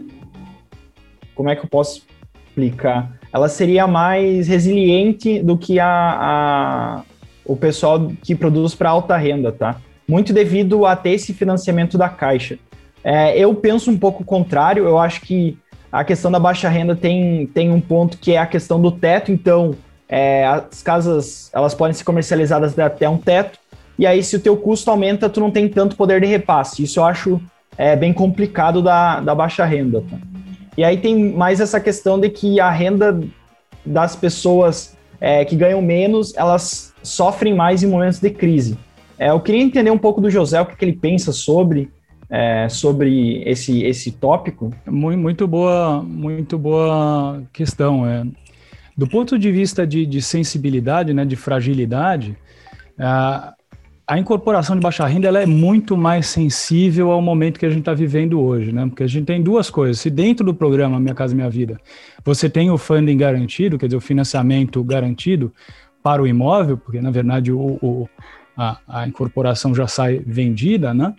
como 1.35 1.49
é 1.51 1.57
que 1.57 1.65
eu 1.65 1.69
posso 1.69 2.03
explicar? 2.49 3.13
Ela 3.33 3.49
seria 3.49 3.87
mais 3.87 4.49
resiliente 4.49 5.43
do 5.43 5.57
que 5.57 5.79
a, 5.81 5.89
a 5.89 7.03
o 7.45 7.57
pessoal 7.57 8.13
que 8.23 8.35
produz 8.35 8.75
para 8.75 8.91
alta 8.91 9.17
renda, 9.17 9.51
tá? 9.51 9.77
Muito 10.09 10.33
devido 10.33 10.87
a 10.87 10.95
ter 10.95 11.11
esse 11.11 11.33
financiamento 11.33 11.99
da 11.99 12.09
Caixa. 12.09 12.59
É, 13.03 13.37
eu 13.37 13.55
penso 13.55 13.91
um 13.91 13.99
pouco 13.99 14.23
o 14.23 14.27
contrário, 14.27 14.85
eu 14.85 14.99
acho 14.99 15.23
que 15.23 15.59
a 15.91 16.05
questão 16.05 16.31
da 16.31 16.39
baixa 16.39 16.69
renda 16.69 16.95
tem, 16.95 17.47
tem 17.47 17.71
um 17.71 17.81
ponto 17.81 18.17
que 18.19 18.33
é 18.33 18.39
a 18.39 18.47
questão 18.47 18.81
do 18.81 18.93
teto, 18.93 19.33
então 19.33 19.75
é, 20.09 20.47
as 20.47 20.83
casas 20.83 21.51
elas 21.53 21.75
podem 21.75 21.95
ser 21.95 22.05
comercializadas 22.05 22.79
até 22.79 23.09
um 23.09 23.19
teto, 23.19 23.59
e 23.99 24.07
aí 24.07 24.23
se 24.23 24.37
o 24.37 24.41
teu 24.41 24.57
custo 24.57 24.91
aumenta, 24.91 25.29
tu 25.29 25.41
não 25.41 25.51
tem 25.51 25.69
tanto 25.69 25.97
poder 25.97 26.21
de 26.21 26.27
repasse. 26.27 26.83
Isso 26.83 27.01
eu 27.01 27.05
acho 27.05 27.41
é, 27.77 27.95
bem 27.97 28.13
complicado 28.13 28.81
da, 28.81 29.21
da 29.21 29.35
baixa 29.35 29.65
renda. 29.65 30.03
Tá? 30.09 30.17
E 30.77 30.85
aí 30.85 30.97
tem 30.97 31.33
mais 31.33 31.61
essa 31.61 31.81
questão 31.81 32.19
de 32.19 32.31
que 32.31 32.61
a 32.61 32.71
renda 32.71 33.21
das 33.85 34.17
pessoas 34.17 34.97
é, 35.21 35.45
que 35.45 35.55
ganham 35.55 35.83
menos, 35.83 36.35
elas 36.37 36.93
sofrem 37.03 37.55
mais 37.55 37.83
em 37.83 37.87
momentos 37.87 38.19
de 38.19 38.31
crise. 38.31 38.79
É, 39.19 39.31
eu 39.31 39.41
queria 39.41 39.63
entender 39.63 39.91
um 39.91 39.99
pouco 39.99 40.21
do 40.21 40.31
José, 40.31 40.61
o 40.61 40.67
que, 40.67 40.77
que 40.77 40.85
ele 40.85 40.95
pensa 40.95 41.31
sobre, 41.33 41.91
é, 42.29 42.69
sobre 42.69 43.43
esse, 43.49 43.85
esse 43.85 44.11
tópico. 44.11 44.73
Muito, 44.87 45.21
muito 45.21 45.47
boa, 45.47 46.03
muito 46.03 46.59
boa 46.59 47.43
questão. 47.53 48.07
É. 48.07 48.25
Do 48.97 49.07
ponto 49.07 49.39
de 49.39 49.53
vista 49.53 49.87
de, 49.87 50.05
de 50.07 50.21
sensibilidade, 50.21 51.15
né, 51.15 51.25
de 51.25 51.37
fragilidade, 51.37 52.37
é, 52.99 53.62
a 54.07 54.19
incorporação 54.19 54.75
de 54.75 54.83
baixa 54.83 55.07
renda 55.07 55.29
ela 55.29 55.41
é 55.41 55.47
muito 55.47 55.97
mais 55.97 56.27
sensível 56.27 57.11
ao 57.13 57.23
momento 57.23 57.59
que 57.59 57.67
a 57.67 57.71
gente 57.71 57.81
está 57.81 57.95
vivendo 57.95 58.41
hoje, 58.41 58.73
né? 58.73 58.87
Porque 58.87 59.05
a 59.05 59.07
gente 59.07 59.27
tem 59.27 59.43
duas 59.43 59.71
coisas. 59.71 60.01
Se 60.01 60.11
dentro 60.11 60.45
do 60.45 60.53
programa 60.53 60.99
Minha 60.99 61.15
Casa 61.15 61.35
Minha 61.35 61.49
Vida 61.49 61.81
você 62.25 62.51
tem 62.51 62.71
o 62.71 62.77
funding 62.77 63.17
garantido, 63.17 63.79
quer 63.79 63.87
dizer, 63.87 63.97
o 63.97 64.01
financiamento 64.01 64.83
garantido 64.83 65.53
para 66.03 66.21
o 66.21 66.27
imóvel, 66.27 66.77
porque 66.77 67.01
na 67.01 67.11
verdade 67.11 67.53
o, 67.53 67.79
o 67.81 68.09
a, 68.57 68.79
a, 68.89 69.07
incorporação 69.07 69.75
já 69.75 69.87
sai 69.87 70.21
vendida, 70.27 70.93
né? 70.93 71.15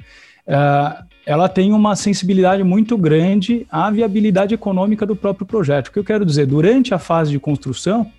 Uh, 0.46 1.04
ela 1.26 1.48
tem 1.48 1.72
uma 1.72 1.96
sensibilidade 1.96 2.64
muito 2.64 2.98
grande 2.98 3.66
à 3.72 3.90
viabilidade 3.90 4.54
econômica 4.54 5.06
do 5.06 5.16
próprio 5.16 5.48
projeto. 5.48 5.88
O 5.88 5.92
que 5.94 6.00
eu 6.00 6.04
quero 6.04 6.26
dizer, 6.26 6.46
durante 6.46 6.94
a 6.94 7.00
fase 7.00 7.32
de 7.32 7.40
construção, 7.40 8.12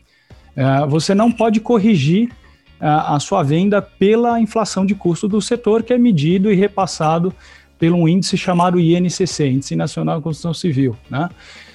uh, 0.57 0.89
você 0.89 1.15
não 1.15 1.31
pode 1.31 1.61
corrigir 1.61 2.31
a, 2.81 3.19
sua 3.21 3.43
venda 3.43 3.81
pela 3.81 4.41
inflação 4.41 4.85
de 4.85 4.95
custo 4.95 5.29
do 5.29 5.41
setor, 5.41 5.83
que 5.83 5.93
é 5.93 5.99
medido 5.99 6.51
e 6.51 6.55
repassado 6.55 7.33
pelo 7.79 7.97
um 7.97 8.09
índice 8.09 8.37
chamado 8.37 8.79
INCC, 8.79 9.47
Índice 9.47 9.77
Nacional 9.77 10.19
de 10.19 10.23
Construção 10.23 10.55
Civil. 10.55 10.97
Né? 11.11 11.29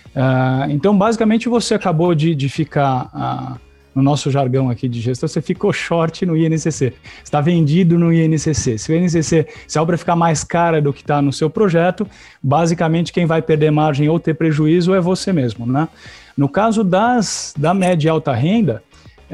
Uh, 0.08 0.72
então, 0.72 0.98
basicamente, 0.98 1.48
você 1.48 1.76
acabou 1.76 2.16
de, 2.16 2.34
de 2.34 2.50
ficar, 2.50 3.10
uh, 3.14 3.60
no 3.94 4.02
nosso 4.02 4.32
jargão 4.32 4.70
aqui 4.70 4.88
de 4.88 5.00
gestão, 5.00 5.28
você 5.28 5.42
ficou 5.42 5.72
short 5.74 6.26
no 6.26 6.36
INCC, 6.36 6.94
está 7.24 7.42
vendido 7.42 7.98
no 7.98 8.14
INCC. 8.14 8.78
Se 8.78 8.92
o 8.92 8.96
INCC, 8.96 9.48
se 9.68 9.78
a 9.78 9.82
obra 9.82 9.98
ficar 9.98 10.16
mais 10.16 10.44
cara 10.44 10.82
do 10.82 10.94
que 10.94 11.02
está 11.02 11.22
no 11.22 11.34
seu 11.34 11.50
projeto, 11.50 12.08
basicamente 12.42 13.12
quem 13.14 13.26
vai 13.26 13.42
perder 13.42 13.72
margem 13.72 14.10
ou 14.10 14.20
ter 14.20 14.34
prejuízo 14.34 14.94
é 14.94 15.02
você 15.02 15.34
mesmo. 15.34 15.66
Né? 15.66 15.88
No 16.36 16.48
caso 16.48 16.84
das, 16.84 17.54
da 17.58 17.74
média 17.74 18.08
e 18.08 18.10
alta 18.10 18.34
renda, 18.34 18.82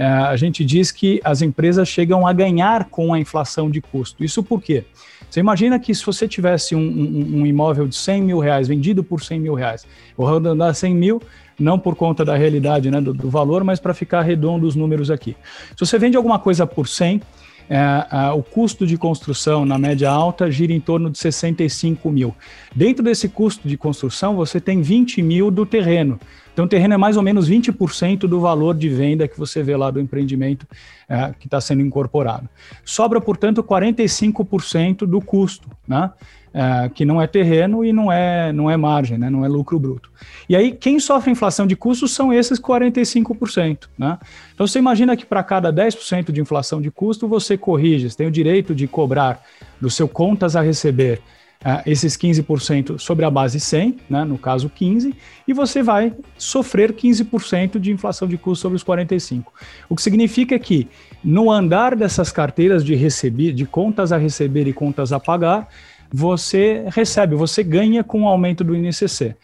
a 0.03 0.35
gente 0.35 0.65
diz 0.65 0.91
que 0.91 1.21
as 1.23 1.41
empresas 1.41 1.87
chegam 1.87 2.27
a 2.27 2.33
ganhar 2.33 2.85
com 2.85 3.13
a 3.13 3.19
inflação 3.19 3.69
de 3.69 3.81
custo. 3.81 4.23
Isso 4.23 4.43
por 4.43 4.61
quê? 4.61 4.83
Você 5.29 5.39
imagina 5.39 5.79
que 5.79 5.93
se 5.93 6.05
você 6.05 6.27
tivesse 6.27 6.75
um, 6.75 6.79
um, 6.79 7.41
um 7.41 7.45
imóvel 7.45 7.87
de 7.87 7.95
100 7.95 8.21
mil 8.21 8.39
reais, 8.39 8.67
vendido 8.67 9.03
por 9.03 9.21
100 9.21 9.39
mil 9.39 9.53
reais, 9.53 9.85
vou 10.15 10.27
arredondar 10.27 10.73
100 10.73 10.95
mil, 10.95 11.21
não 11.59 11.79
por 11.79 11.95
conta 11.95 12.23
da 12.23 12.35
realidade 12.35 12.91
né, 12.91 13.01
do, 13.01 13.13
do 13.13 13.29
valor, 13.29 13.63
mas 13.63 13.79
para 13.79 13.93
ficar 13.93 14.21
redondo 14.21 14.67
os 14.67 14.75
números 14.75 15.09
aqui. 15.09 15.35
Se 15.71 15.85
você 15.85 15.97
vende 15.97 16.17
alguma 16.17 16.39
coisa 16.39 16.65
por 16.67 16.87
100, 16.87 17.21
é, 17.69 17.75
é, 17.77 18.31
o 18.31 18.43
custo 18.43 18.85
de 18.85 18.97
construção 18.97 19.65
na 19.65 19.77
média 19.77 20.09
alta 20.09 20.51
gira 20.51 20.71
em 20.71 20.79
torno 20.79 21.09
de 21.09 21.17
65 21.17 22.09
mil. 22.11 22.35
Dentro 22.75 23.03
desse 23.03 23.27
custo 23.27 23.67
de 23.67 23.77
construção, 23.77 24.35
você 24.35 24.59
tem 24.59 24.81
20 24.81 25.21
mil 25.21 25.49
do 25.49 25.65
terreno. 25.65 26.19
Então, 26.55 26.63
o 26.63 26.69
terreno 26.69 26.93
é 26.93 26.97
mais 26.97 27.17
ou 27.17 27.21
menos 27.21 27.49
20% 27.49 28.19
do 28.19 28.39
valor 28.39 28.73
de 28.75 28.87
venda 28.87 29.27
que 29.27 29.37
você 29.37 29.61
vê 29.61 29.75
lá 29.75 29.91
do 29.91 29.99
empreendimento 29.99 30.65
é, 31.09 31.33
que 31.37 31.47
está 31.47 31.59
sendo 31.59 31.81
incorporado. 31.81 32.47
Sobra, 32.85 33.19
portanto, 33.19 33.61
45% 33.61 34.99
do 34.99 35.19
custo, 35.19 35.67
né? 35.85 36.11
É, 36.53 36.87
que 36.87 37.03
não 37.03 37.21
é 37.21 37.27
terreno 37.27 37.83
e 37.83 37.91
não 37.91 38.09
é, 38.09 38.53
não 38.53 38.71
é 38.71 38.77
margem, 38.77 39.17
né? 39.17 39.29
não 39.29 39.43
é 39.43 39.47
lucro 39.49 39.77
bruto. 39.77 40.09
E 40.47 40.55
aí, 40.55 40.71
quem 40.71 40.97
sofre 41.01 41.29
inflação 41.29 41.67
de 41.67 41.75
custos 41.75 42.13
são 42.13 42.31
esses 42.31 42.57
45%. 42.57 43.89
Né? 43.97 44.17
Então, 44.53 44.65
você 44.65 44.79
imagina 44.79 45.17
que 45.17 45.25
para 45.25 45.43
cada 45.43 45.73
10% 45.73 46.31
de 46.31 46.39
inflação 46.39 46.81
de 46.81 46.89
custo, 46.89 47.27
você 47.27 47.57
corrige, 47.57 48.09
você 48.09 48.15
tem 48.15 48.27
o 48.27 48.31
direito 48.31 48.73
de 48.73 48.87
cobrar 48.87 49.43
do 49.81 49.89
seu 49.89 50.07
contas 50.07 50.55
a 50.55 50.61
receber 50.61 51.21
uh, 51.63 51.81
esses 51.85 52.17
15% 52.17 52.99
sobre 52.99 53.25
a 53.25 53.29
base 53.29 53.59
100, 53.59 53.97
né, 54.09 54.23
no 54.23 54.37
caso 54.37 54.69
15, 54.69 55.13
e 55.47 55.53
você 55.53 55.83
vai 55.83 56.13
sofrer 56.37 56.93
15% 56.93 57.79
de 57.79 57.91
inflação 57.91 58.27
de 58.27 58.37
custo 58.37 58.61
sobre 58.63 58.75
os 58.75 58.83
45. 58.83 59.53
O 59.89 59.95
que 59.95 60.01
significa 60.01 60.57
que 60.57 60.87
no 61.23 61.51
andar 61.51 61.95
dessas 61.95 62.31
carteiras 62.31 62.83
de 62.83 62.95
receber, 62.95 63.53
de 63.53 63.65
contas 63.65 64.11
a 64.11 64.17
receber 64.17 64.67
e 64.67 64.73
contas 64.73 65.11
a 65.11 65.19
pagar, 65.19 65.67
você 66.11 66.85
recebe, 66.87 67.35
você 67.35 67.63
ganha 67.63 68.03
com 68.03 68.23
o 68.23 68.27
aumento 68.27 68.63
do 68.63 68.75
INCC. 68.75 69.35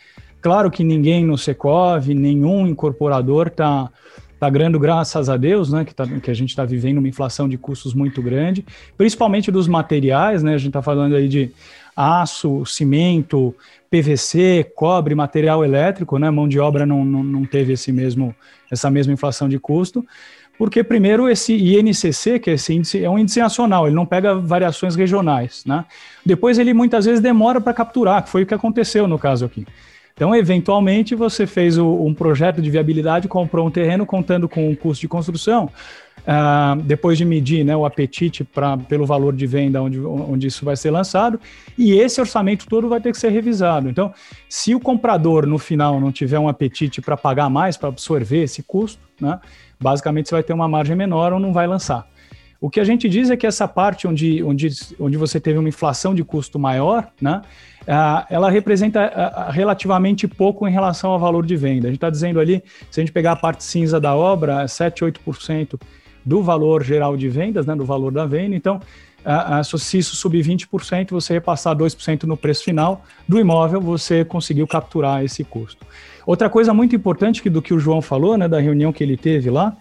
Claro 0.42 0.72
que 0.72 0.84
ninguém 0.84 1.26
no 1.26 1.38
Secov, 1.38 2.08
nenhum 2.08 2.68
incorporador 2.68 3.48
está 3.48 3.92
está 4.42 4.50
ganhando 4.50 4.80
graças 4.80 5.30
a 5.30 5.38
Deus, 5.38 5.72
né, 5.72 5.86
que, 5.86 5.94
tá, 5.94 6.08
que 6.08 6.32
a 6.32 6.34
gente 6.34 6.50
está 6.50 6.66
vivendo 6.66 6.98
uma 6.98 7.08
inflação 7.08 7.48
de 7.48 7.60
custos 7.60 7.94
muito 7.94 8.24
grande, 8.24 8.66
principalmente 8.98 9.52
dos 9.52 9.68
materiais, 9.68 10.42
né, 10.42 10.56
a 10.56 10.58
gente 10.58 10.70
está 10.70 10.82
falando 10.82 11.16
aí 11.16 11.28
de 11.30 11.52
aço, 11.96 12.66
cimento, 12.66 13.56
PVC, 13.90 14.72
cobre, 14.76 15.14
material 15.14 15.64
elétrico, 15.64 16.18
né? 16.18 16.30
Mão 16.30 16.48
de 16.48 16.60
obra 16.60 16.86
não, 16.86 17.04
não, 17.04 17.24
não 17.24 17.46
teve 17.46 17.74
esse 17.74 17.92
mesmo, 17.92 18.36
essa 18.72 18.90
mesma 18.90 19.14
inflação 19.14 19.50
de 19.50 19.60
custo, 19.60 20.06
porque 20.58 20.84
primeiro 20.84 21.28
esse 21.28 21.54
INCC, 21.54 22.40
que 22.40 22.50
é 22.50 22.54
esse 22.54 22.74
índice, 22.74 23.04
é 23.04 23.10
um 23.10 23.18
índice 23.18 23.40
nacional, 23.40 23.88
ele 23.88 23.96
não 23.96 24.06
pega 24.06 24.36
variações 24.36 24.96
regionais, 24.96 25.64
né? 25.66 25.86
Depois 26.26 26.60
ele 26.60 26.74
muitas 26.74 27.06
vezes 27.06 27.20
demora 27.20 27.60
para 27.60 27.74
capturar, 27.74 28.24
que 28.24 28.30
foi 28.30 28.44
o 28.44 28.46
que 28.46 28.54
aconteceu 28.54 29.08
no 29.08 29.18
caso 29.18 29.46
aqui. 29.46 29.66
Então, 30.14 30.36
eventualmente, 30.36 31.16
você 31.16 31.48
fez 31.48 31.78
o, 31.78 32.06
um 32.06 32.14
projeto 32.14 32.62
de 32.62 32.70
viabilidade, 32.70 33.28
comprou 33.28 33.66
um 33.66 33.72
terreno 33.72 34.06
contando 34.06 34.48
com 34.48 34.72
o 34.72 34.78
custo 34.78 35.02
de 35.02 35.08
construção, 35.08 35.70
Uh, 36.22 36.80
depois 36.84 37.18
de 37.18 37.26
medir 37.26 37.66
né, 37.66 37.76
o 37.76 37.84
apetite 37.84 38.44
pra, 38.44 38.78
pelo 38.78 39.08
valor 39.08 39.36
de 39.36 39.48
venda 39.48 39.82
onde, 39.82 40.00
onde 40.00 40.48
isso 40.48 40.64
vai 40.64 40.76
ser 40.76 40.92
lançado, 40.92 41.40
e 41.76 41.94
esse 41.94 42.22
orçamento 42.22 42.68
todo 42.68 42.88
vai 42.88 43.02
ter 43.02 43.12
que 43.12 43.18
ser 43.18 43.30
revisado. 43.30 43.90
Então, 43.90 44.14
se 44.48 44.76
o 44.76 44.80
comprador 44.80 45.48
no 45.48 45.58
final 45.58 46.00
não 46.00 46.12
tiver 46.12 46.38
um 46.38 46.48
apetite 46.48 47.02
para 47.02 47.18
pagar 47.18 47.50
mais, 47.50 47.76
para 47.76 47.90
absorver 47.90 48.44
esse 48.44 48.62
custo, 48.62 49.02
né, 49.20 49.40
basicamente 49.80 50.30
você 50.30 50.36
vai 50.36 50.44
ter 50.44 50.54
uma 50.54 50.68
margem 50.68 50.96
menor 50.96 51.34
ou 51.34 51.40
não 51.40 51.52
vai 51.52 51.66
lançar. 51.66 52.08
O 52.60 52.70
que 52.70 52.80
a 52.80 52.84
gente 52.84 53.10
diz 53.10 53.32
é 53.32 53.36
que 53.36 53.48
essa 53.48 53.68
parte 53.68 54.08
onde, 54.08 54.44
onde, 54.44 54.70
onde 55.00 55.18
você 55.18 55.40
teve 55.40 55.58
uma 55.58 55.70
inflação 55.70 56.14
de 56.14 56.24
custo 56.24 56.60
maior, 56.60 57.08
né, 57.20 57.42
uh, 57.82 58.26
ela 58.30 58.52
representa 58.52 59.48
uh, 59.48 59.52
relativamente 59.52 60.28
pouco 60.28 60.68
em 60.68 60.72
relação 60.72 61.10
ao 61.10 61.18
valor 61.18 61.44
de 61.44 61.56
venda. 61.56 61.88
A 61.88 61.90
gente 61.90 61.98
está 61.98 62.12
dizendo 62.12 62.40
ali, 62.40 62.64
se 62.92 63.00
a 63.00 63.04
gente 63.04 63.12
pegar 63.12 63.32
a 63.32 63.36
parte 63.36 63.64
cinza 63.64 64.00
da 64.00 64.16
obra, 64.16 64.68
7, 64.68 65.04
8% 65.04 65.82
do 66.26 66.42
valor 66.42 66.84
geral 66.84 67.18
de 67.18 67.28
vendas, 67.30 67.66
né, 67.66 67.76
do 67.76 67.86
valor 67.86 68.12
da 68.12 68.26
venda. 68.26 68.56
Então, 68.56 68.80
uh, 69.26 69.78
se 69.78 69.98
isso 69.98 70.16
subir 70.16 70.44
20%, 70.44 71.12
você 71.12 71.34
repassar 71.34 71.76
2% 71.76 72.24
no 72.24 72.38
preço 72.38 72.64
final 72.64 73.04
do 73.28 73.40
imóvel, 73.40 73.82
você 73.82 74.24
conseguiu 74.24 74.68
capturar 74.68 75.24
esse 75.24 75.44
custo. 75.44 75.86
Outra 76.26 76.50
coisa 76.50 76.74
muito 76.74 76.96
importante 76.96 77.42
que, 77.42 77.50
do 77.50 77.62
que 77.62 77.74
o 77.74 77.80
João 77.80 78.02
falou, 78.02 78.38
né, 78.38 78.48
da 78.48 78.60
reunião 78.60 78.94
que 78.94 79.04
ele 79.04 79.18
teve 79.18 79.50
lá, 79.50 79.76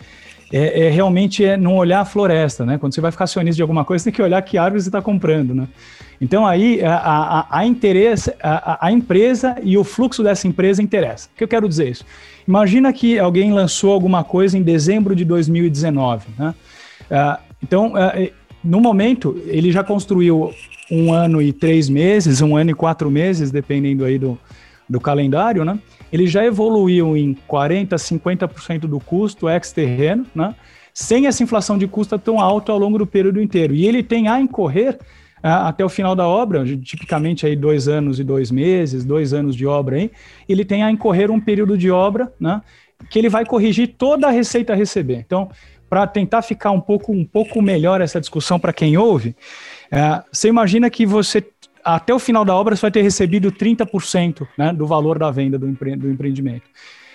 é, 0.53 0.86
é, 0.86 0.90
realmente 0.90 1.44
é 1.44 1.57
não 1.57 1.76
olhar 1.76 2.01
a 2.01 2.05
floresta, 2.05 2.66
né? 2.66 2.76
Quando 2.78 2.94
você 2.94 3.01
vai 3.01 3.12
ficar 3.12 3.24
acionista 3.24 3.57
de 3.57 3.62
alguma 3.62 3.84
coisa, 3.84 4.03
você 4.03 4.11
tem 4.11 4.16
que 4.16 4.22
olhar 4.22 4.42
que 4.42 4.59
árvore 4.59 4.82
você 4.82 4.88
está 4.88 5.01
comprando, 5.01 5.55
né? 5.55 5.68
Então 6.20 6.46
aí 6.46 6.82
a, 6.82 6.96
a, 6.96 7.59
a, 7.59 7.66
interesse, 7.66 8.32
a, 8.42 8.86
a, 8.86 8.92
empresa 8.92 9.57
e 9.62 9.78
o 9.78 9.84
fluxo 9.84 10.22
dessa 10.22 10.46
empresa 10.46 10.82
interessa. 10.82 11.28
O 11.32 11.38
que 11.38 11.44
eu 11.44 11.48
quero 11.48 11.68
dizer 11.68 11.88
isso? 11.88 12.05
Imagina 12.46 12.92
que 12.92 13.18
alguém 13.18 13.53
lançou 13.53 13.92
alguma 13.92 14.22
coisa 14.24 14.59
em 14.59 14.62
dezembro 14.62 15.14
de 15.14 15.24
2019, 15.24 16.26
né? 16.38 16.55
Uh, 17.11 17.42
então, 17.62 17.92
uh, 17.92 18.30
no 18.62 18.80
momento, 18.80 19.40
ele 19.46 19.72
já 19.72 19.82
construiu 19.82 20.53
um 20.90 21.12
ano 21.12 21.40
e 21.40 21.53
três 21.53 21.88
meses, 21.88 22.42
um 22.42 22.57
ano 22.57 22.70
e 22.70 22.74
quatro 22.74 23.11
meses, 23.11 23.51
dependendo 23.51 24.05
aí 24.05 24.18
do, 24.18 24.38
do 24.88 25.01
calendário, 25.01 25.64
né? 25.64 25.78
Ele 26.12 26.26
já 26.26 26.44
evoluiu 26.44 27.16
em 27.16 27.36
40%, 27.48 27.94
50% 27.94 28.80
do 28.80 28.98
custo 29.00 29.48
ex-terreno, 29.48 30.26
né? 30.34 30.54
sem 30.92 31.26
essa 31.26 31.42
inflação 31.42 31.78
de 31.78 31.86
custo 31.86 32.18
tão 32.18 32.40
alta 32.40 32.72
ao 32.72 32.78
longo 32.78 32.98
do 32.98 33.06
período 33.06 33.40
inteiro. 33.40 33.74
E 33.74 33.86
ele 33.86 34.02
tem 34.02 34.28
a 34.28 34.40
incorrer 34.40 34.98
uh, 35.38 35.66
até 35.66 35.84
o 35.84 35.88
final 35.88 36.14
da 36.14 36.26
obra, 36.26 36.64
tipicamente 36.64 37.46
aí 37.46 37.54
dois 37.54 37.88
anos 37.88 38.18
e 38.18 38.24
dois 38.24 38.50
meses, 38.50 39.04
dois 39.04 39.32
anos 39.32 39.54
de 39.54 39.66
obra 39.66 40.11
ele 40.48 40.64
tem 40.64 40.82
a 40.82 40.90
incorrer 40.90 41.30
um 41.30 41.40
período 41.40 41.78
de 41.78 41.90
obra, 41.90 42.32
né? 42.38 42.61
que 43.08 43.18
ele 43.18 43.28
vai 43.28 43.46
corrigir 43.46 43.94
toda 43.96 44.26
a 44.26 44.30
receita 44.30 44.72
a 44.72 44.76
receber. 44.76 45.24
Então, 45.26 45.50
para 45.88 46.06
tentar 46.06 46.42
ficar 46.42 46.70
um 46.70 46.80
pouco, 46.80 47.12
um 47.12 47.24
pouco 47.24 47.61
melhor 47.62 48.00
essa 48.00 48.20
discussão 48.20 48.61
para 48.61 48.72
quem 48.72 48.96
ouve, 48.96 49.34
uh, 49.92 50.22
você 50.30 50.48
imagina 50.48 50.90
que 50.90 51.06
você 51.06 51.44
até 51.97 52.14
o 52.14 52.18
final 52.18 52.45
da 52.45 52.55
obra 52.55 52.76
você 52.76 52.82
vai 52.82 52.91
ter 52.91 53.03
recebido 53.03 53.51
30% 53.51 54.47
né, 54.57 54.72
do 54.72 54.86
valor 54.86 55.18
da 55.18 55.30
venda 55.30 55.59
do, 55.59 55.68
empre 55.68 55.97
do 55.97 56.11
empreendimento. 56.11 56.64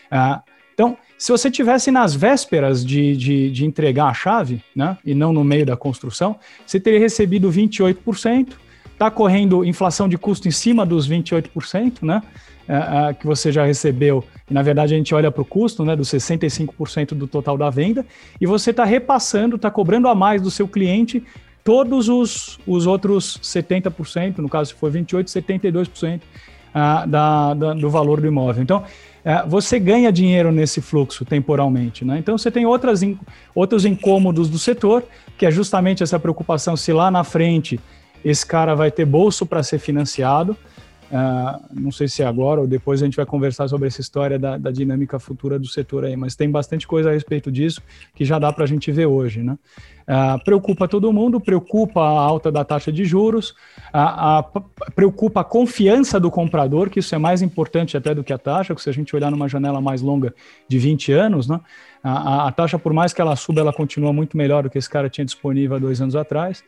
Ah, 0.10 0.42
então, 0.74 0.98
se 1.18 1.32
você 1.32 1.50
tivesse 1.50 1.90
nas 1.90 2.14
vésperas 2.14 2.86
de, 2.86 3.16
de, 3.16 3.50
de, 3.50 3.66
entregar 3.66 4.08
a 4.08 4.14
chave, 4.14 4.62
né, 4.76 4.98
e 5.06 5.16
não 5.16 5.32
no 5.32 5.44
meio 5.44 5.66
da 5.66 5.78
construção, 5.78 6.38
você 6.66 6.80
teria 6.80 7.00
recebido 7.00 7.50
28%, 7.50 8.54
está 8.92 9.10
correndo 9.10 9.64
inflação 9.64 10.10
de 10.10 10.18
custo 10.18 10.48
em 10.48 10.52
cima 10.52 10.86
dos 10.86 11.10
28%, 11.10 12.04
né, 12.04 12.22
ah, 12.68 13.08
ah, 13.08 13.14
que 13.14 13.26
você 13.26 13.52
já 13.52 13.66
recebeu, 13.66 14.24
e 14.50 14.54
na 14.54 14.62
verdade 14.62 14.94
a 14.94 14.98
gente 14.98 15.16
olha 15.16 15.32
para 15.32 15.42
o 15.42 15.46
custo, 15.46 15.86
né, 15.86 15.96
dos 15.96 16.10
65% 16.10 17.14
do 17.14 17.26
total 17.26 17.58
da 17.58 17.70
venda, 17.70 18.06
e 18.42 18.46
você 18.46 18.72
está 18.72 18.84
repassando, 18.84 19.56
está 19.56 19.72
cobrando 19.72 20.10
a 20.10 20.16
mais 20.16 20.42
do 20.42 20.52
seu 20.52 20.68
cliente 20.68 21.24
todos 21.66 22.08
os, 22.10 22.60
os 22.68 22.86
outros 22.86 23.40
70%, 23.42 24.38
no 24.38 24.48
caso 24.48 24.70
se 24.70 24.76
for 24.76 24.92
28%, 24.92 25.26
72% 25.26 26.22
uh, 26.22 27.08
da, 27.08 27.54
da, 27.56 27.74
do 27.74 27.90
valor 27.90 28.22
do 28.22 28.28
imóvel. 28.28 28.62
Então, 28.62 28.84
uh, 28.84 29.50
você 29.50 29.80
ganha 29.80 30.12
dinheiro 30.12 30.52
nesse 30.52 30.80
fluxo 30.80 31.26
temporalmente. 31.26 32.06
Né? 32.06 32.20
Então, 32.20 32.38
você 32.38 32.52
tem 32.52 32.68
outras 32.68 33.02
in, 33.02 33.18
outros 33.56 33.84
incômodos 33.84 34.48
do 34.48 34.60
setor, 34.60 35.04
que 35.40 35.46
é 35.46 35.50
justamente 35.50 36.04
essa 36.04 36.20
preocupação 36.20 36.78
se 36.78 36.94
lá 36.94 37.10
na 37.10 37.24
frente 37.24 37.80
esse 38.24 38.46
cara 38.46 38.76
vai 38.76 38.92
ter 38.92 39.06
bolso 39.06 39.44
para 39.44 39.64
ser 39.64 39.80
financiado. 39.80 40.56
Uh, 41.16 41.66
não 41.72 41.92
sei 41.94 42.10
se 42.10 42.22
é 42.22 42.26
agora 42.26 42.60
ou 42.60 42.68
depois 42.68 43.02
a 43.02 43.06
gente 43.06 43.16
vai 43.16 43.26
conversar 43.26 43.70
sobre 43.70 43.88
essa 43.88 44.02
história 44.02 44.38
da, 44.38 44.58
da, 44.58 44.70
dinâmica 44.70 45.18
futura 45.18 45.58
do 45.58 45.66
setor 45.66 46.04
aí, 46.04 46.14
mas 46.18 46.36
tem 46.36 46.52
bastante 46.52 46.86
coisa 46.86 47.10
a 47.10 47.14
respeito 47.14 47.50
disso 47.50 47.82
que 48.14 48.26
já 48.26 48.38
dá 48.38 48.52
para 48.52 48.66
a 48.66 48.68
gente 48.68 48.92
ver 48.92 49.06
hoje. 49.06 49.42
Né? 49.42 49.54
Uh, 49.54 50.44
preocupa 50.44 50.90
todo 50.90 51.14
mundo, 51.14 51.40
preocupa 51.40 52.02
a 52.02 52.20
alta 52.20 52.52
da 52.52 52.66
taxa 52.66 52.92
de 52.92 53.06
juros, 53.06 53.52
uh, 53.94 54.62
preocupa 54.94 55.40
a 55.40 55.44
confiança 55.46 56.20
do 56.20 56.30
comprador, 56.30 56.90
que 56.90 57.00
isso 57.00 57.16
é 57.16 57.18
mais 57.18 57.42
importante 57.42 57.96
até 57.96 58.14
do 58.14 58.22
que 58.22 58.34
a 58.34 58.38
taxa, 58.38 58.74
porque 58.74 58.84
se 58.84 58.90
a 58.90 58.94
gente 58.94 59.16
olhar 59.16 59.32
numa 59.32 59.48
janela 59.48 59.80
mais 59.80 60.02
longa 60.02 60.36
de 60.68 60.78
20 60.78 61.14
anos, 61.14 61.48
né, 61.48 61.62
a, 62.04 62.50
a 62.50 62.52
taxa, 62.52 62.78
por 62.78 62.92
mais 62.92 63.14
que 63.14 63.22
ela 63.22 63.38
suba, 63.38 63.62
ela 63.62 63.72
continua 63.72 64.12
muito 64.12 64.36
melhor 64.36 64.64
do 64.64 64.70
que 64.70 64.78
esse 64.78 64.90
cara 64.90 65.10
tinha 65.10 65.24
disponível 65.24 65.78
há 65.78 65.80
dois 65.80 66.02
anos 66.02 66.16
atrás. 66.16 66.62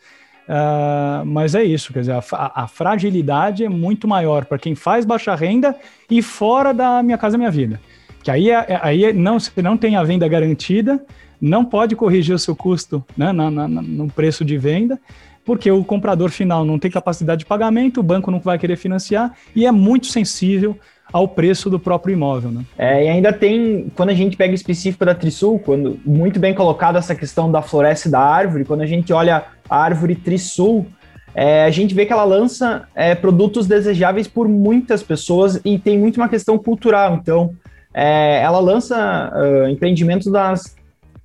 Uh, 0.47 1.25
mas 1.25 1.55
é 1.55 1.63
isso, 1.63 1.91
quer 1.91 1.99
dizer, 1.99 2.13
a, 2.13 2.63
a 2.63 2.67
fragilidade 2.67 3.65
é 3.65 3.69
muito 3.69 4.07
maior 4.07 4.45
para 4.45 4.57
quem 4.57 4.75
faz 4.75 5.03
baixa 5.03 5.35
renda 5.35 5.75
e 6.09 6.21
fora 6.21 6.73
da 6.73 7.03
Minha 7.03 7.17
Casa 7.17 7.37
Minha 7.37 7.51
Vida. 7.51 7.81
Que 8.23 8.31
aí, 8.31 8.49
é, 8.49 8.65
é 8.67 8.79
aí 8.81 9.05
é, 9.05 9.13
não, 9.13 9.39
você 9.39 9.61
não 9.61 9.77
tem 9.77 9.97
a 9.97 10.03
venda 10.03 10.27
garantida, 10.27 11.03
não 11.39 11.65
pode 11.65 11.95
corrigir 11.95 12.33
o 12.33 12.39
seu 12.39 12.55
custo 12.55 13.03
né, 13.15 13.31
na, 13.31 13.51
na, 13.51 13.67
no 13.67 14.09
preço 14.09 14.45
de 14.45 14.57
venda, 14.57 14.99
porque 15.43 15.69
o 15.69 15.83
comprador 15.83 16.29
final 16.29 16.65
não 16.65 16.79
tem 16.79 16.89
capacidade 16.89 17.39
de 17.39 17.45
pagamento, 17.45 17.99
o 17.99 18.03
banco 18.03 18.31
não 18.31 18.39
vai 18.39 18.57
querer 18.57 18.77
financiar 18.77 19.33
e 19.55 19.65
é 19.65 19.71
muito 19.71 20.07
sensível 20.07 20.77
ao 21.12 21.28
preço 21.28 21.70
do 21.70 21.80
próprio 21.80 22.14
imóvel. 22.14 22.51
Né? 22.51 22.66
É, 22.78 23.05
e 23.05 23.10
ainda 23.10 23.32
tem, 23.32 23.91
quando 23.95 24.10
a 24.10 24.14
gente 24.14 24.36
pega 24.36 24.53
específico 24.53 25.05
da 25.05 25.16
Trisul, 25.16 25.60
quando 25.60 25.99
muito 26.05 26.39
bem 26.39 26.53
colocado 26.53 26.97
essa 26.97 27.16
questão 27.16 27.51
da 27.51 27.62
floresta 27.62 28.08
e 28.08 28.12
da 28.12 28.20
árvore, 28.20 28.66
quando 28.66 28.82
a 28.82 28.86
gente 28.86 29.12
olha 29.14 29.43
a 29.70 29.78
árvore 29.78 30.16
Trisul, 30.16 30.86
é, 31.34 31.66
a 31.66 31.70
gente 31.70 31.93
vê 31.93 32.05
que 32.05 32.12
ela 32.12 32.24
lança 32.24 32.88
é, 32.95 33.14
produtos 33.14 33.68
desejáveis 33.68 34.28
por 34.28 34.47
muitas 34.47 35.03
pessoas 35.03 35.62
e 35.64 35.78
tem 35.78 35.97
muito 35.97 36.18
uma 36.18 36.28
questão 36.28 36.58
cultural. 36.58 37.16
Então, 37.16 37.53
é, 37.93 38.41
ela 38.41 38.60
lança 38.60 39.32
uh, 39.36 39.68
empreendimentos 39.70 40.32
das, 40.32 40.76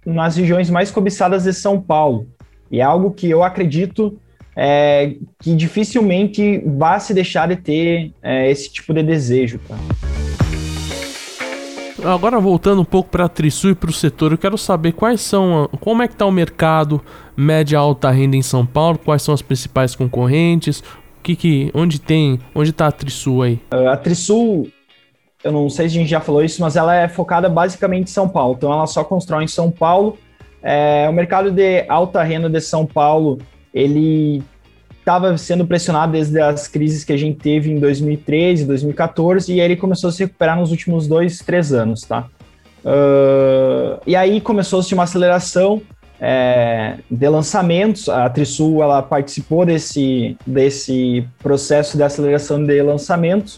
nas 0.04 0.36
regiões 0.36 0.70
mais 0.70 0.90
cobiçadas 0.90 1.44
de 1.44 1.52
São 1.52 1.80
Paulo. 1.80 2.26
E 2.70 2.80
é 2.80 2.82
algo 2.82 3.10
que 3.10 3.28
eu 3.28 3.42
acredito 3.42 4.18
é, 4.56 5.14
que 5.40 5.54
dificilmente 5.54 6.62
vai 6.66 7.00
se 7.00 7.14
deixar 7.14 7.48
de 7.48 7.56
ter 7.56 8.12
é, 8.22 8.50
esse 8.50 8.70
tipo 8.70 8.92
de 8.92 9.02
desejo. 9.02 9.60
Agora 12.04 12.40
voltando 12.40 12.82
um 12.82 12.84
pouco 12.84 13.10
para 13.10 13.26
a 13.26 13.28
Trisul 13.28 13.70
e 13.70 13.74
para 13.74 13.90
o 13.90 13.92
setor, 13.92 14.32
eu 14.32 14.38
quero 14.38 14.58
saber 14.58 14.92
quais 14.92 15.20
são, 15.20 15.68
como 15.80 16.02
é 16.02 16.08
que 16.08 16.14
está 16.14 16.26
o 16.26 16.32
mercado 16.32 17.00
média 17.36 17.78
alta 17.78 18.10
renda 18.10 18.36
em 18.36 18.42
São 18.42 18.66
Paulo, 18.66 18.98
quais 18.98 19.22
são 19.22 19.32
as 19.32 19.40
principais 19.40 19.94
concorrentes, 19.94 20.82
que, 21.22 21.36
que 21.36 21.70
onde 21.72 22.00
tem, 22.00 22.40
onde 22.54 22.70
está 22.70 22.88
a 22.88 22.92
Trisul 22.92 23.42
aí? 23.42 23.60
A 23.70 23.96
Trisul, 23.96 24.68
eu 25.44 25.52
não 25.52 25.70
sei 25.70 25.88
se 25.88 25.96
a 25.96 26.00
gente 26.00 26.10
já 26.10 26.20
falou 26.20 26.42
isso, 26.42 26.60
mas 26.60 26.74
ela 26.74 26.94
é 26.94 27.08
focada 27.08 27.48
basicamente 27.48 28.08
em 28.08 28.12
São 28.12 28.28
Paulo, 28.28 28.56
então 28.56 28.72
ela 28.72 28.86
só 28.88 29.04
constrói 29.04 29.44
em 29.44 29.48
São 29.48 29.70
Paulo. 29.70 30.18
É, 30.60 31.06
o 31.08 31.12
mercado 31.12 31.50
de 31.52 31.84
alta 31.88 32.22
renda 32.22 32.48
de 32.50 32.60
São 32.60 32.84
Paulo 32.84 33.38
ele 33.72 34.42
estava 34.98 35.36
sendo 35.36 35.66
pressionado 35.66 36.12
desde 36.12 36.40
as 36.40 36.68
crises 36.68 37.04
que 37.04 37.12
a 37.12 37.16
gente 37.16 37.38
teve 37.38 37.70
em 37.70 37.78
2013, 37.78 38.64
2014, 38.64 39.52
e 39.52 39.60
aí 39.60 39.66
ele 39.66 39.76
começou 39.76 40.08
a 40.08 40.12
se 40.12 40.24
recuperar 40.24 40.56
nos 40.56 40.70
últimos 40.70 41.08
dois, 41.08 41.38
três 41.38 41.72
anos, 41.72 42.02
tá? 42.02 42.28
Uh, 42.84 44.00
e 44.06 44.14
aí 44.14 44.40
começou-se 44.40 44.92
uma 44.94 45.04
aceleração 45.04 45.82
é, 46.20 46.98
de 47.10 47.28
lançamentos. 47.28 48.08
A 48.08 48.30
Trisul 48.30 48.82
ela 48.82 49.02
participou 49.02 49.66
desse, 49.66 50.36
desse 50.46 51.26
processo 51.40 51.96
de 51.96 52.02
aceleração 52.04 52.64
de 52.64 52.80
lançamentos, 52.80 53.56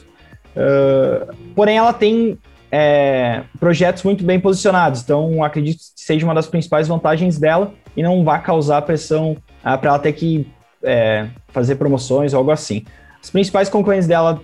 uh, 0.56 1.34
porém 1.54 1.76
ela 1.76 1.92
tem 1.92 2.38
é, 2.76 3.44
projetos 3.60 4.02
muito 4.02 4.24
bem 4.24 4.40
posicionados. 4.40 5.00
Então 5.00 5.44
acredito 5.44 5.78
que 5.78 5.84
seja 5.94 6.26
uma 6.26 6.34
das 6.34 6.48
principais 6.48 6.88
vantagens 6.88 7.38
dela 7.38 7.72
e 7.96 8.02
não 8.02 8.24
vai 8.24 8.42
causar 8.42 8.82
pressão 8.82 9.36
ah, 9.62 9.78
para 9.78 9.90
ela 9.90 9.98
ter 10.00 10.12
que 10.12 10.44
é, 10.82 11.28
fazer 11.48 11.76
promoções 11.76 12.34
ou 12.34 12.38
algo 12.38 12.50
assim. 12.50 12.84
As 13.22 13.30
principais 13.30 13.68
concorrentes 13.68 14.08
dela 14.08 14.40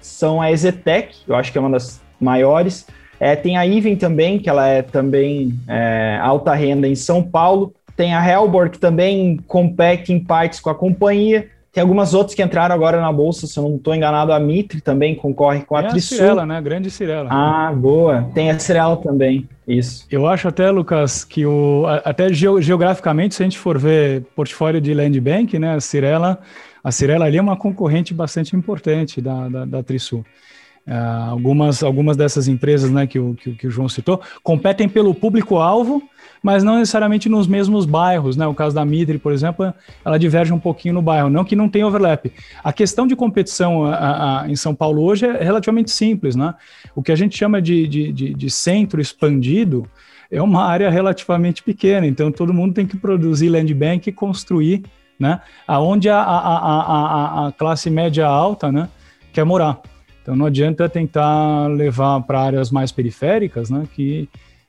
são 0.00 0.40
a 0.40 0.50
Ezetec, 0.50 1.16
eu 1.28 1.36
acho 1.36 1.52
que 1.52 1.58
é 1.58 1.60
uma 1.60 1.68
das 1.68 2.00
maiores. 2.18 2.86
É, 3.20 3.36
tem 3.36 3.58
a 3.58 3.66
Iven 3.66 3.96
também, 3.96 4.38
que 4.38 4.48
ela 4.48 4.66
é 4.66 4.80
também 4.80 5.52
é, 5.68 6.18
alta 6.22 6.54
renda 6.54 6.88
em 6.88 6.94
São 6.94 7.22
Paulo. 7.22 7.74
Tem 7.94 8.14
a 8.14 8.26
Helborg, 8.26 8.70
que 8.70 8.78
também 8.78 9.36
compete 9.46 10.14
em 10.14 10.18
partes 10.18 10.60
com 10.60 10.70
a 10.70 10.74
companhia. 10.74 11.50
Tem 11.76 11.82
algumas 11.82 12.14
outras 12.14 12.34
que 12.34 12.42
entraram 12.42 12.74
agora 12.74 13.02
na 13.02 13.12
bolsa, 13.12 13.46
se 13.46 13.58
eu 13.58 13.64
não 13.64 13.76
estou 13.76 13.94
enganado, 13.94 14.32
a 14.32 14.40
Mitre 14.40 14.80
também 14.80 15.14
concorre 15.14 15.60
com 15.60 15.76
a 15.76 15.80
é 15.80 15.88
Trisul. 15.88 16.16
a 16.16 16.20
Cirela, 16.20 16.46
né? 16.46 16.58
Grande 16.62 16.90
Cirela. 16.90 17.28
Ah, 17.30 17.70
boa. 17.70 18.30
Tem 18.32 18.50
a 18.50 18.58
Cirela 18.58 18.96
também, 18.96 19.46
isso. 19.68 20.06
Eu 20.10 20.26
acho 20.26 20.48
até, 20.48 20.70
Lucas, 20.70 21.22
que 21.22 21.44
o 21.44 21.84
até 22.02 22.32
geograficamente, 22.32 23.34
se 23.34 23.42
a 23.42 23.44
gente 23.44 23.58
for 23.58 23.76
ver 23.76 24.22
portfólio 24.34 24.80
de 24.80 24.94
Land 24.94 25.20
Bank, 25.20 25.58
né, 25.58 25.74
a 25.74 25.80
Cirela, 25.82 26.38
a 26.82 26.90
Cirela 26.90 27.26
ali 27.26 27.36
é 27.36 27.42
uma 27.42 27.58
concorrente 27.58 28.14
bastante 28.14 28.56
importante 28.56 29.20
da, 29.20 29.46
da, 29.46 29.64
da 29.66 29.82
Trisul. 29.82 30.24
Uh, 30.86 31.30
algumas, 31.30 31.82
algumas 31.82 32.16
dessas 32.16 32.48
empresas 32.48 32.90
né, 32.90 33.06
que, 33.06 33.18
o, 33.18 33.34
que, 33.34 33.52
que 33.52 33.66
o 33.66 33.70
João 33.70 33.88
citou 33.88 34.22
competem 34.42 34.88
pelo 34.88 35.14
público-alvo, 35.14 36.02
mas 36.46 36.62
não 36.62 36.78
necessariamente 36.78 37.28
nos 37.28 37.48
mesmos 37.48 37.84
bairros, 37.84 38.36
né? 38.36 38.46
O 38.46 38.54
caso 38.54 38.72
da 38.72 38.84
Midri, 38.84 39.18
por 39.18 39.32
exemplo, 39.32 39.74
ela 40.04 40.16
diverge 40.16 40.52
um 40.52 40.60
pouquinho 40.60 40.94
no 40.94 41.02
bairro, 41.02 41.28
não 41.28 41.44
que 41.44 41.56
não 41.56 41.68
tenha 41.68 41.84
overlap. 41.84 42.32
A 42.62 42.72
questão 42.72 43.04
de 43.04 43.16
competição 43.16 43.84
a, 43.84 44.42
a, 44.42 44.48
em 44.48 44.54
São 44.54 44.72
Paulo 44.72 45.02
hoje 45.02 45.26
é 45.26 45.42
relativamente 45.42 45.90
simples, 45.90 46.36
né? 46.36 46.54
O 46.94 47.02
que 47.02 47.10
a 47.10 47.16
gente 47.16 47.36
chama 47.36 47.60
de, 47.60 47.88
de, 47.88 48.12
de, 48.12 48.32
de 48.32 48.48
centro 48.48 49.00
expandido 49.00 49.88
é 50.30 50.40
uma 50.40 50.64
área 50.64 50.88
relativamente 50.88 51.64
pequena, 51.64 52.06
então 52.06 52.30
todo 52.30 52.54
mundo 52.54 52.74
tem 52.74 52.86
que 52.86 52.96
produzir 52.96 53.48
land 53.48 53.74
bank 53.74 54.08
e 54.08 54.12
construir, 54.12 54.84
né? 55.18 55.40
Aonde 55.66 56.08
a, 56.08 56.20
a, 56.20 56.38
a, 56.38 57.48
a 57.48 57.52
classe 57.58 57.90
média 57.90 58.24
alta, 58.24 58.70
né, 58.70 58.88
quer 59.32 59.42
morar. 59.42 59.80
Então 60.22 60.36
não 60.36 60.46
adianta 60.46 60.88
tentar 60.88 61.66
levar 61.66 62.20
para 62.20 62.40
áreas 62.40 62.70
mais 62.70 62.92
periféricas, 62.92 63.68
né? 63.68 63.82
Que 63.92 64.28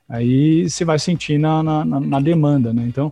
aí 0.09 0.69
você 0.69 0.85
vai 0.85 0.99
sentir 0.99 1.37
na, 1.37 1.61
na, 1.61 1.85
na, 1.85 2.19
demanda, 2.19 2.73
né? 2.73 2.83
Então, 2.87 3.11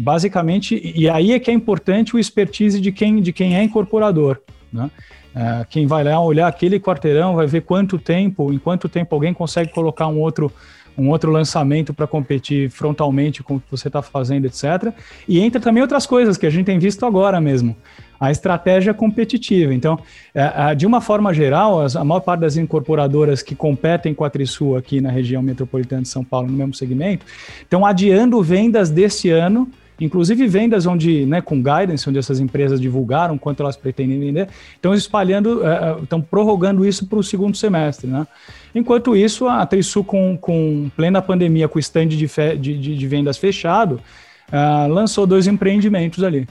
basicamente, 0.00 0.80
e 0.94 1.08
aí 1.08 1.32
é 1.32 1.38
que 1.38 1.50
é 1.50 1.54
importante 1.54 2.16
o 2.16 2.18
expertise 2.18 2.80
de 2.80 2.90
quem, 2.92 3.20
de 3.20 3.32
quem 3.32 3.56
é 3.56 3.62
incorporador, 3.62 4.38
né? 4.72 4.90
É, 5.34 5.64
quem 5.70 5.86
vai 5.86 6.02
lá 6.02 6.20
olhar 6.20 6.48
aquele 6.48 6.80
quarteirão 6.80 7.36
vai 7.36 7.46
ver 7.46 7.62
quanto 7.62 7.98
tempo, 7.98 8.52
em 8.52 8.58
quanto 8.58 8.88
tempo 8.88 9.14
alguém 9.14 9.32
consegue 9.32 9.72
colocar 9.72 10.08
um 10.08 10.18
outro 10.18 10.52
um 10.96 11.08
outro 11.08 11.30
lançamento 11.30 11.94
para 11.94 12.06
competir 12.06 12.70
frontalmente 12.70 13.42
com 13.42 13.56
o 13.56 13.60
que 13.60 13.70
você 13.70 13.88
está 13.88 14.02
fazendo, 14.02 14.46
etc. 14.46 14.92
E 15.28 15.40
entra 15.40 15.60
também 15.60 15.82
outras 15.82 16.06
coisas 16.06 16.36
que 16.36 16.46
a 16.46 16.50
gente 16.50 16.66
tem 16.66 16.78
visto 16.78 17.04
agora 17.06 17.40
mesmo 17.40 17.76
a 18.20 18.30
estratégia 18.30 18.92
competitiva. 18.92 19.72
Então, 19.72 19.98
é, 20.34 20.74
de 20.74 20.86
uma 20.86 21.00
forma 21.00 21.32
geral, 21.32 21.80
a 21.80 22.04
maior 22.04 22.20
parte 22.20 22.40
das 22.40 22.58
incorporadoras 22.58 23.42
que 23.42 23.54
competem 23.54 24.12
com 24.12 24.24
a 24.24 24.30
Trisul 24.30 24.76
aqui 24.76 25.00
na 25.00 25.10
região 25.10 25.42
metropolitana 25.42 26.02
de 26.02 26.08
São 26.08 26.22
Paulo, 26.22 26.48
no 26.48 26.52
mesmo 26.52 26.74
segmento, 26.74 27.24
estão 27.62 27.86
adiando 27.86 28.42
vendas 28.42 28.90
desse 28.90 29.30
ano 29.30 29.66
inclusive 30.00 30.46
vendas 30.46 30.86
onde, 30.86 31.26
né, 31.26 31.40
com 31.40 31.56
guidance, 31.56 32.08
onde 32.08 32.18
essas 32.18 32.40
empresas 32.40 32.80
divulgaram 32.80 33.36
quanto 33.36 33.62
elas 33.62 33.76
pretendem 33.76 34.18
vender, 34.18 34.48
estão 34.74 34.94
espalhando, 34.94 35.60
estão 36.02 36.20
prorrogando 36.20 36.86
isso 36.86 37.06
para 37.06 37.18
o 37.18 37.22
segundo 37.22 37.56
semestre, 37.56 38.06
né? 38.08 38.26
Enquanto 38.74 39.16
isso, 39.16 39.48
a 39.48 39.64
Trisul, 39.66 40.04
com, 40.04 40.36
com 40.36 40.90
plena 40.96 41.20
pandemia, 41.20 41.68
com 41.68 41.76
o 41.76 41.80
stand 41.80 42.08
de, 42.08 42.28
fe, 42.28 42.56
de, 42.56 42.78
de, 42.78 42.96
de 42.96 43.06
vendas 43.06 43.36
fechado, 43.36 44.00
uh, 44.48 44.92
lançou 44.92 45.26
dois 45.26 45.46
empreendimentos 45.46 46.22
ali. 46.22 46.46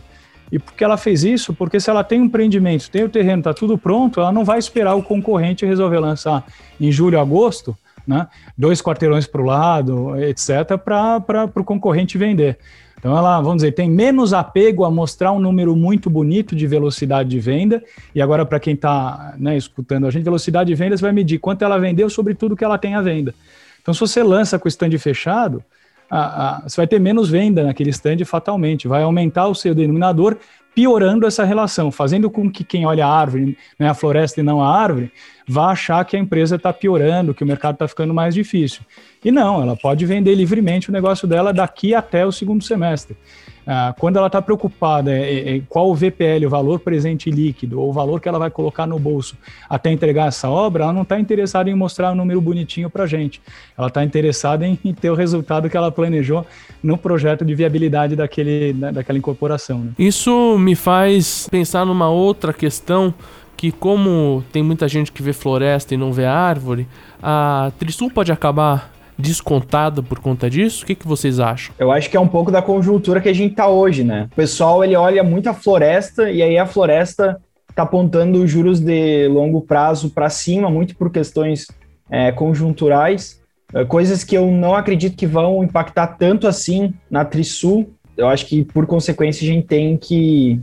E 0.52 0.58
por 0.58 0.74
que 0.74 0.84
ela 0.84 0.98
fez 0.98 1.24
isso? 1.24 1.54
Porque 1.54 1.80
se 1.80 1.90
ela 1.90 2.04
tem 2.04 2.20
um 2.20 2.26
empreendimento, 2.26 2.90
tem 2.90 3.04
o 3.04 3.10
terreno, 3.10 3.40
está 3.40 3.54
tudo 3.54 3.78
pronto, 3.78 4.20
ela 4.20 4.32
não 4.32 4.44
vai 4.44 4.58
esperar 4.58 4.96
o 4.96 5.04
concorrente 5.04 5.66
resolver 5.66 6.00
lançar 6.00 6.44
em 6.82 6.92
julho, 6.92 7.20
agosto, 7.20 7.78
né, 8.10 8.28
dois 8.58 8.82
quarteirões 8.82 9.28
para 9.28 9.40
o 9.40 9.46
lado, 9.46 10.20
etc., 10.20 10.78
para 10.84 11.52
o 11.56 11.64
concorrente 11.64 12.18
vender. 12.18 12.58
Então 12.98 13.16
ela, 13.16 13.40
vamos 13.40 13.58
dizer, 13.58 13.72
tem 13.72 13.90
menos 13.90 14.34
apego 14.34 14.84
a 14.84 14.92
mostrar 14.92 15.32
um 15.32 15.40
número 15.40 15.76
muito 15.76 16.10
bonito 16.10 16.56
de 16.56 16.68
velocidade 16.68 17.30
de 17.30 17.40
venda. 17.40 17.82
E 18.14 18.22
agora, 18.22 18.46
para 18.46 18.60
quem 18.60 18.74
está 18.74 19.36
né, 19.38 19.56
escutando 19.56 20.06
a 20.06 20.12
gente, 20.12 20.24
velocidade 20.24 20.68
de 20.68 20.76
vendas 20.76 21.00
vai 21.00 21.12
medir 21.12 21.38
quanto 21.38 21.64
ela 21.64 21.78
vendeu 21.78 22.10
sobre 22.10 22.34
tudo 22.34 22.58
que 22.58 22.66
ela 22.66 22.78
tem 22.78 22.96
à 22.96 23.02
venda. 23.02 23.34
Então, 23.82 23.94
se 23.94 24.00
você 24.02 24.22
lança 24.22 24.60
com 24.60 24.66
o 24.66 24.68
stand 24.68 24.98
fechado, 24.98 25.64
a, 26.10 26.58
a, 26.58 26.62
você 26.62 26.76
vai 26.78 26.88
ter 26.88 27.00
menos 27.00 27.30
venda 27.30 27.64
naquele 27.64 27.92
stand 27.92 28.26
fatalmente, 28.26 28.88
vai 28.88 29.04
aumentar 29.04 29.48
o 29.48 29.56
seu 29.56 29.74
denominador, 29.74 30.36
piorando 30.74 31.26
essa 31.26 31.44
relação, 31.44 31.92
fazendo 31.92 32.30
com 32.30 32.50
que 32.50 32.64
quem 32.64 32.86
olha 32.86 33.06
a 33.06 33.12
árvore, 33.12 33.58
né, 33.78 33.90
a 33.90 33.94
floresta 33.94 34.40
e 34.40 34.44
não 34.44 34.62
a 34.62 34.78
árvore, 34.78 35.12
vá 35.48 35.72
achar 35.72 36.04
que 36.06 36.16
a 36.16 36.20
empresa 36.20 36.56
está 36.56 36.72
piorando, 36.72 37.34
que 37.34 37.44
o 37.44 37.48
mercado 37.48 37.74
está 37.74 37.88
ficando 37.88 38.14
mais 38.14 38.34
difícil. 38.34 38.82
E 39.24 39.32
não, 39.32 39.62
ela 39.62 39.76
pode 39.76 40.06
vender 40.06 40.36
livremente 40.36 40.90
o 40.90 40.94
negócio 40.94 41.28
dela 41.28 41.52
daqui 41.52 41.94
até 41.94 42.26
o 42.26 42.32
segundo 42.32 42.64
semestre. 42.64 43.18
Ah, 43.66 43.94
quando 43.98 44.18
ela 44.18 44.28
está 44.28 44.42
preocupada 44.42 45.12
é, 45.12 45.58
é, 45.58 45.62
qual 45.68 45.90
o 45.90 45.96
VPL, 45.96 46.46
o 46.46 46.50
valor 46.50 46.80
presente 46.80 47.30
líquido, 47.30 47.80
ou 47.80 47.90
o 47.90 47.94
valor 47.94 48.20
que 48.20 48.28
ela 48.28 48.40
vai 48.40 48.50
colocar 48.50 48.88
no 48.88 48.98
bolso 48.98 49.38
até 49.70 49.92
entregar 49.92 50.28
essa 50.28 50.50
obra, 50.50 50.84
ela 50.84 50.94
não 50.94 51.04
está 51.04 51.20
interessada 51.20 51.70
em 51.70 51.76
mostrar 51.76 52.12
um 52.12 52.16
número 52.16 52.42
bonitinho 52.42 52.90
para 52.90 53.06
gente. 53.06 53.42
Ela 53.78 53.88
está 53.88 54.04
interessada 54.04 54.66
em, 54.66 54.78
em, 54.84 54.94
ter 54.94 55.10
o 55.10 55.16
resultado 55.16 55.70
que 55.70 55.78
ela 55.78 55.92
planejou 55.92 56.46
no 56.82 56.98
projeto 56.98 57.46
de 57.46 57.54
viabilidade 57.54 58.16
daquele, 58.16 58.74
da, 58.74 58.92
daquela 58.92 59.18
incorporação. 59.18 59.80
Né? 59.80 59.92
Isso 60.00 60.58
me 60.58 60.76
faz 60.76 61.48
pensar 61.50 61.86
numa 61.86 62.10
outra 62.10 62.54
questão 62.54 63.14
que 63.56 63.74
como 63.74 64.44
tem 64.54 64.64
muita 64.64 64.88
gente 64.88 65.12
que 65.12 65.22
vê 65.22 65.34
floresta 65.34 65.94
e 65.94 65.98
não 65.98 66.14
vê 66.14 66.26
árvore, 66.26 66.88
a 67.22 67.72
Trisul 67.78 68.10
pode 68.10 68.32
acabar 68.32 68.90
descontada 69.20 70.02
por 70.02 70.20
conta 70.20 70.50
disso? 70.50 70.84
O 70.84 70.88
que, 70.88 70.96
que 70.96 71.08
vocês 71.08 71.40
acham? 71.40 71.76
Eu 71.78 71.92
acho 71.92 72.10
que 72.10 72.16
é 72.16 72.20
um 72.20 72.28
pouco 72.28 72.50
da 72.50 72.62
conjuntura 72.62 73.20
que 73.20 73.28
a 73.28 73.34
gente 73.34 73.54
tá 73.54 73.68
hoje, 73.68 74.04
né? 74.04 74.30
O 74.32 74.36
pessoal, 74.36 74.84
ele 74.84 74.96
olha 74.96 75.24
muito 75.24 75.50
a 75.50 75.54
floresta 75.54 76.32
e 76.32 76.42
aí 76.42 76.58
a 76.58 76.66
floresta 76.66 77.40
tá 77.76 77.84
apontando 77.84 78.48
juros 78.48 78.80
de 78.80 79.28
longo 79.28 79.62
prazo 79.62 80.10
para 80.10 80.30
cima, 80.30 80.70
muito 80.70 80.96
por 80.96 81.12
questões 81.12 81.68
é, 82.10 82.32
conjunturais, 82.32 83.42
é, 83.74 83.84
coisas 83.84 84.24
que 84.24 84.38
eu 84.38 84.50
não 84.50 84.74
acredito 84.74 85.18
que 85.18 85.28
vão 85.28 85.64
impactar 85.64 86.08
tanto 86.08 86.48
assim 86.48 86.94
na 87.12 87.26
Trisul. 87.26 87.94
Eu 88.18 88.28
acho 88.28 88.46
que, 88.46 88.64
por 88.64 88.86
consequência, 88.88 89.44
a 89.44 89.54
gente 89.54 89.68
tem 89.68 89.98
que 89.98 90.62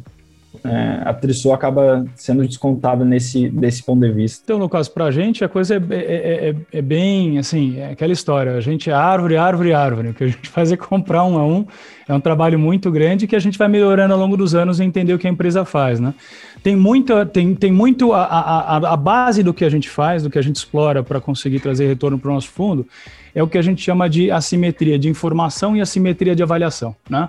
é, 0.65 1.03
a 1.05 1.13
Trisul 1.13 1.53
acaba 1.53 2.05
sendo 2.15 2.47
descontada 2.47 3.05
nesse 3.05 3.49
desse 3.49 3.83
ponto 3.83 4.01
de 4.01 4.13
vista. 4.13 4.43
Então, 4.45 4.59
no 4.59 4.69
caso, 4.69 4.91
para 4.91 5.07
a 5.07 5.11
gente, 5.11 5.45
a 5.45 5.49
coisa 5.49 5.77
é, 5.77 5.79
é, 5.79 5.97
é, 5.97 6.49
é, 6.49 6.57
é, 6.79 6.83
bem, 6.83 7.39
assim, 7.39 7.79
é 7.79 7.91
aquela 7.91 8.13
história, 8.13 8.57
a 8.57 8.61
gente 8.61 8.91
é 8.91 8.93
árvore, 8.93 9.37
árvore, 9.37 9.73
árvore, 9.73 10.09
o 10.09 10.15
que 10.15 10.25
a 10.25 10.27
gente 10.29 10.49
faz 10.51 10.73
é 10.73 10.77
comprar 10.77 11.25
um 11.25 11.39
a 11.39 11.47
um, 11.47 11.67
é 12.09 12.15
um 12.15 12.21
trabalho 12.21 12.59
muito 12.59 12.91
grande 12.91 13.27
que 13.27 13.37
a 13.37 13.39
gente 13.39 13.59
vai 13.59 13.69
melhorando 13.69 14.15
ao 14.15 14.21
longo 14.21 14.37
dos 14.37 14.55
anos 14.55 14.81
e 14.81 14.85
entender 14.85 15.15
o 15.15 15.19
que 15.19 15.27
a 15.27 15.31
empresa 15.31 15.65
faz, 15.65 15.99
né? 15.99 16.15
Tem 16.63 16.77
muito, 16.77 17.25
tem, 17.27 17.55
tem 17.55 17.73
muito 17.73 18.13
a, 18.13 18.25
a, 18.25 18.77
a 18.93 18.97
base 18.97 19.43
do 19.43 19.55
que 19.55 19.65
a 19.65 19.71
gente 19.71 19.89
faz, 19.89 20.23
do 20.23 20.31
que 20.31 20.39
a 20.39 20.43
gente 20.43 20.57
explora 20.57 21.03
para 21.03 21.21
conseguir 21.21 21.61
trazer 21.61 21.87
retorno 21.87 22.19
para 22.19 22.31
o 22.31 22.35
nosso 22.35 22.49
fundo, 22.49 22.87
é 23.35 23.43
o 23.43 23.47
que 23.47 23.59
a 23.59 23.63
gente 23.63 23.83
chama 23.83 24.09
de 24.09 24.31
assimetria 24.31 24.99
de 24.99 25.09
informação 25.09 25.77
e 25.77 25.81
assimetria 25.81 26.35
de 26.35 26.43
avaliação, 26.43 26.97
né? 27.09 27.29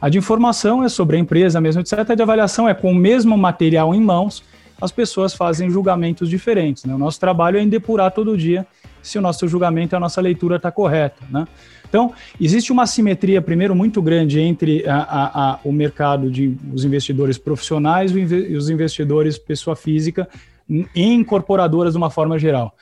A 0.00 0.08
de 0.08 0.18
informação 0.18 0.84
é 0.84 0.88
sobre 0.88 1.16
a 1.16 1.20
empresa 1.20 1.60
mesmo, 1.60 1.80
etc. 1.80 2.10
A 2.10 2.14
de 2.14 2.22
avaliação 2.22 2.68
é 2.68 2.74
com 2.74 2.92
o 2.92 2.94
mesmo 2.94 3.36
material 3.36 3.94
em 3.94 4.00
mãos, 4.00 4.42
as 4.80 4.92
pessoas 4.92 5.34
fazem 5.34 5.68
julgamentos 5.70 6.28
diferentes. 6.28 6.84
Né? 6.84 6.94
O 6.94 6.98
nosso 6.98 7.18
trabalho 7.18 7.58
é 7.58 7.62
em 7.62 7.68
depurar 7.68 8.12
todo 8.12 8.36
dia 8.36 8.66
se 9.02 9.18
o 9.18 9.20
nosso 9.20 9.48
julgamento 9.48 9.96
a 9.96 10.00
nossa 10.00 10.20
leitura 10.20 10.56
está 10.56 10.70
correta. 10.70 11.24
Né? 11.30 11.46
Então, 11.88 12.12
existe 12.40 12.70
uma 12.70 12.86
simetria, 12.86 13.40
primeiro, 13.42 13.74
muito 13.74 14.00
grande 14.00 14.38
entre 14.40 14.86
a, 14.86 14.96
a, 14.96 15.50
a, 15.52 15.58
o 15.64 15.72
mercado 15.72 16.30
de 16.30 16.56
os 16.72 16.84
investidores 16.84 17.38
profissionais 17.38 18.12
e 18.14 18.54
os 18.54 18.68
investidores 18.68 19.38
pessoa 19.38 19.74
física 19.74 20.28
em 20.68 21.14
incorporadoras 21.14 21.94
de 21.94 21.98
uma 21.98 22.10
forma 22.10 22.38
geral. 22.38 22.74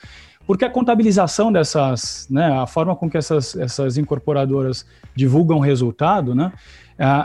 Porque 0.47 0.63
a 0.63 0.69
contabilização 0.69 1.51
dessas, 1.51 2.25
né, 2.31 2.57
a 2.57 2.65
forma 2.65 2.95
com 2.95 3.09
que 3.09 3.17
essas, 3.17 3.53
essas 3.57 3.97
incorporadoras 3.97 4.85
divulgam 5.13 5.59
resultado, 5.59 6.33
né, 6.33 6.53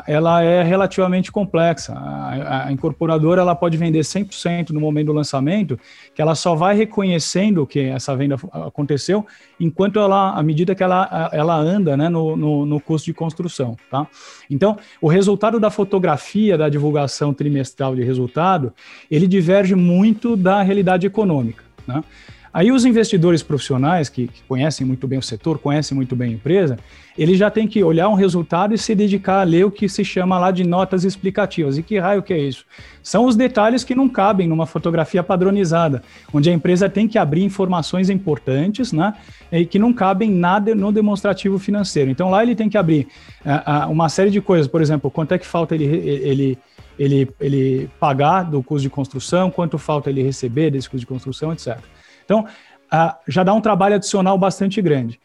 ela 0.06 0.42
é 0.42 0.62
relativamente 0.62 1.32
complexa. 1.32 1.94
A, 1.94 2.66
a, 2.66 2.72
incorporadora 2.72 3.40
ela 3.40 3.54
pode 3.54 3.76
vender 3.76 4.00
100% 4.00 4.70
no 4.70 4.80
momento 4.80 5.06
do 5.06 5.12
lançamento, 5.12 5.78
que 6.14 6.20
ela 6.20 6.34
só 6.34 6.54
vai 6.54 6.76
reconhecendo 6.76 7.66
que 7.66 7.80
essa 7.80 8.14
venda 8.14 8.36
aconteceu 8.52 9.24
enquanto 9.58 9.98
ela, 9.98 10.32
à 10.32 10.42
medida 10.42 10.74
que 10.74 10.82
ela, 10.82 11.30
ela 11.32 11.56
anda 11.56 11.96
né, 11.96 12.08
no, 12.08 12.36
no, 12.36 12.66
no 12.66 12.80
custo 12.80 13.06
de 13.06 13.14
construção. 13.14 13.76
Tá? 13.90 14.06
Então, 14.50 14.76
o 15.00 15.08
resultado 15.08 15.58
da 15.58 15.70
fotografia 15.70 16.58
da 16.58 16.68
divulgação 16.68 17.32
trimestral 17.32 17.94
de 17.94 18.02
resultado, 18.02 18.74
ele 19.10 19.26
diverge 19.26 19.74
muito 19.74 20.36
da 20.36 20.60
realidade 20.60 21.06
econômica. 21.06 21.64
Né? 21.86 22.02
Aí 22.52 22.70
os 22.70 22.84
investidores 22.84 23.42
profissionais 23.42 24.10
que, 24.10 24.28
que, 24.28 24.42
conhecem 24.42 24.86
muito 24.86 25.08
bem 25.08 25.18
o 25.18 25.22
setor, 25.22 25.58
conhecem 25.58 25.96
muito 25.96 26.14
bem 26.14 26.30
a 26.30 26.34
empresa, 26.34 26.78
eles 27.16 27.38
já 27.38 27.50
têm 27.50 27.66
que 27.66 27.82
olhar 27.82 28.08
um 28.10 28.14
resultado 28.14 28.74
e 28.74 28.78
se 28.78 28.94
dedicar 28.94 29.40
a 29.40 29.42
ler 29.42 29.64
o 29.64 29.70
que 29.70 29.88
se 29.88 30.04
chama 30.04 30.38
lá 30.38 30.50
de 30.50 30.62
notas 30.62 31.04
explicativas. 31.04 31.78
E 31.78 31.82
que 31.82 31.98
raio 31.98 32.22
que 32.22 32.32
é 32.34 32.38
isso? 32.38 32.66
São 33.02 33.24
os 33.24 33.36
detalhes 33.36 33.84
que 33.84 33.94
não 33.94 34.06
cabem 34.06 34.46
numa 34.46 34.66
fotografia 34.66 35.22
padronizada, 35.22 36.02
onde 36.32 36.50
a 36.50 36.52
empresa 36.52 36.90
tem 36.90 37.08
que 37.08 37.18
abrir 37.18 37.42
informações 37.42 38.10
importantes, 38.10 38.92
né? 38.92 39.14
E 39.50 39.64
que 39.64 39.78
não 39.78 39.92
cabem 39.92 40.30
nada 40.30 40.74
no 40.74 40.92
demonstrativo 40.92 41.58
financeiro. 41.58 42.10
Então 42.10 42.28
lá 42.28 42.42
ele 42.42 42.54
tem 42.54 42.68
que 42.68 42.76
abrir 42.76 43.08
uh, 43.46 43.88
uh, 43.88 43.90
uma 43.90 44.10
série 44.10 44.30
de 44.30 44.40
coisas, 44.42 44.66
por 44.68 44.82
exemplo, 44.82 45.10
quanto 45.10 45.32
é 45.32 45.38
que 45.38 45.46
falta 45.46 45.74
ele, 45.74 45.84
ele 45.84 46.58
ele, 46.98 47.28
ele 47.40 47.90
pagar 47.98 48.42
do 48.42 48.62
custo 48.62 48.82
de 48.82 48.90
construção, 48.90 49.50
quanto 49.50 49.78
falta 49.78 50.10
ele 50.10 50.22
receber 50.22 50.70
desse 50.70 50.88
custo 50.88 51.00
de 51.00 51.06
construção, 51.06 51.52
etc. 51.52 51.78
Então, 52.32 52.46
uh, 52.92 53.14
já 53.28 53.42
dá 53.42 53.52
um 53.52 53.60
trabalho 53.60 53.96
adicional 53.96 54.38
bastante 54.38 54.80
grande. 54.80 55.20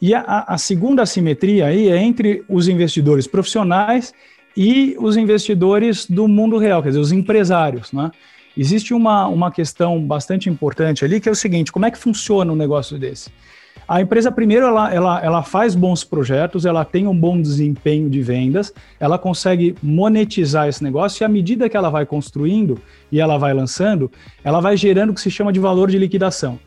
E 0.00 0.14
a, 0.14 0.44
a 0.46 0.58
segunda 0.58 1.02
assimetria 1.02 1.66
aí 1.66 1.88
é 1.88 1.96
entre 1.96 2.44
os 2.48 2.68
investidores 2.68 3.26
profissionais 3.26 4.14
e 4.56 4.96
os 4.98 5.16
investidores 5.16 6.06
do 6.06 6.28
mundo 6.28 6.58
real, 6.58 6.82
quer 6.82 6.90
dizer, 6.90 7.00
os 7.00 7.12
empresários, 7.12 7.92
né? 7.92 8.10
existe 8.56 8.92
uma, 8.92 9.26
uma 9.26 9.50
questão 9.50 10.00
bastante 10.04 10.48
importante 10.50 11.04
ali, 11.04 11.20
que 11.20 11.28
é 11.28 11.32
o 11.32 11.36
seguinte, 11.36 11.72
como 11.72 11.86
é 11.86 11.90
que 11.90 11.98
funciona 11.98 12.52
um 12.52 12.56
negócio 12.56 12.98
desse? 12.98 13.30
A 13.86 14.00
empresa, 14.00 14.30
primeiro, 14.30 14.66
ela, 14.66 14.94
ela, 14.94 15.20
ela 15.22 15.42
faz 15.42 15.74
bons 15.74 16.04
projetos, 16.04 16.64
ela 16.64 16.84
tem 16.84 17.06
um 17.06 17.16
bom 17.16 17.40
desempenho 17.40 18.08
de 18.08 18.22
vendas, 18.22 18.72
ela 18.98 19.18
consegue 19.18 19.74
monetizar 19.82 20.68
esse 20.68 20.82
negócio 20.82 21.22
e 21.22 21.24
à 21.24 21.28
medida 21.28 21.68
que 21.68 21.76
ela 21.76 21.90
vai 21.90 22.06
construindo 22.06 22.80
e 23.10 23.20
ela 23.20 23.36
vai 23.36 23.52
lançando, 23.52 24.10
ela 24.44 24.60
vai 24.60 24.76
gerando 24.76 25.10
o 25.10 25.14
que 25.14 25.20
se 25.20 25.30
chama 25.30 25.52
de 25.52 25.60
valor 25.60 25.90
de 25.90 25.98
liquidação. 25.98 26.58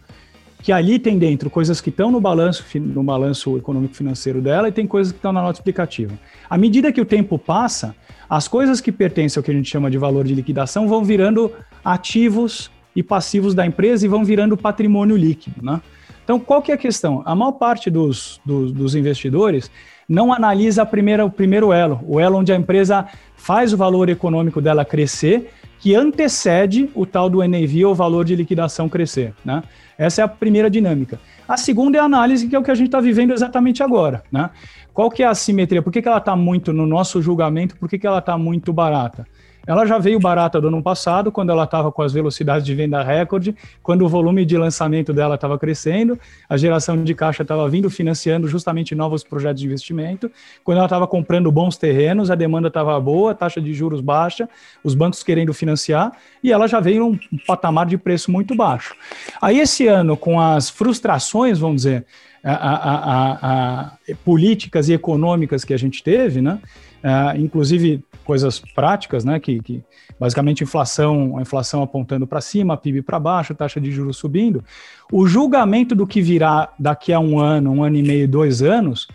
Que 0.62 0.72
ali 0.72 0.98
tem 0.98 1.18
dentro 1.18 1.50
coisas 1.50 1.80
que 1.80 1.90
estão 1.90 2.10
no 2.12 2.20
balanço, 2.20 2.66
no 2.80 3.04
balanço 3.04 3.56
econômico 3.58 3.96
financeiro 3.96 4.42
dela 4.42 4.68
e 4.68 4.72
tem 4.72 4.88
coisas 4.88 5.14
que 5.14 5.20
estão 5.20 5.32
na 5.32 5.42
nota 5.42 5.60
explicativa. 5.60 6.14
À 6.50 6.58
medida 6.58 6.92
que 6.92 7.00
o 7.00 7.06
tempo 7.06 7.38
passa, 7.38 7.96
as 8.28 8.48
coisas 8.48 8.82
que 8.82 8.92
pertencem 8.92 9.40
ao 9.40 9.44
que 9.44 9.52
a 9.52 9.54
gente 9.54 9.70
chama 9.70 9.92
de 9.92 9.98
valor 9.98 10.26
de 10.26 10.34
liquidação 10.34 10.88
vão 10.88 11.04
virando 11.04 11.52
ativos 11.84 12.72
e 12.96 13.04
passivos 13.04 13.54
da 13.54 13.66
empresa 13.66 14.06
e 14.06 14.10
vão 14.10 14.24
virando 14.26 14.58
patrimônio 14.58 15.16
líquido, 15.16 15.64
né? 15.64 15.82
Então, 16.26 16.40
qual 16.40 16.60
que 16.60 16.72
é 16.72 16.76
a 16.76 16.78
questão? 16.78 17.22
A 17.24 17.36
maior 17.36 17.54
parte 17.54 17.92
dos, 17.92 18.42
dos, 18.44 18.72
dos 18.72 18.96
investidores 18.96 19.70
não 20.10 20.34
analisa 20.34 20.82
a 20.82 20.86
primeira, 20.86 21.24
o 21.24 21.30
primeiro 21.30 21.72
elo, 21.72 22.02
o 22.04 22.20
elo 22.20 22.40
onde 22.40 22.52
a 22.52 22.56
empresa 22.56 23.08
faz 23.36 23.72
o 23.72 23.78
valor 23.78 24.10
econômico 24.10 24.60
dela 24.60 24.84
crescer, 24.84 25.52
que 25.80 25.94
antecede 25.94 26.90
o 26.96 27.06
tal 27.06 27.30
do 27.30 27.48
NAV 27.48 27.86
ou 27.86 27.94
valor 27.94 28.26
de 28.26 28.36
liquidação 28.36 28.90
crescer. 28.90 29.36
Né? 29.46 29.62
Essa 30.00 30.22
é 30.22 30.26
a 30.26 30.28
primeira 30.28 30.68
dinâmica. 30.68 31.20
A 31.48 31.58
segunda 31.58 32.00
é 32.00 32.02
a 32.02 32.06
análise, 32.06 32.48
que 32.48 32.56
é 32.56 32.60
o 32.60 32.64
que 32.64 32.72
a 32.72 32.76
gente 32.76 32.88
está 32.88 33.00
vivendo 33.00 33.32
exatamente 33.32 33.84
agora. 33.84 34.24
Né? 34.32 34.50
Qual 34.92 35.12
que 35.12 35.22
é 35.22 35.28
a 35.28 35.36
simetria? 35.36 35.84
Por 35.84 35.94
que, 35.94 36.02
que 36.02 36.08
ela 36.08 36.18
está 36.18 36.36
muito, 36.36 36.74
no 36.74 36.88
nosso 36.88 37.22
julgamento, 37.22 37.76
por 37.78 37.88
que, 37.88 38.00
que 38.00 38.08
ela 38.08 38.18
está 38.18 38.36
muito 38.36 38.74
barata? 38.74 39.28
Ela 39.68 39.86
já 39.86 39.98
veio 39.98 40.20
barata 40.20 40.62
do 40.62 40.68
ano 40.68 40.82
passado, 40.82 41.32
quando 41.32 41.50
ela 41.50 41.64
estava 41.64 41.92
com 41.92 42.02
as 42.02 42.14
velocidades 42.14 42.66
de 42.66 42.76
venda 42.76 43.02
recorde, 43.04 43.56
quando 43.82 44.06
o 44.06 44.10
volume 44.10 44.46
de 44.46 44.58
lançamento 44.58 45.14
dela 45.14 45.36
estava 45.36 45.58
crescendo, 45.58 46.20
a 46.48 46.58
geração 46.58 47.04
de 47.04 47.14
caixa 47.14 47.42
estava 47.42 47.68
vindo 47.68 47.90
financiando 47.90 48.48
justamente 48.48 48.94
novos 48.94 49.24
projetos 49.24 49.62
de 49.62 49.68
investimento, 49.68 50.32
quando 50.64 50.78
ela 50.78 50.86
estava 50.86 51.08
comprando 51.08 51.52
bons 51.52 51.78
terrenos, 51.78 52.30
a 52.30 52.36
demanda 52.36 52.68
estava 52.68 53.00
boa, 53.00 53.34
taxa 53.34 53.62
de 53.62 53.74
juros 53.74 54.02
baixa, 54.02 54.48
os 54.84 54.94
bancos 54.94 55.24
querendo 55.24 55.54
financiar, 55.54 56.12
e 56.44 56.52
ela 56.52 56.68
já 56.68 56.80
veio 56.80 57.00
num 57.00 57.20
patamar 57.48 57.86
de 57.86 57.98
preço 57.98 58.32
muito 58.32 58.56
baixo. 58.56 58.96
Aí 59.42 59.60
esse 59.60 59.88
ano, 59.88 60.16
com 60.16 60.40
as 60.40 60.70
frustrações, 60.70 61.60
vamos 61.60 61.84
dizer, 61.84 62.06
a, 62.44 62.54
a, 62.54 63.86
a, 63.88 63.92
políticas 64.24 64.88
e 64.88 64.94
econômicas 64.94 65.66
que 65.66 65.74
a 65.74 65.78
gente 65.78 66.04
teve, 66.04 66.42
né? 66.42 66.60
Uh, 67.04 67.40
inclusive 67.40 68.04
coisas 68.26 68.60
práticas, 68.60 69.24
né? 69.24 69.40
Que, 69.40 69.62
que 69.62 69.84
basicamente 70.20 70.64
inflação, 70.64 71.38
a 71.38 71.42
inflação 71.42 71.82
apontando 71.82 72.28
para 72.28 72.42
cima, 72.42 72.76
PIB 72.76 73.02
para 73.02 73.20
baixo, 73.20 73.56
taxa 73.56 73.80
de 73.80 73.92
juros 73.92 74.18
subindo. 74.18 74.64
O 75.12 75.26
julgamento 75.28 75.96
do 75.96 76.06
que 76.06 76.22
virá 76.22 76.74
daqui 76.78 77.14
a 77.14 77.20
um 77.20 77.40
ano, 77.40 77.72
um 77.72 77.84
ano 77.84 77.96
e 77.96 78.04
meio, 78.04 78.28
dois 78.28 78.62
anos, 78.62 79.08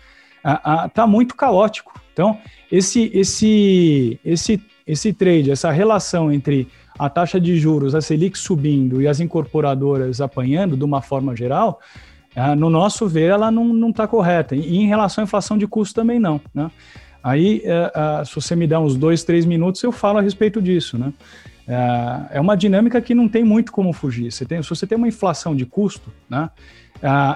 está 0.87 1.05
muito 1.05 1.35
caótico. 1.35 1.99
Então, 2.13 2.37
esse, 2.71 3.11
esse, 3.13 4.19
esse, 4.25 4.61
esse 4.87 5.13
trade, 5.13 5.51
essa 5.51 5.71
relação 5.71 6.31
entre 6.31 6.67
a 6.97 7.09
taxa 7.09 7.39
de 7.39 7.57
juros, 7.57 7.95
a 7.95 8.01
Selic 8.01 8.37
subindo 8.37 9.01
e 9.01 9.07
as 9.07 9.19
incorporadoras 9.19 10.21
apanhando 10.21 10.77
de 10.77 10.83
uma 10.83 11.01
forma 11.01 11.35
geral, 11.35 11.79
uh, 12.35 12.55
no 12.55 12.69
nosso 12.69 13.07
ver, 13.07 13.29
ela 13.31 13.49
não 13.49 13.89
está 13.89 14.07
correta. 14.07 14.55
E 14.55 14.77
em 14.77 14.87
relação 14.87 15.23
à 15.23 15.25
inflação 15.25 15.57
de 15.57 15.67
custo 15.67 15.95
também 15.95 16.19
não. 16.19 16.39
Né? 16.53 16.69
Aí, 17.23 17.61
é, 17.63 17.91
é, 18.21 18.25
se 18.25 18.33
você 18.33 18.55
me 18.55 18.67
dá 18.67 18.79
uns 18.79 18.95
dois, 18.95 19.23
três 19.23 19.45
minutos, 19.45 19.81
eu 19.83 19.91
falo 19.91 20.19
a 20.19 20.21
respeito 20.21 20.61
disso, 20.61 20.97
né? 20.97 21.13
É, 21.67 22.37
é 22.37 22.41
uma 22.41 22.57
dinâmica 22.57 22.99
que 22.99 23.13
não 23.13 23.27
tem 23.27 23.43
muito 23.43 23.71
como 23.71 23.93
fugir. 23.93 24.31
Você 24.31 24.45
tem, 24.45 24.61
se 24.61 24.69
você 24.69 24.87
tem 24.87 24.97
uma 24.97 25.07
inflação 25.07 25.55
de 25.55 25.65
custo, 25.65 26.11
né, 26.29 26.49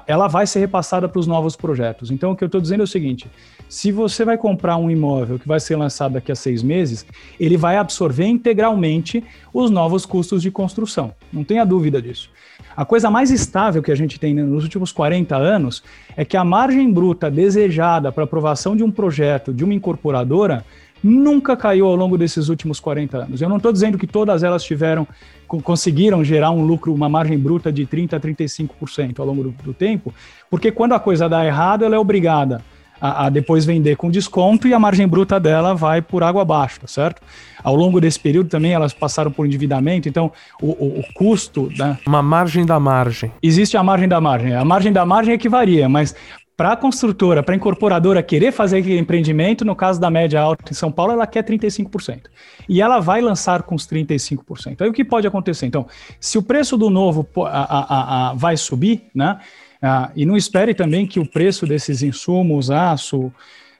ela 0.05 0.27
vai 0.27 0.45
ser 0.45 0.59
repassada 0.59 1.07
para 1.07 1.19
os 1.19 1.27
novos 1.27 1.55
projetos. 1.55 2.11
Então, 2.11 2.31
o 2.31 2.35
que 2.35 2.43
eu 2.43 2.47
estou 2.47 2.61
dizendo 2.61 2.81
é 2.81 2.83
o 2.83 2.87
seguinte: 2.87 3.27
se 3.67 3.91
você 3.91 4.23
vai 4.23 4.37
comprar 4.37 4.77
um 4.77 4.89
imóvel 4.89 5.39
que 5.39 5.47
vai 5.47 5.59
ser 5.59 5.75
lançado 5.75 6.13
daqui 6.13 6.31
a 6.31 6.35
seis 6.35 6.61
meses, 6.61 7.05
ele 7.39 7.57
vai 7.57 7.77
absorver 7.77 8.25
integralmente 8.25 9.23
os 9.53 9.71
novos 9.71 10.05
custos 10.05 10.41
de 10.41 10.51
construção. 10.51 11.13
Não 11.33 11.43
tenha 11.43 11.65
dúvida 11.65 12.01
disso. 12.01 12.29
A 12.75 12.85
coisa 12.85 13.09
mais 13.09 13.31
estável 13.31 13.81
que 13.81 13.91
a 13.91 13.95
gente 13.95 14.19
tem 14.19 14.33
nos 14.33 14.63
últimos 14.63 14.91
40 14.91 15.35
anos 15.35 15.83
é 16.15 16.23
que 16.23 16.37
a 16.37 16.43
margem 16.43 16.91
bruta 16.91 17.31
desejada 17.31 18.11
para 18.11 18.23
aprovação 18.23 18.75
de 18.75 18.83
um 18.83 18.91
projeto 18.91 19.53
de 19.53 19.63
uma 19.63 19.73
incorporadora 19.73 20.63
nunca 21.03 21.55
caiu 21.55 21.85
ao 21.85 21.95
longo 21.95 22.17
desses 22.17 22.49
últimos 22.49 22.79
40 22.79 23.17
anos. 23.17 23.41
Eu 23.41 23.49
não 23.49 23.57
estou 23.57 23.71
dizendo 23.71 23.97
que 23.97 24.07
todas 24.07 24.43
elas 24.43 24.63
tiveram 24.63 25.07
conseguiram 25.47 26.23
gerar 26.23 26.49
um 26.49 26.65
lucro, 26.65 26.93
uma 26.93 27.07
margem 27.07 27.37
bruta 27.37 27.71
de 27.71 27.85
30 27.85 28.15
a 28.15 28.19
35% 28.19 29.19
ao 29.19 29.25
longo 29.25 29.43
do, 29.43 29.49
do 29.63 29.73
tempo, 29.73 30.13
porque 30.49 30.71
quando 30.71 30.93
a 30.93 30.99
coisa 30.99 31.29
dá 31.29 31.45
errado, 31.45 31.85
ela 31.85 31.95
é 31.95 31.99
obrigada 31.99 32.61
a, 32.99 33.25
a, 33.25 33.29
depois 33.29 33.65
vender 33.65 33.95
com 33.95 34.09
desconto 34.09 34.67
e 34.67 34.73
a 34.73 34.79
margem 34.79 35.07
bruta 35.07 35.39
dela 35.39 35.73
vai 35.73 36.01
por 36.01 36.23
água 36.23 36.41
abaixo, 36.41 36.79
tá 36.81 36.87
certo? 36.87 37.21
Ao 37.63 37.75
longo 37.75 37.99
desse 37.99 38.19
período 38.19 38.49
também 38.49 38.73
elas 38.73 38.93
passaram 38.93 39.31
por 39.31 39.45
endividamento, 39.45 40.07
então 40.07 40.31
o, 40.61 40.67
o, 40.71 40.99
o 40.99 41.13
custo. 41.13 41.71
Né? 41.77 41.97
Uma 42.05 42.21
margem 42.21 42.65
da 42.65 42.79
margem. 42.79 43.31
Existe 43.41 43.77
a 43.77 43.83
margem 43.83 44.07
da 44.07 44.21
margem. 44.21 44.55
A 44.55 44.65
margem 44.65 44.91
da 44.91 45.05
margem 45.05 45.33
é 45.33 45.37
que 45.37 45.49
varia, 45.49 45.89
mas 45.89 46.15
para 46.57 46.71
a 46.71 46.77
construtora, 46.77 47.43
para 47.43 47.53
a 47.53 47.57
incorporadora 47.57 48.23
querer 48.23 48.51
fazer 48.51 48.77
aquele 48.77 48.97
empreendimento, 48.97 49.65
no 49.65 49.75
caso 49.75 49.99
da 49.99 50.09
média 50.09 50.39
alta 50.39 50.71
em 50.71 50.73
São 50.73 50.89
Paulo, 50.89 51.11
ela 51.11 51.27
quer 51.27 51.43
35%. 51.43 52.27
E 52.69 52.81
ela 52.81 52.99
vai 53.01 53.19
lançar 53.19 53.63
com 53.63 53.75
os 53.75 53.85
35%. 53.85 54.81
Aí 54.81 54.87
o 54.87 54.93
que 54.93 55.03
pode 55.03 55.27
acontecer? 55.27 55.65
Então, 55.65 55.85
se 56.17 56.37
o 56.37 56.41
preço 56.41 56.77
do 56.77 56.89
novo 56.89 57.27
a, 57.39 57.49
a, 57.49 58.29
a, 58.29 58.33
vai 58.35 58.55
subir, 58.55 59.03
né? 59.13 59.37
Ah, 59.81 60.11
e 60.15 60.25
não 60.25 60.35
espere 60.35 60.73
também 60.73 61.05
que 61.05 61.19
o 61.19 61.25
preço 61.25 61.65
desses 61.65 62.01
insumos, 62.01 62.71
aço, 62.71 63.31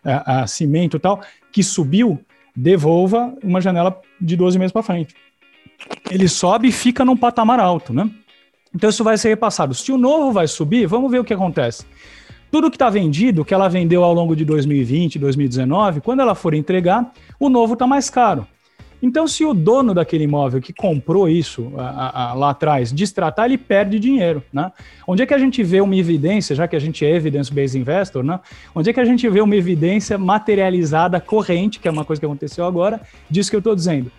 a, 0.04 0.41
a 0.41 0.48
cimento 0.48 0.98
e 0.98 1.00
tal, 1.00 1.22
que 1.52 1.64
subiu, 1.64 2.20
devolva 2.56 3.34
uma 3.43 3.60
janela 3.60 4.00
de 4.20 4.36
12 4.36 4.58
meses 4.58 4.72
para 4.72 4.84
frente. 4.84 5.16
Ele 6.10 6.28
sobe 6.28 6.70
e 6.70 6.72
fica 6.72 7.04
num 7.04 7.18
patamar 7.18 7.60
alto, 7.60 7.93
né? 7.93 8.10
Então 8.74 8.89
isso 8.89 9.04
vai 9.04 9.18
ser 9.18 9.30
repassado. 9.30 9.74
Se 9.74 9.91
o 9.91 9.98
novo 9.98 10.32
vai 10.32 10.48
subir, 10.48 10.86
vamos 10.86 11.10
ver 11.10 11.20
o 11.20 11.24
que 11.24 11.34
acontece. 11.34 11.86
Tudo 12.52 12.70
que 12.70 12.76
está 12.76 12.89
vendido, 12.89 13.43
que 13.43 13.54
ela 13.54 13.68
vendeu 13.68 14.04
ao 14.04 14.14
longo 14.14 14.36
de 14.36 14.46
2020, 14.46 15.20
2019, 15.20 16.02
quando 16.02 16.22
ela 16.22 16.36
for 16.36 16.54
entregar, 16.54 17.12
o 17.39 17.50
novo 17.50 17.74
está 17.74 17.88
mais 17.88 18.10
caro. 18.10 18.48
Então, 19.06 19.28
se 19.28 19.45
o 19.45 19.53
dono 19.53 19.93
daquele 19.93 20.24
imóvel 20.24 20.60
que 20.60 20.74
comprou 20.74 21.30
isso 21.30 21.72
a, 21.78 22.32
a, 22.32 22.34
lá 22.34 22.49
atrás 22.49 22.91
distratar, 22.91 23.45
ele 23.45 23.56
perde 23.56 23.99
dinheiro, 23.99 24.41
né? 24.51 24.72
Onde 25.08 25.22
é 25.22 25.28
que 25.28 25.34
a 25.34 25.38
gente 25.38 25.62
vê 25.62 25.80
uma 25.80 25.95
evidência, 25.95 26.56
já 26.56 26.68
que 26.68 26.76
a 26.76 26.80
gente 26.80 27.06
é 27.06 27.16
evidence-based 27.16 27.78
investor, 27.78 28.24
né? 28.24 28.39
Onde 28.74 28.89
é 28.89 28.93
que 28.93 28.99
a 28.99 29.06
gente 29.06 29.30
vê 29.30 29.41
uma 29.41 29.56
evidência 29.56 30.18
materializada, 30.18 31.20
corrente, 31.20 31.80
que 31.80 31.88
é 31.88 31.91
uma 31.91 32.03
coisa 32.03 32.20
que 32.20 32.26
aconteceu 32.26 32.66
agora, 32.66 32.99
disso 33.30 33.51
que 33.51 33.56
eu 33.56 33.60
estou 33.60 33.76
dizendo? 33.76 34.12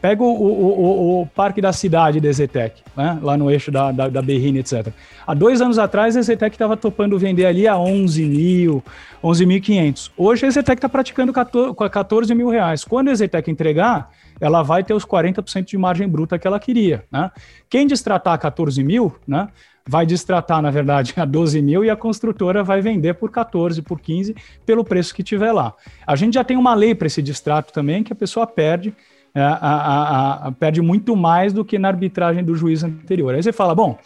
Pega 0.00 0.22
o, 0.22 0.26
o, 0.26 0.46
o, 0.46 1.20
o, 1.20 1.26
Parque 1.26 1.60
da 1.60 1.74
Cidade 1.74 2.18
da 2.18 2.32
Zetec, 2.32 2.82
né? 2.96 3.18
lá 3.20 3.36
no 3.36 3.50
eixo 3.50 3.70
da, 3.70 3.92
da, 3.92 4.08
da 4.08 4.22
Berrine, 4.22 4.60
etc. 4.60 4.88
Há 5.26 5.34
dois 5.34 5.60
anos 5.60 5.78
atrás, 5.78 6.16
a 6.16 6.22
Zetec 6.22 6.54
estava 6.54 6.78
topando 6.78 7.18
vender 7.18 7.44
ali 7.44 7.68
a 7.68 7.76
11 7.76 8.24
mil, 8.24 8.82
11.500. 9.22 10.10
Hoje, 10.16 10.46
a 10.46 10.50
Zetec 10.50 10.78
está 10.78 10.88
praticando 10.88 11.30
14, 11.30 11.74
14 11.90 12.34
mil 12.34 12.48
reais. 12.48 12.82
Quando 12.82 13.10
a 13.10 13.14
Zetec 13.14 13.50
entregar, 13.50 14.10
ela 14.40 14.62
vai 14.62 14.82
ter 14.82 14.94
os 14.94 15.04
40% 15.04 15.64
de 15.64 15.78
margem 15.78 16.08
bruta 16.08 16.38
que 16.38 16.46
ela 16.46 16.58
queria. 16.58 17.04
Né? 17.10 17.30
Quem 17.68 17.86
destratar 17.86 18.38
14 18.38 18.82
mil, 18.82 19.14
né, 19.26 19.48
vai 19.86 20.06
destratar, 20.06 20.62
na 20.62 20.70
verdade, 20.70 21.12
a 21.16 21.24
12 21.24 21.60
mil 21.60 21.84
e 21.84 21.90
a 21.90 21.96
construtora 21.96 22.62
vai 22.62 22.80
vender 22.80 23.14
por 23.14 23.30
14, 23.30 23.82
por 23.82 24.00
15, 24.00 24.34
pelo 24.64 24.84
preço 24.84 25.14
que 25.14 25.22
tiver 25.22 25.52
lá. 25.52 25.74
A 26.06 26.16
gente 26.16 26.34
já 26.34 26.44
tem 26.44 26.56
uma 26.56 26.74
lei 26.74 26.94
para 26.94 27.06
esse 27.06 27.22
distrato 27.22 27.72
também, 27.72 28.02
que 28.02 28.12
a 28.12 28.16
pessoa 28.16 28.46
perde, 28.46 28.94
é, 29.34 29.40
a, 29.40 29.54
a, 29.54 30.48
a, 30.48 30.52
perde 30.52 30.80
muito 30.80 31.14
mais 31.14 31.52
do 31.52 31.64
que 31.64 31.78
na 31.78 31.88
arbitragem 31.88 32.42
do 32.42 32.54
juiz 32.54 32.82
anterior. 32.82 33.34
Aí 33.34 33.42
você 33.42 33.52
fala, 33.52 33.74
bom, 33.74 33.98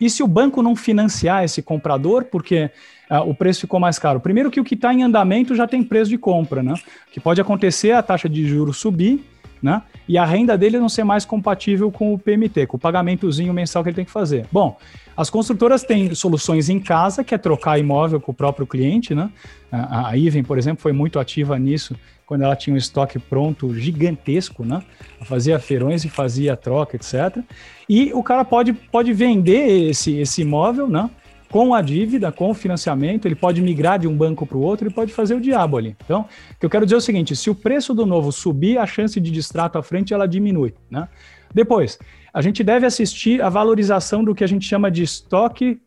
e 0.00 0.10
se 0.10 0.22
o 0.22 0.28
banco 0.28 0.62
não 0.62 0.76
financiar 0.76 1.44
esse 1.44 1.62
comprador, 1.62 2.24
porque 2.24 2.70
uh, 3.10 3.28
o 3.28 3.34
preço 3.34 3.60
ficou 3.60 3.78
mais 3.80 3.98
caro? 3.98 4.20
Primeiro 4.20 4.50
que 4.50 4.60
o 4.60 4.64
que 4.64 4.74
está 4.74 4.92
em 4.92 5.02
andamento 5.02 5.54
já 5.54 5.66
tem 5.66 5.82
preço 5.82 6.10
de 6.10 6.18
compra, 6.18 6.62
né? 6.62 6.74
O 6.74 7.12
que 7.12 7.20
pode 7.20 7.40
acontecer 7.40 7.88
é 7.88 7.94
a 7.94 8.02
taxa 8.02 8.28
de 8.28 8.46
juros 8.46 8.78
subir, 8.78 9.24
né? 9.62 9.82
E 10.08 10.16
a 10.16 10.24
renda 10.24 10.56
dele 10.56 10.78
não 10.78 10.88
ser 10.88 11.04
mais 11.04 11.24
compatível 11.24 11.90
com 11.90 12.14
o 12.14 12.18
PMT, 12.18 12.66
com 12.66 12.76
o 12.76 12.80
pagamentozinho 12.80 13.52
mensal 13.52 13.82
que 13.82 13.90
ele 13.90 13.96
tem 13.96 14.04
que 14.04 14.10
fazer. 14.10 14.46
Bom, 14.50 14.76
as 15.16 15.28
construtoras 15.28 15.82
têm 15.82 16.14
soluções 16.14 16.68
em 16.68 16.78
casa, 16.78 17.22
que 17.24 17.34
é 17.34 17.38
trocar 17.38 17.78
imóvel 17.78 18.20
com 18.20 18.32
o 18.32 18.34
próprio 18.34 18.66
cliente, 18.66 19.14
né? 19.14 19.30
A, 19.70 20.16
Iven, 20.16 20.42
por 20.42 20.56
exemplo, 20.56 20.80
foi 20.80 20.92
muito 20.92 21.18
ativa 21.18 21.58
nisso 21.58 21.94
quando 22.24 22.42
ela 22.42 22.54
tinha 22.54 22.74
um 22.74 22.76
estoque 22.76 23.18
pronto 23.18 23.74
gigantesco, 23.74 24.64
né? 24.64 24.82
Fazia 25.22 25.58
feirões 25.58 26.04
e 26.04 26.08
fazia 26.08 26.56
troca, 26.56 26.96
etc. 26.96 27.42
E 27.88 28.12
o 28.12 28.22
cara 28.22 28.44
pode, 28.44 28.72
pode 28.72 29.12
vender 29.12 29.90
esse, 29.90 30.18
esse 30.18 30.42
imóvel, 30.42 30.88
né? 30.88 31.10
Com 31.50 31.74
a 31.74 31.80
dívida, 31.80 32.30
com 32.30 32.50
o 32.50 32.54
financiamento, 32.54 33.26
ele 33.26 33.34
pode 33.34 33.60
migrar 33.62 33.98
de 33.98 34.06
um 34.06 34.16
banco 34.16 34.46
para 34.46 34.56
o 34.56 34.60
outro 34.60 34.88
e 34.88 34.92
pode 34.92 35.12
fazer 35.12 35.34
o 35.34 35.40
diabo 35.40 35.76
ali. 35.76 35.96
Então, 36.04 36.22
o 36.22 36.58
que 36.60 36.66
eu 36.66 36.70
quero 36.70 36.84
dizer 36.84 36.96
é 36.96 36.98
o 36.98 37.02
seguinte: 37.02 37.34
se 37.34 37.48
o 37.50 37.54
preço 37.54 37.94
do 37.94 38.04
novo 38.04 38.30
subir, 38.30 38.78
a 38.78 38.86
chance 38.86 39.18
de 39.18 39.30
distrato 39.30 39.78
à 39.78 39.82
frente 39.82 40.12
ela 40.12 40.26
diminui. 40.26 40.74
Né? 40.90 41.08
Depois, 41.54 41.98
a 42.32 42.42
gente 42.42 42.62
deve 42.62 42.86
assistir 42.86 43.42
a 43.42 43.48
valorização 43.48 44.22
do 44.22 44.34
que 44.34 44.44
a 44.44 44.46
gente 44.46 44.66
chama 44.66 44.90
de 44.90 45.02
estoque 45.02 45.80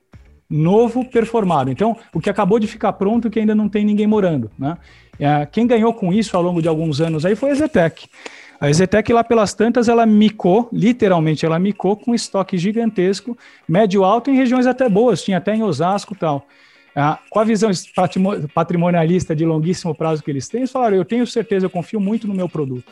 novo 0.49 1.05
performado. 1.05 1.71
Então, 1.71 1.95
o 2.13 2.19
que 2.19 2.29
acabou 2.29 2.59
de 2.59 2.67
ficar 2.67 2.91
pronto 2.93 3.29
que 3.29 3.39
ainda 3.39 3.55
não 3.55 3.69
tem 3.69 3.85
ninguém 3.85 4.05
morando. 4.05 4.51
Né? 4.59 4.77
É, 5.17 5.45
quem 5.45 5.65
ganhou 5.65 5.93
com 5.93 6.11
isso 6.11 6.35
ao 6.35 6.43
longo 6.43 6.61
de 6.61 6.67
alguns 6.67 6.99
anos 6.99 7.25
aí 7.25 7.35
foi 7.35 7.51
a 7.51 7.55
Zetec. 7.55 8.09
A 8.61 8.69
Ezetec 8.69 9.11
lá 9.11 9.23
pelas 9.23 9.55
tantas, 9.55 9.89
ela 9.89 10.05
micou, 10.05 10.69
literalmente 10.71 11.43
ela 11.43 11.57
micou 11.57 11.97
com 11.97 12.13
estoque 12.13 12.59
gigantesco, 12.59 13.35
médio 13.67 14.03
alto 14.03 14.29
em 14.29 14.35
regiões 14.35 14.67
até 14.67 14.87
boas, 14.87 15.23
tinha 15.23 15.39
até 15.39 15.55
em 15.55 15.63
Osasco 15.63 16.13
e 16.13 16.17
tal. 16.17 16.45
Ah, 16.95 17.17
com 17.27 17.39
a 17.39 17.43
visão 17.43 17.71
patrimonialista 18.53 19.35
de 19.35 19.43
longuíssimo 19.45 19.95
prazo 19.95 20.21
que 20.21 20.29
eles 20.29 20.47
têm, 20.47 20.59
eles 20.59 20.71
falaram, 20.71 20.95
eu 20.95 21.03
tenho 21.03 21.25
certeza, 21.25 21.65
eu 21.65 21.71
confio 21.71 21.99
muito 21.99 22.27
no 22.27 22.35
meu 22.35 22.47
produto. 22.47 22.83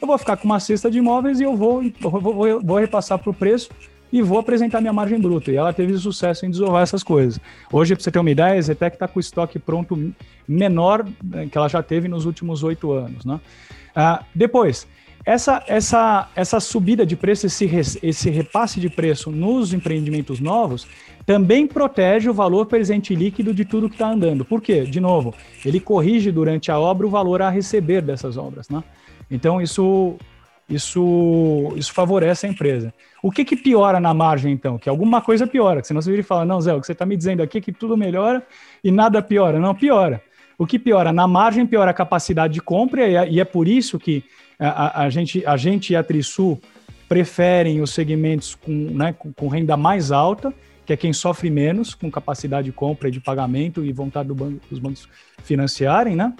Eu 0.00 0.06
vou 0.06 0.16
ficar 0.16 0.36
com 0.36 0.44
uma 0.44 0.60
cesta 0.60 0.88
de 0.88 0.98
imóveis 0.98 1.40
e 1.40 1.42
eu 1.42 1.56
vou, 1.56 1.82
vou, 2.00 2.20
vou, 2.20 2.60
vou 2.62 2.78
repassar 2.78 3.18
para 3.18 3.30
o 3.30 3.34
preço 3.34 3.70
e 4.12 4.22
vou 4.22 4.38
apresentar 4.38 4.80
minha 4.80 4.92
margem 4.92 5.18
bruta. 5.18 5.50
E 5.50 5.56
ela 5.56 5.72
teve 5.72 5.98
sucesso 5.98 6.46
em 6.46 6.50
desovar 6.50 6.84
essas 6.84 7.02
coisas. 7.02 7.40
Hoje, 7.72 7.96
para 7.96 8.04
você 8.04 8.12
ter 8.12 8.20
uma 8.20 8.30
ideia, 8.30 8.56
a 8.56 8.62
Zetec 8.62 8.94
está 8.94 9.08
com 9.08 9.18
o 9.18 9.20
estoque 9.20 9.58
pronto 9.58 10.14
menor 10.46 11.04
né, 11.24 11.48
que 11.50 11.58
ela 11.58 11.68
já 11.68 11.82
teve 11.82 12.06
nos 12.06 12.24
últimos 12.24 12.62
oito 12.62 12.92
anos. 12.92 13.24
Né? 13.24 13.40
Ah, 13.96 14.22
depois, 14.32 14.86
essa, 15.28 15.62
essa, 15.66 16.26
essa 16.34 16.58
subida 16.58 17.04
de 17.04 17.14
preço, 17.14 17.44
esse, 17.44 17.66
esse 18.02 18.30
repasse 18.30 18.80
de 18.80 18.88
preço 18.88 19.30
nos 19.30 19.74
empreendimentos 19.74 20.40
novos, 20.40 20.86
também 21.26 21.66
protege 21.66 22.30
o 22.30 22.32
valor 22.32 22.64
presente 22.64 23.14
líquido 23.14 23.52
de 23.52 23.66
tudo 23.66 23.90
que 23.90 23.94
está 23.94 24.10
andando. 24.10 24.42
Por 24.42 24.62
quê? 24.62 24.84
De 24.84 24.98
novo, 24.98 25.34
ele 25.66 25.80
corrige 25.80 26.32
durante 26.32 26.70
a 26.70 26.80
obra 26.80 27.06
o 27.06 27.10
valor 27.10 27.42
a 27.42 27.50
receber 27.50 28.00
dessas 28.00 28.38
obras. 28.38 28.70
Né? 28.70 28.82
Então, 29.30 29.60
isso, 29.60 30.16
isso, 30.66 31.74
isso 31.76 31.92
favorece 31.92 32.46
a 32.46 32.48
empresa. 32.48 32.94
O 33.22 33.30
que, 33.30 33.44
que 33.44 33.54
piora 33.54 34.00
na 34.00 34.14
margem, 34.14 34.50
então? 34.50 34.78
Que 34.78 34.88
alguma 34.88 35.20
coisa 35.20 35.46
piora, 35.46 35.82
que 35.82 35.88
senão 35.88 36.00
você 36.00 36.08
vira 36.08 36.22
e 36.22 36.24
fala, 36.24 36.46
não, 36.46 36.58
Zé, 36.58 36.72
o 36.72 36.80
que 36.80 36.86
você 36.86 36.92
está 36.92 37.04
me 37.04 37.18
dizendo 37.18 37.42
aqui 37.42 37.58
é 37.58 37.60
que 37.60 37.70
tudo 37.70 37.98
melhora 37.98 38.42
e 38.82 38.90
nada 38.90 39.20
piora. 39.20 39.60
Não, 39.60 39.74
piora. 39.74 40.22
O 40.56 40.66
que 40.66 40.78
piora 40.78 41.12
na 41.12 41.28
margem, 41.28 41.66
piora 41.66 41.90
a 41.90 41.94
capacidade 41.94 42.54
de 42.54 42.62
compra, 42.62 43.06
e 43.06 43.14
é, 43.14 43.28
e 43.28 43.40
é 43.40 43.44
por 43.44 43.68
isso 43.68 43.98
que 43.98 44.24
a, 44.58 45.02
a, 45.04 45.10
gente, 45.10 45.44
a 45.46 45.56
gente 45.56 45.92
e 45.92 45.96
a 45.96 46.02
Trisul 46.02 46.60
preferem 47.08 47.80
os 47.80 47.90
segmentos 47.90 48.54
com, 48.54 48.72
né, 48.72 49.12
com, 49.12 49.32
com, 49.32 49.48
renda 49.48 49.76
mais 49.76 50.12
alta, 50.12 50.52
que 50.84 50.92
é 50.92 50.96
quem 50.96 51.12
sofre 51.12 51.48
menos, 51.50 51.94
com 51.94 52.10
capacidade 52.10 52.66
de 52.66 52.72
compra 52.72 53.08
e 53.08 53.10
de 53.10 53.20
pagamento 53.20 53.84
e 53.84 53.92
vontade 53.92 54.28
do 54.28 54.34
banco, 54.34 54.60
dos 54.68 54.78
bancos 54.78 55.08
financiarem, 55.42 56.16
né? 56.16 56.34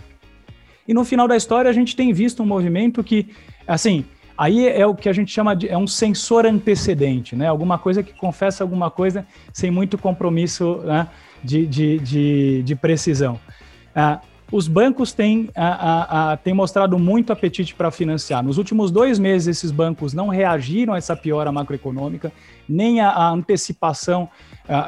E 0.87 0.95
no 0.95 1.05
final 1.05 1.29
da 1.29 1.37
história 1.37 1.71
a 1.71 1.73
gente 1.73 1.95
tem 1.95 2.12
visto 2.12 2.43
um 2.43 2.47
movimento 2.47 3.05
que, 3.05 3.29
assim, 3.66 4.05
aí 4.37 4.66
é 4.66 4.87
o 4.87 4.95
que 4.95 5.09
a 5.09 5.12
gente 5.12 5.31
chama 5.31 5.55
de 5.55 5.69
é 5.69 5.77
um 5.77 5.87
sensor 5.87 6.47
antecedente, 6.47 7.37
né? 7.37 7.47
Alguma 7.47 7.79
coisa 7.79 8.03
que 8.03 8.12
confessa 8.14 8.64
alguma 8.64 8.91
coisa 8.91 9.27
sem 9.53 9.71
muito 9.71 9.99
compromisso 9.99 10.79
né, 10.79 11.09
de, 11.45 11.66
de, 11.66 11.99
de, 11.99 12.62
de 12.62 12.77
precisão. 12.77 13.39
Ah, 13.95 14.21
os 14.51 14.67
bancos 14.67 15.13
têm, 15.13 15.51
a, 15.55 15.67
a, 15.67 16.33
a, 16.33 16.37
têm 16.37 16.55
mostrado 16.55 16.99
muito 16.99 17.33
apetite 17.33 17.75
para 17.75 17.91
financiar. 17.91 18.43
Nos 18.43 18.57
últimos 18.57 18.91
dois 18.91 19.19
meses, 19.19 19.49
esses 19.49 19.71
bancos 19.71 20.15
não 20.15 20.29
reagiram 20.29 20.95
a 20.95 20.99
essa 20.99 21.15
piora 21.15 21.53
macroeconômica, 21.53 22.33
nem 22.69 23.01
a, 23.01 23.11
a 23.11 23.31
antecipação 23.31 24.29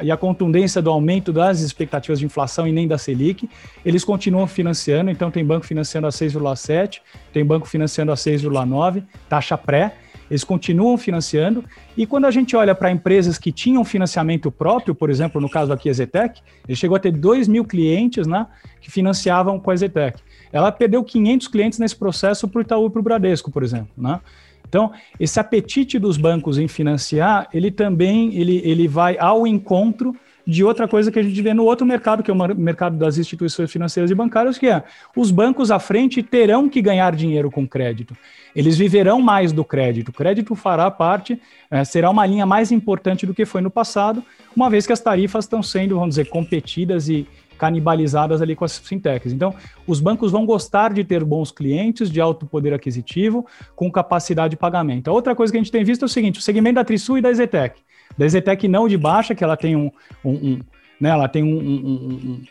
e 0.03 0.11
a 0.11 0.17
contundência 0.17 0.83
do 0.83 0.91
aumento 0.91 1.33
das 1.33 1.61
expectativas 1.61 2.19
de 2.19 2.27
inflação 2.27 2.67
e 2.67 2.73
nem 2.73 2.87
da 2.87 2.99
Selic. 2.99 3.49
Eles 3.85 4.05
continuam 4.05 4.47
financiando, 4.47 5.11
então 5.11 5.31
tem 5.31 5.45
banco 5.45 5.65
financiando 5.65 6.07
a 6.07 6.11
6,7, 6.11 7.01
tem 7.33 7.45
banco 7.45 7.67
financiando 7.67 8.13
a 8.13 8.15
6,9, 8.15 9.03
taxa 9.29 9.57
pré. 9.57 9.95
Eles 10.31 10.45
continuam 10.45 10.97
financiando. 10.97 11.65
E 12.01 12.07
quando 12.07 12.25
a 12.25 12.31
gente 12.31 12.57
olha 12.57 12.75
para 12.75 12.91
empresas 12.91 13.37
que 13.37 13.53
tinham 13.53 13.85
financiamento 13.85 14.51
próprio, 14.51 14.95
por 14.95 15.11
exemplo, 15.11 15.39
no 15.39 15.51
caso 15.51 15.71
aqui 15.71 15.91
a 15.91 15.93
Zetec, 15.93 16.41
ele 16.67 16.75
chegou 16.75 16.97
a 16.97 16.99
ter 16.99 17.13
2 17.13 17.47
mil 17.47 17.63
clientes 17.63 18.27
né, 18.27 18.47
que 18.81 18.91
financiavam 18.91 19.61
com 19.61 19.71
a 19.71 19.77
Zetec. 19.77 20.19
Ela 20.51 20.73
perdeu 20.73 21.05
500 21.05 21.49
clientes 21.49 21.79
nesse 21.79 21.95
processo 21.95 22.49
para 22.49 22.59
o 22.59 22.63
Itaú 22.63 22.87
e 22.87 22.91
para 22.91 23.01
o 23.01 23.03
Bradesco, 23.03 23.51
por 23.51 23.63
exemplo. 23.63 23.91
Né? 23.99 24.19
Então, 24.67 24.91
esse 25.19 25.39
apetite 25.39 25.99
dos 25.99 26.17
bancos 26.17 26.57
em 26.57 26.67
financiar, 26.67 27.51
ele 27.53 27.71
também 27.71 28.35
ele, 28.35 28.63
ele 28.65 28.89
vai 28.89 29.19
ao 29.19 29.47
encontro 29.47 30.17
de 30.51 30.65
outra 30.65 30.89
coisa 30.89 31.13
que 31.13 31.19
a 31.19 31.23
gente 31.23 31.41
vê 31.41 31.55
no 31.55 31.65
outro 31.65 31.87
mercado, 31.87 32.23
que 32.25 32.31
é 32.31 32.35
o 32.35 32.57
mercado 32.57 32.97
das 32.97 33.17
instituições 33.19 33.71
financeiras 33.71 34.11
e 34.11 34.15
bancárias, 34.15 34.59
que 34.59 34.67
é 34.67 34.83
os 35.17 35.31
bancos 35.31 35.71
à 35.71 35.79
frente 35.79 36.25
terão 36.25 36.69
que 36.69 36.83
ganhar 36.83 37.15
dinheiro 37.15 37.51
com 37.51 37.67
crédito. 37.67 38.17
Eles 38.55 38.77
viverão 38.77 39.21
mais 39.23 39.53
do 39.53 39.65
crédito. 39.65 40.09
O 40.09 40.13
crédito 40.13 40.57
fará 40.57 40.91
parte, 40.91 41.41
é, 41.71 41.85
será 41.85 42.11
uma 42.11 42.27
linha 42.27 42.45
mais 42.45 42.73
importante 42.73 43.25
do 43.25 43.33
que 43.33 43.47
foi 43.47 43.61
no 43.61 43.71
passado, 43.71 44.25
uma 44.57 44.69
vez 44.69 44.89
que 44.89 44.93
as 44.93 45.01
tarifas 45.01 45.45
estão 45.45 45.63
sendo, 45.63 45.95
vamos 45.95 46.17
dizer, 46.17 46.29
competidas 46.29 47.09
e 47.09 47.29
canibalizadas 47.57 48.43
ali 48.43 48.57
com 48.57 48.65
as 48.65 48.79
fintechs. 48.79 49.33
Então, 49.33 49.55
os 49.87 50.01
bancos 50.01 50.33
vão 50.33 50.45
gostar 50.45 50.93
de 50.93 51.05
ter 51.05 51.23
bons 51.23 51.53
clientes 51.53 52.11
de 52.11 52.21
alto 52.21 52.45
poder 52.47 52.75
aquisitivo, 52.75 53.47
com 53.77 53.93
capacidade 53.93 54.53
de 54.53 54.57
pagamento. 54.57 55.09
A 55.09 55.13
outra 55.13 55.37
coisa 55.37 55.53
que 55.53 55.59
a 55.59 55.61
gente 55.61 55.71
tem 55.71 55.85
visto 55.85 56.03
é 56.03 56.07
o 56.07 56.09
seguinte: 56.09 56.41
o 56.41 56.43
segmento 56.43 56.77
da 56.77 56.85
Trisul 56.85 57.19
e 57.19 57.21
da 57.21 57.33
Zetec. 57.33 57.81
Da 58.21 58.29
Zetec 58.29 58.69
não 58.69 58.87
de 58.87 58.99
baixa, 58.99 59.35
que 59.35 59.43
ela 59.43 59.57
tem 59.57 59.75
um, 59.75 59.91
um, 60.23 60.31
um 60.33 60.61
né, 61.01 61.09
ela 61.09 61.27
tem 61.27 61.43
um, 61.43 61.57
um, 61.57 62.43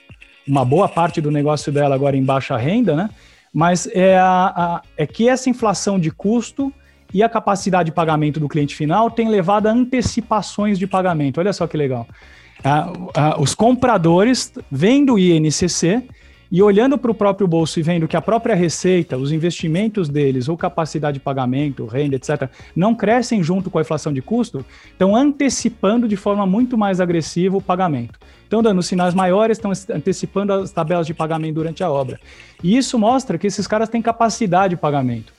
uma 0.47 0.65
boa 0.65 0.89
parte 0.89 1.22
do 1.22 1.30
negócio 1.30 1.72
dela 1.72 1.93
agora 1.93 2.17
em 2.17 2.24
baixa 2.24 2.57
renda, 2.57 2.95
né? 2.95 3.07
Mas 3.53 3.88
é, 3.93 4.17
a, 4.17 4.53
a, 4.55 4.82
é 4.97 5.05
que 5.05 5.30
essa 5.30 5.47
inflação 5.47 5.99
de 5.99 6.09
custo 6.09 6.74
e 7.13 7.22
a 7.22 7.30
capacidade 7.30 7.91
de 7.91 7.95
pagamento 7.95 8.39
do 8.39 8.49
cliente 8.49 8.76
final 8.76 9.11
tem 9.11 9.30
levado 9.30 9.67
a 9.67 9.72
antecipações 9.72 10.80
de 10.80 10.88
pagamento. 10.88 11.39
Olha 11.39 11.53
só 11.53 11.67
que 11.67 11.78
legal. 11.78 12.07
Ah, 12.63 12.91
ah, 13.13 13.39
os 13.39 13.53
compradores 13.53 14.51
vêm 14.72 15.05
do 15.05 15.20
INCC 15.20 16.01
e 16.51 16.61
olhando 16.63 16.97
para 16.97 17.11
o 17.11 17.15
próprio 17.15 17.47
bolso 17.47 17.79
e 17.79 17.83
vendo 17.83 18.07
que 18.07 18.17
a 18.17 18.21
própria 18.21 18.55
receita, 18.55 19.17
os 19.17 19.31
investimentos 19.31 20.09
deles, 20.09 20.49
ou 20.49 20.57
capacidade 20.57 21.15
de 21.15 21.19
pagamento, 21.19 21.85
renda, 21.85 22.15
etc., 22.15 22.49
não 22.75 22.95
crescem 22.95 23.43
junto 23.43 23.69
com 23.69 23.77
a 23.77 23.81
inflação 23.81 24.11
de 24.11 24.21
custo, 24.21 24.65
estão 24.91 25.15
antecipando 25.15 26.07
de 26.07 26.15
forma 26.15 26.45
muito 26.45 26.77
mais 26.77 26.99
agressiva 26.99 27.57
o 27.57 27.61
pagamento. 27.61 28.19
Estão 28.43 28.63
dando 28.63 28.81
sinais 28.81 29.13
maiores, 29.13 29.57
estão 29.57 29.71
antecipando 29.95 30.53
as 30.53 30.71
tabelas 30.71 31.05
de 31.05 31.13
pagamento 31.13 31.55
durante 31.55 31.83
a 31.83 31.91
obra. 31.91 32.19
E 32.63 32.75
isso 32.75 32.97
mostra 32.97 33.37
que 33.37 33.45
esses 33.45 33.67
caras 33.67 33.89
têm 33.89 34.01
capacidade 34.01 34.75
de 34.75 34.81
pagamento. 34.81 35.31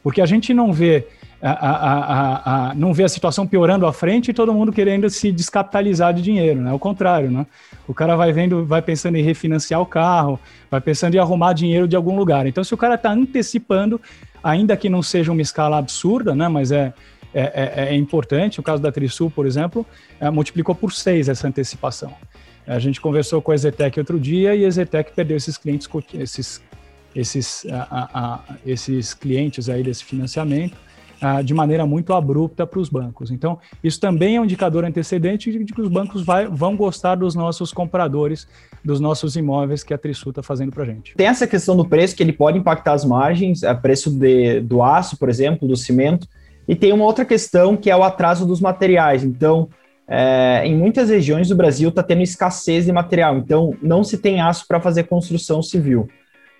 Porque 0.00 0.20
a 0.20 0.26
gente 0.26 0.54
não 0.54 0.72
vê 0.72 1.08
a, 1.42 1.50
a, 1.50 2.70
a, 2.70 2.74
não 2.74 2.94
vê 2.94 3.02
a 3.02 3.08
situação 3.08 3.44
piorando 3.44 3.84
à 3.84 3.92
frente 3.92 4.30
e 4.30 4.34
todo 4.34 4.54
mundo 4.54 4.72
querendo 4.72 5.10
se 5.10 5.32
descapitalizar 5.32 6.14
de 6.14 6.22
dinheiro, 6.22 6.60
né? 6.60 6.72
O 6.72 6.78
contrário, 6.78 7.32
né? 7.32 7.44
O 7.88 7.92
cara 7.92 8.14
vai 8.14 8.32
vendo, 8.32 8.64
vai 8.64 8.80
pensando 8.80 9.16
em 9.16 9.22
refinanciar 9.22 9.80
o 9.80 9.86
carro, 9.86 10.38
vai 10.70 10.80
pensando 10.80 11.16
em 11.16 11.18
arrumar 11.18 11.52
dinheiro 11.52 11.88
de 11.88 11.96
algum 11.96 12.16
lugar. 12.16 12.46
Então, 12.46 12.62
se 12.62 12.72
o 12.72 12.76
cara 12.76 12.94
está 12.94 13.10
antecipando, 13.10 14.00
ainda 14.40 14.76
que 14.76 14.88
não 14.88 15.02
seja 15.02 15.32
uma 15.32 15.42
escala 15.42 15.78
absurda, 15.78 16.32
né? 16.32 16.46
Mas 16.46 16.70
é, 16.70 16.94
é, 17.34 17.42
é, 17.42 17.88
é 17.88 17.94
importante. 17.96 18.60
O 18.60 18.62
caso 18.62 18.80
da 18.80 18.92
Trisul, 18.92 19.28
por 19.28 19.44
exemplo, 19.44 19.84
é, 20.20 20.30
multiplicou 20.30 20.76
por 20.76 20.92
seis 20.92 21.28
essa 21.28 21.48
antecipação. 21.48 22.14
A 22.64 22.78
gente 22.78 23.00
conversou 23.00 23.42
com 23.42 23.50
a 23.50 23.56
Zetec 23.56 23.98
outro 23.98 24.20
dia 24.20 24.54
e 24.54 24.64
a 24.64 24.70
Zetec 24.70 25.12
perdeu 25.12 25.36
esses 25.36 25.58
clientes, 25.58 25.88
esses, 26.14 26.62
esses, 27.16 27.66
esses 28.64 29.12
clientes 29.12 29.68
aí 29.68 29.82
desse 29.82 30.04
financiamento 30.04 30.76
ah, 31.24 31.40
de 31.40 31.54
maneira 31.54 31.86
muito 31.86 32.12
abrupta 32.12 32.66
para 32.66 32.80
os 32.80 32.88
bancos. 32.88 33.30
Então, 33.30 33.56
isso 33.82 34.00
também 34.00 34.34
é 34.34 34.40
um 34.40 34.44
indicador 34.44 34.84
antecedente 34.84 35.56
de 35.56 35.72
que 35.72 35.80
os 35.80 35.88
bancos 35.88 36.24
vai, 36.24 36.48
vão 36.48 36.76
gostar 36.76 37.14
dos 37.14 37.36
nossos 37.36 37.72
compradores, 37.72 38.48
dos 38.84 38.98
nossos 38.98 39.36
imóveis 39.36 39.84
que 39.84 39.94
a 39.94 39.98
Trisul 39.98 40.30
está 40.30 40.42
fazendo 40.42 40.72
para 40.72 40.82
a 40.82 40.86
gente. 40.86 41.14
Tem 41.14 41.28
essa 41.28 41.46
questão 41.46 41.76
do 41.76 41.84
preço, 41.84 42.16
que 42.16 42.24
ele 42.24 42.32
pode 42.32 42.58
impactar 42.58 42.94
as 42.94 43.04
margens, 43.04 43.62
o 43.62 43.74
preço 43.76 44.10
de, 44.10 44.58
do 44.62 44.82
aço, 44.82 45.16
por 45.16 45.28
exemplo, 45.28 45.68
do 45.68 45.76
cimento, 45.76 46.26
e 46.66 46.74
tem 46.74 46.92
uma 46.92 47.04
outra 47.04 47.24
questão 47.24 47.76
que 47.76 47.88
é 47.88 47.96
o 47.96 48.02
atraso 48.02 48.44
dos 48.44 48.60
materiais. 48.60 49.22
Então, 49.22 49.68
é, 50.08 50.62
em 50.64 50.74
muitas 50.74 51.08
regiões 51.08 51.48
do 51.48 51.54
Brasil 51.54 51.90
está 51.90 52.02
tendo 52.02 52.22
escassez 52.22 52.84
de 52.84 52.90
material, 52.90 53.36
então 53.36 53.76
não 53.80 54.02
se 54.02 54.18
tem 54.18 54.40
aço 54.40 54.66
para 54.66 54.80
fazer 54.80 55.04
construção 55.04 55.62
civil. 55.62 56.08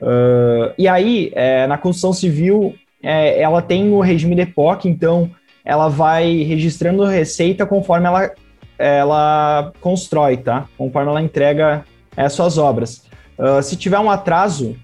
Uh, 0.01 0.73
e 0.79 0.87
aí, 0.87 1.33
é, 1.35 1.67
na 1.67 1.77
construção 1.77 2.13
civil, 2.13 2.77
é, 3.03 3.41
ela 3.41 3.61
tem 3.61 3.91
o 3.93 4.01
regime 4.01 4.35
de 4.35 4.47
POC, 4.47 4.89
então 4.89 5.31
ela 5.65 5.89
vai 5.89 6.43
registrando 6.43 7.05
receita 7.05 7.67
conforme 7.67 8.07
ela, 8.07 8.31
ela 8.79 9.73
constrói, 9.81 10.37
tá? 10.37 10.67
Conforme 10.77 11.11
ela 11.11 11.23
entrega 11.23 11.85
as 12.17 12.33
suas 12.33 12.59
obras. 12.59 13.05
Uh, 13.39 13.63
se 13.63 13.77
tiver 13.77 13.99
um 13.99 14.11
atraso, 14.11 14.77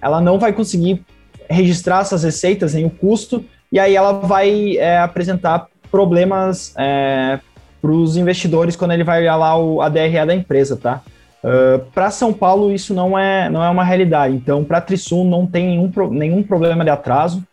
ela 0.00 0.20
não 0.20 0.38
vai 0.38 0.52
conseguir 0.52 1.04
registrar 1.48 2.00
essas 2.00 2.22
receitas 2.22 2.74
nem 2.74 2.84
o 2.84 2.90
custo, 2.90 3.44
e 3.70 3.78
aí 3.78 3.96
ela 3.96 4.12
vai 4.12 4.76
é, 4.76 4.98
apresentar 4.98 5.66
problemas 5.90 6.74
é, 6.76 7.38
para 7.80 7.90
os 7.90 8.16
investidores 8.16 8.76
quando 8.76 8.92
ele 8.92 9.04
vai 9.04 9.20
olhar 9.20 9.36
lá 9.36 9.58
o, 9.58 9.80
a 9.80 9.88
DRE 9.88 10.26
da 10.26 10.34
empresa, 10.34 10.76
tá? 10.76 11.02
Uh, 11.42 11.78
para 11.92 12.10
São 12.10 12.32
Paulo 12.32 12.72
isso 12.72 12.94
não 12.94 13.18
é, 13.18 13.50
não 13.50 13.62
é 13.62 13.68
uma 13.68 13.84
realidade, 13.84 14.34
então 14.34 14.64
para 14.64 14.78
a 14.78 14.80
Trisul 14.80 15.24
não 15.24 15.46
tem 15.46 15.66
nenhum, 15.66 15.90
nenhum 16.10 16.42
problema 16.42 16.82
de 16.84 16.90
atraso. 16.90 17.44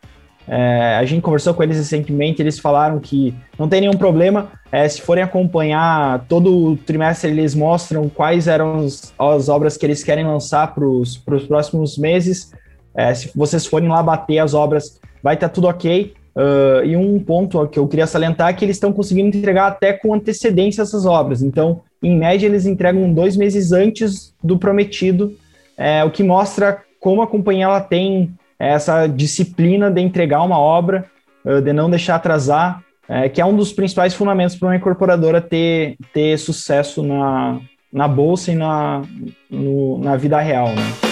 É, 0.47 0.97
a 0.99 1.05
gente 1.05 1.21
conversou 1.21 1.53
com 1.53 1.63
eles 1.63 1.77
recentemente, 1.77 2.41
eles 2.41 2.59
falaram 2.59 2.99
que 2.99 3.33
não 3.57 3.69
tem 3.69 3.81
nenhum 3.81 3.93
problema. 3.93 4.51
É, 4.71 4.87
se 4.87 5.01
forem 5.01 5.23
acompanhar 5.23 6.25
todo 6.27 6.71
o 6.71 6.77
trimestre, 6.77 7.29
eles 7.29 7.53
mostram 7.53 8.09
quais 8.09 8.47
eram 8.47 8.77
os, 8.77 9.13
as 9.17 9.49
obras 9.49 9.77
que 9.77 9.85
eles 9.85 10.03
querem 10.03 10.25
lançar 10.25 10.73
para 10.73 10.85
os 10.85 11.17
próximos 11.47 11.97
meses. 11.97 12.51
É, 12.95 13.13
se 13.13 13.31
vocês 13.35 13.65
forem 13.65 13.89
lá 13.89 14.01
bater 14.01 14.39
as 14.39 14.53
obras, 14.53 14.99
vai 15.23 15.35
estar 15.35 15.49
tá 15.49 15.53
tudo 15.53 15.67
ok. 15.67 16.13
Uh, 16.33 16.85
e 16.85 16.95
um 16.95 17.19
ponto 17.19 17.67
que 17.67 17.77
eu 17.77 17.87
queria 17.87 18.07
salientar 18.07 18.49
é 18.49 18.53
que 18.53 18.63
eles 18.63 18.77
estão 18.77 18.93
conseguindo 18.93 19.35
entregar 19.35 19.67
até 19.67 19.91
com 19.91 20.13
antecedência 20.13 20.81
essas 20.81 21.05
obras. 21.05 21.41
Então, 21.41 21.81
em 22.01 22.17
média, 22.17 22.47
eles 22.47 22.65
entregam 22.65 23.13
dois 23.13 23.35
meses 23.35 23.71
antes 23.71 24.33
do 24.41 24.57
prometido, 24.57 25.35
é, 25.77 26.03
o 26.03 26.09
que 26.09 26.23
mostra 26.23 26.81
como 26.99 27.21
a 27.21 27.27
companhia 27.27 27.65
ela 27.65 27.81
tem 27.81 28.33
essa 28.69 29.07
disciplina 29.07 29.89
de 29.89 30.01
entregar 30.01 30.43
uma 30.43 30.59
obra, 30.59 31.05
uh, 31.43 31.61
de 31.61 31.73
não 31.73 31.89
deixar 31.89 32.15
atrasar, 32.15 32.83
é, 33.09 33.27
que 33.27 33.41
é 33.41 33.45
um 33.45 33.55
dos 33.55 33.73
principais 33.73 34.13
fundamentos 34.13 34.55
para 34.55 34.69
uma 34.69 34.75
incorporadora 34.75 35.41
ter, 35.41 35.97
ter 36.13 36.37
sucesso 36.37 37.03
na, 37.03 37.59
na 37.91 38.07
bolsa 38.07 38.51
e 38.51 38.55
na, 38.55 39.01
no, 39.49 39.97
na 39.97 40.15
vida 40.15 40.39
real. 40.39 40.69
Né? 40.69 41.11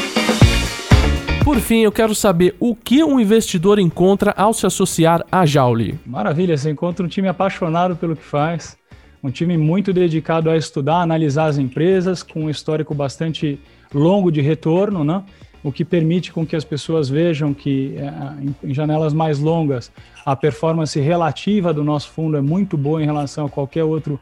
Por 1.43 1.57
fim, 1.59 1.79
eu 1.79 1.91
quero 1.91 2.13
saber 2.13 2.55
o 2.59 2.75
que 2.75 3.03
um 3.03 3.19
investidor 3.19 3.79
encontra 3.79 4.33
ao 4.37 4.53
se 4.53 4.65
associar 4.65 5.25
à 5.31 5.45
Jauli. 5.45 5.99
Maravilha, 6.05 6.55
você 6.55 6.69
encontra 6.69 7.05
um 7.05 7.09
time 7.09 7.27
apaixonado 7.27 7.95
pelo 7.95 8.15
que 8.15 8.23
faz, 8.23 8.77
um 9.21 9.29
time 9.29 9.57
muito 9.57 9.91
dedicado 9.91 10.49
a 10.49 10.55
estudar, 10.55 11.01
analisar 11.01 11.47
as 11.47 11.57
empresas, 11.57 12.23
com 12.23 12.45
um 12.45 12.49
histórico 12.49 12.93
bastante 12.93 13.59
longo 13.93 14.31
de 14.31 14.39
retorno, 14.39 15.03
né? 15.03 15.23
O 15.63 15.71
que 15.71 15.83
permite 15.83 16.31
com 16.31 16.45
que 16.45 16.55
as 16.55 16.63
pessoas 16.63 17.09
vejam 17.09 17.53
que 17.53 17.95
é, 17.97 18.67
em 18.67 18.73
janelas 18.73 19.13
mais 19.13 19.39
longas 19.39 19.91
a 20.25 20.35
performance 20.35 20.99
relativa 20.99 21.73
do 21.73 21.83
nosso 21.83 22.09
fundo 22.09 22.37
é 22.37 22.41
muito 22.41 22.77
boa 22.77 23.01
em 23.01 23.05
relação 23.05 23.45
a 23.45 23.49
qualquer 23.49 23.83
outro 23.83 24.19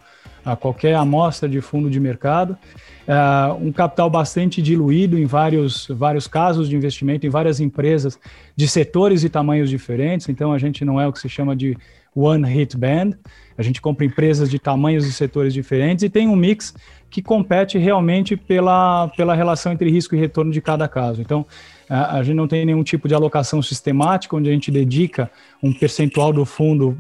a 0.47 0.55
qualquer 0.55 0.95
amostra 0.95 1.49
de 1.49 1.59
fundo 1.59 1.89
de 1.89 1.99
mercado. 1.99 2.57
Uh, 3.05 3.67
um 3.67 3.71
capital 3.71 4.09
bastante 4.09 4.61
diluído 4.61 5.19
em 5.19 5.25
vários, 5.25 5.88
vários 5.89 6.25
casos 6.25 6.69
de 6.69 6.75
investimento, 6.75 7.25
em 7.25 7.29
várias 7.29 7.59
empresas 7.59 8.17
de 8.55 8.65
setores 8.65 9.25
e 9.25 9.29
tamanhos 9.29 9.69
diferentes. 9.69 10.29
Então, 10.29 10.53
a 10.53 10.57
gente 10.57 10.85
não 10.85 11.01
é 11.01 11.07
o 11.07 11.11
que 11.11 11.19
se 11.19 11.27
chama 11.27 11.53
de 11.53 11.77
one 12.18 12.47
hit 12.47 12.76
band. 12.76 13.11
A 13.57 13.61
gente 13.61 13.82
compra 13.82 14.05
empresas 14.05 14.49
de 14.49 14.59
tamanhos 14.59 15.05
e 15.05 15.11
setores 15.11 15.53
diferentes 15.53 16.03
e 16.03 16.09
tem 16.09 16.28
um 16.28 16.36
mix 16.36 16.74
que 17.09 17.22
compete 17.22 17.78
realmente 17.78 18.36
pela, 18.36 19.07
pela 19.09 19.34
relação 19.34 19.72
entre 19.72 19.89
risco 19.89 20.15
e 20.15 20.20
retorno 20.20 20.51
de 20.51 20.61
cada 20.61 20.88
caso. 20.88 21.22
Então, 21.22 21.45
a, 21.89 22.22
gente 22.22 22.36
não 22.36 22.47
tem 22.47 22.65
nenhum 22.65 22.84
tipo 22.84 23.07
de 23.07 23.13
alocação 23.13 23.61
sistemática 23.61 24.36
onde 24.36 24.49
a 24.49 24.51
gente 24.51 24.70
dedica 24.70 25.32
um 25.63 25.72
percentual 25.72 26.34
do 26.34 26.43
fundo, 26.45 26.97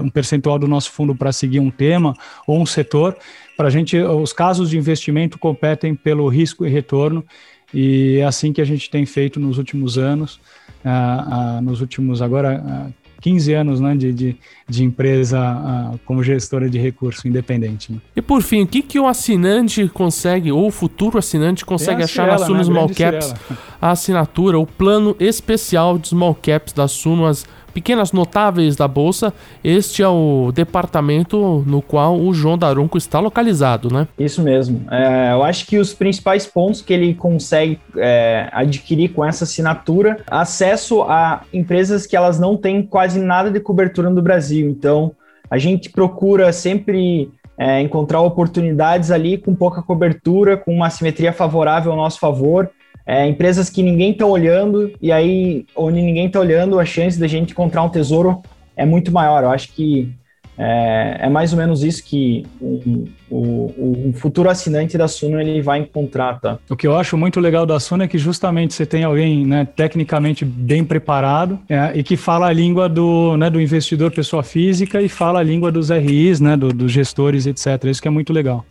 um 0.00 0.08
percentual 0.08 0.58
do 0.58 0.68
nosso 0.68 0.92
fundo 0.92 1.14
para 1.14 1.32
seguir 1.32 1.58
um 1.58 1.70
tema 1.70 2.14
ou 2.46 2.60
um 2.60 2.66
setor. 2.66 3.16
Para 3.56 3.66
a 3.66 3.70
gente, 3.70 3.98
os 3.98 4.32
casos 4.32 4.70
de 4.70 4.78
investimento 4.78 5.38
competem 5.38 5.94
pelo 5.94 6.28
risco 6.28 6.64
e 6.64 6.70
retorno 6.70 7.24
e 7.72 8.18
é 8.18 8.24
assim 8.24 8.52
que 8.52 8.60
a 8.60 8.64
gente 8.64 8.90
tem 8.90 9.06
feito 9.06 9.38
nos 9.38 9.58
últimos 9.58 9.96
anos, 9.96 10.40
uh, 10.84 11.58
uh, 11.58 11.60
nos 11.60 11.80
últimos 11.80 12.20
agora 12.20 12.60
uh, 12.60 12.99
15 13.20 13.52
anos 13.52 13.80
né, 13.80 13.94
de, 13.94 14.12
de, 14.12 14.36
de 14.68 14.84
empresa 14.84 15.38
uh, 15.38 15.98
como 16.04 16.22
gestora 16.22 16.68
de 16.68 16.78
recurso 16.78 17.28
independente. 17.28 17.92
Né? 17.92 17.98
E 18.16 18.22
por 18.22 18.42
fim, 18.42 18.62
o 18.62 18.66
que, 18.66 18.82
que 18.82 18.98
o 18.98 19.06
assinante 19.06 19.86
consegue, 19.88 20.50
ou 20.50 20.66
o 20.66 20.70
futuro 20.70 21.18
assinante 21.18 21.64
consegue 21.64 22.02
achar 22.02 22.26
na 22.26 22.38
Suno 22.38 22.58
né? 22.58 22.64
Small 22.64 22.88
Caps, 22.88 23.34
a 23.80 23.90
assinatura, 23.90 24.58
o 24.58 24.66
plano 24.66 25.14
especial 25.20 25.98
de 25.98 26.08
Small 26.08 26.34
Caps 26.34 26.72
da 26.72 26.88
Suno, 26.88 27.26
as 27.26 27.46
pequenas 27.72 28.12
notáveis 28.12 28.76
da 28.76 28.86
bolsa, 28.86 29.32
este 29.62 30.02
é 30.02 30.08
o 30.08 30.52
departamento 30.52 31.64
no 31.66 31.80
qual 31.80 32.18
o 32.18 32.32
João 32.32 32.58
Daronco 32.58 32.98
está 32.98 33.20
localizado, 33.20 33.92
né? 33.92 34.06
Isso 34.18 34.42
mesmo. 34.42 34.84
É, 34.90 35.32
eu 35.32 35.42
acho 35.42 35.66
que 35.66 35.78
os 35.78 35.92
principais 35.92 36.46
pontos 36.46 36.82
que 36.82 36.92
ele 36.92 37.14
consegue 37.14 37.78
é, 37.96 38.48
adquirir 38.52 39.10
com 39.10 39.24
essa 39.24 39.44
assinatura, 39.44 40.18
acesso 40.26 41.02
a 41.02 41.42
empresas 41.52 42.06
que 42.06 42.16
elas 42.16 42.38
não 42.38 42.56
têm 42.56 42.82
quase 42.82 43.20
nada 43.20 43.50
de 43.50 43.60
cobertura 43.60 44.10
no 44.10 44.22
Brasil. 44.22 44.68
Então, 44.68 45.12
a 45.50 45.58
gente 45.58 45.90
procura 45.90 46.52
sempre 46.52 47.30
é, 47.58 47.80
encontrar 47.80 48.20
oportunidades 48.20 49.10
ali 49.10 49.36
com 49.36 49.54
pouca 49.54 49.82
cobertura, 49.82 50.56
com 50.56 50.72
uma 50.74 50.90
simetria 50.90 51.32
favorável 51.32 51.92
ao 51.92 51.98
nosso 51.98 52.18
favor 52.18 52.70
é, 53.06 53.26
empresas 53.26 53.68
que 53.68 53.82
ninguém 53.82 54.12
está 54.12 54.26
olhando, 54.26 54.92
e 55.00 55.10
aí, 55.10 55.66
onde 55.74 56.00
ninguém 56.00 56.26
está 56.26 56.40
olhando, 56.40 56.78
a 56.78 56.84
chance 56.84 57.18
da 57.18 57.26
gente 57.26 57.52
encontrar 57.52 57.82
um 57.82 57.88
tesouro 57.88 58.42
é 58.76 58.84
muito 58.84 59.12
maior. 59.12 59.42
Eu 59.42 59.50
acho 59.50 59.72
que 59.72 60.14
é, 60.62 61.20
é 61.20 61.28
mais 61.30 61.52
ou 61.52 61.58
menos 61.58 61.82
isso 61.82 62.04
que 62.04 62.44
o, 62.60 63.08
o, 63.30 64.08
o, 64.10 64.12
futuro 64.14 64.50
assinante 64.50 64.98
da 64.98 65.08
Suno 65.08 65.40
ele 65.40 65.62
vai 65.62 65.78
encontrar, 65.78 66.38
tá? 66.38 66.58
O 66.68 66.76
que 66.76 66.86
eu 66.86 66.94
acho 66.98 67.16
muito 67.16 67.40
legal 67.40 67.64
da 67.64 67.80
Suno 67.80 68.02
é 68.02 68.08
que 68.08 68.18
justamente 68.18 68.74
você 68.74 68.84
tem 68.84 69.02
alguém 69.02 69.46
né, 69.46 69.66
tecnicamente 69.74 70.44
bem 70.44 70.84
preparado 70.84 71.58
é, 71.66 71.92
e 71.94 72.02
que 72.02 72.14
fala 72.14 72.48
a 72.48 72.52
língua 72.52 72.90
do, 72.90 73.38
né, 73.38 73.48
do 73.48 73.58
investidor 73.58 74.10
pessoa 74.10 74.42
física 74.42 75.00
e 75.00 75.08
fala 75.08 75.40
a 75.40 75.42
língua 75.42 75.72
dos 75.72 75.88
RIs, 75.88 76.40
né, 76.40 76.58
do, 76.58 76.68
dos 76.68 76.92
gestores, 76.92 77.46
etc. 77.46 77.82
Isso 77.84 78.02
que 78.02 78.08
é 78.08 78.10
muito 78.10 78.30
legal. 78.30 78.66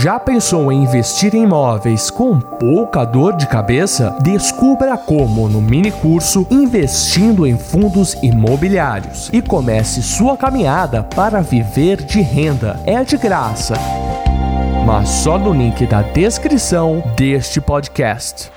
Já 0.00 0.18
pensou 0.18 0.72
em 0.72 0.84
investir 0.84 1.34
em 1.34 1.42
imóveis 1.42 2.10
com 2.10 2.40
pouca 2.40 3.04
dor 3.04 3.36
de 3.36 3.46
cabeça? 3.46 4.16
Descubra 4.22 4.96
como 4.96 5.50
no 5.50 5.60
mini 5.60 5.90
curso 5.90 6.46
Investindo 6.50 7.46
em 7.46 7.58
Fundos 7.58 8.14
Imobiliários 8.22 9.28
e 9.34 9.42
comece 9.42 10.02
sua 10.02 10.34
caminhada 10.34 11.02
para 11.02 11.42
viver 11.42 12.02
de 12.02 12.22
renda. 12.22 12.80
É 12.86 13.04
de 13.04 13.18
graça, 13.18 13.74
mas 14.86 15.10
só 15.10 15.36
no 15.36 15.52
link 15.52 15.84
da 15.86 16.00
descrição 16.00 17.02
deste 17.14 17.60
podcast. 17.60 18.50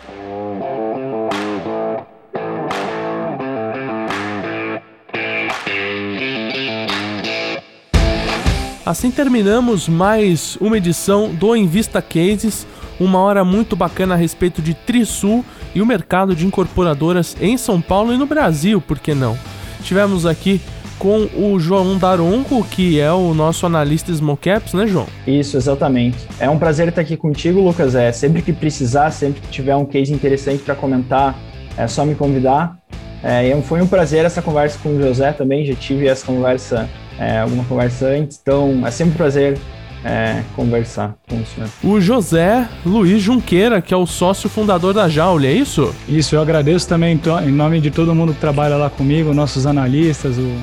Assim 8.86 9.09
terminamos 9.09 9.89
mais 9.89 10.59
uma 10.61 10.77
edição 10.77 11.33
do 11.33 11.55
Invista 11.55 12.03
Cases, 12.03 12.67
uma 12.99 13.17
hora 13.17 13.43
muito 13.43 13.75
bacana 13.75 14.13
a 14.13 14.17
respeito 14.17 14.61
de 14.61 14.75
Trisul 14.75 15.43
e 15.73 15.81
o 15.81 15.86
mercado 15.88 16.36
de 16.36 16.45
incorporadoras 16.45 17.36
em 17.41 17.57
São 17.57 17.81
Paulo 17.81 18.13
e 18.13 18.17
no 18.17 18.27
Brasil, 18.27 18.79
por 18.79 18.99
que 18.99 19.15
não? 19.15 19.36
Tivemos 19.81 20.27
aqui 20.27 20.61
com 20.99 21.27
o 21.36 21.59
João 21.59 21.97
Daronco, 21.97 22.63
que 22.63 22.99
é 22.99 23.11
o 23.11 23.33
nosso 23.33 23.65
analista 23.65 24.13
Small 24.13 24.38
Caps, 24.38 24.75
né, 24.75 24.86
João? 24.86 25.07
Isso, 25.25 25.57
exatamente. 25.57 26.19
É 26.39 26.47
um 26.47 26.59
prazer 26.59 26.88
estar 26.88 27.01
aqui 27.01 27.17
contigo, 27.17 27.61
Lucas. 27.61 27.95
É 27.95 28.11
sempre 28.11 28.43
que 28.43 28.53
precisar, 28.53 29.09
sempre 29.09 29.41
que 29.41 29.47
tiver 29.47 29.75
um 29.75 29.86
case 29.86 30.13
interessante 30.13 30.61
para 30.61 30.75
comentar, 30.75 31.36
é 31.75 31.88
só 31.88 32.05
me 32.05 32.13
convidar. 32.13 32.77
É, 33.23 33.59
foi 33.63 33.81
um 33.81 33.88
prazer 33.88 34.25
essa 34.25 34.43
conversa 34.43 34.77
com 34.77 34.89
o 34.89 35.01
José 35.01 35.31
também. 35.31 35.65
Já 35.65 35.73
tive 35.73 36.07
essa 36.07 36.23
conversa 36.23 36.88
é, 37.20 37.39
alguma 37.39 37.63
conversa 37.66 38.07
antes. 38.07 38.39
Então, 38.41 38.86
é 38.86 38.91
sempre 38.91 39.13
um 39.13 39.18
prazer 39.18 39.57
é, 40.03 40.43
conversar 40.55 41.16
com 41.28 41.38
o 41.38 41.45
senhor. 41.45 41.70
O 41.84 41.99
José 41.99 42.68
Luiz 42.86 43.22
Junqueira, 43.22 43.82
que 43.82 43.93
é 43.93 43.97
o 43.97 44.05
sócio 44.05 44.47
fundador 44.47 44.93
da 44.93 45.09
Jaule, 45.09 45.47
é 45.47 45.51
isso? 45.51 45.93
Isso, 46.07 46.36
eu 46.36 46.41
agradeço 46.41 46.88
também 46.88 47.20
em 47.43 47.51
nome 47.51 47.82
de 47.82 47.89
todo 47.89 48.13
mundo 48.13 48.34
que 48.34 48.39
trabalha 48.39 48.76
lá 48.76 48.89
comigo, 48.89 49.34
nossos 49.34 49.66
analistas, 49.66 50.38
o 50.38 50.55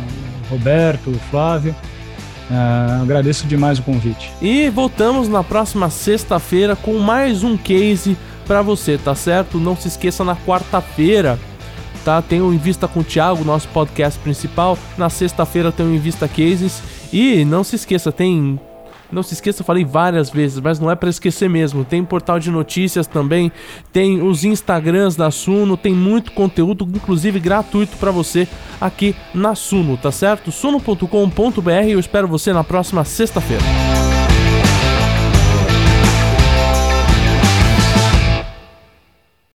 Roberto, 0.49 1.11
o 1.11 1.19
Flávio. 1.31 1.75
Uh, 2.51 3.03
agradeço 3.03 3.47
demais 3.47 3.79
o 3.79 3.83
convite. 3.83 4.31
E 4.41 4.69
voltamos 4.69 5.29
na 5.29 5.43
próxima 5.43 5.89
sexta-feira 5.89 6.77
com 6.77 6.99
mais 6.99 7.43
um 7.43 7.57
case 7.57 8.17
para 8.47 8.61
você, 8.61 8.99
tá 8.99 9.15
certo? 9.15 9.59
Não 9.59 9.75
se 9.75 9.89
esqueça 9.89 10.23
na 10.23 10.37
quarta-feira 10.37 11.39
tá? 12.05 12.21
Tem 12.21 12.41
o 12.41 12.53
Invista 12.53 12.87
com 12.87 13.01
o 13.01 13.05
Thiago, 13.05 13.45
nosso 13.45 13.69
podcast 13.69 14.19
principal. 14.21 14.79
Na 14.97 15.09
sexta-feira 15.09 15.73
tem 15.73 15.87
o 15.87 15.95
Invista 15.95 16.29
Cases. 16.29 16.83
E 17.13 17.45
não 17.45 17.63
se 17.63 17.77
esqueça, 17.77 18.11
tem 18.11 18.59
não 19.13 19.23
se 19.23 19.35
esqueça, 19.35 19.61
eu 19.61 19.67
falei 19.67 19.85
várias 19.85 20.31
vezes, 20.31 20.59
mas 20.59 20.81
não 20.81 20.91
é 20.91 20.97
para 20.97 21.11
esquecer 21.11 21.49
mesmo. 21.49 21.85
Tem 21.85 22.03
portal 22.03 22.41
de 22.41 22.51
notícias 22.51 23.07
também, 23.07 23.53
tem 23.93 24.23
os 24.23 24.43
Instagrams 24.43 25.15
da 25.15 25.31
Suno, 25.31 25.77
tem 25.77 25.93
muito 25.93 26.33
conteúdo, 26.33 26.89
inclusive 26.95 27.39
gratuito 27.39 27.97
para 27.99 28.11
você 28.11 28.49
aqui 28.81 29.15
na 29.35 29.55
Suno, 29.55 29.99
tá 29.99 30.11
certo? 30.11 30.51
suno.com.br. 30.51 31.71
Eu 31.87 32.01
espero 32.01 32.27
você 32.27 32.53
na 32.53 32.65
próxima 32.65 33.05
sexta-feira. 33.05 33.63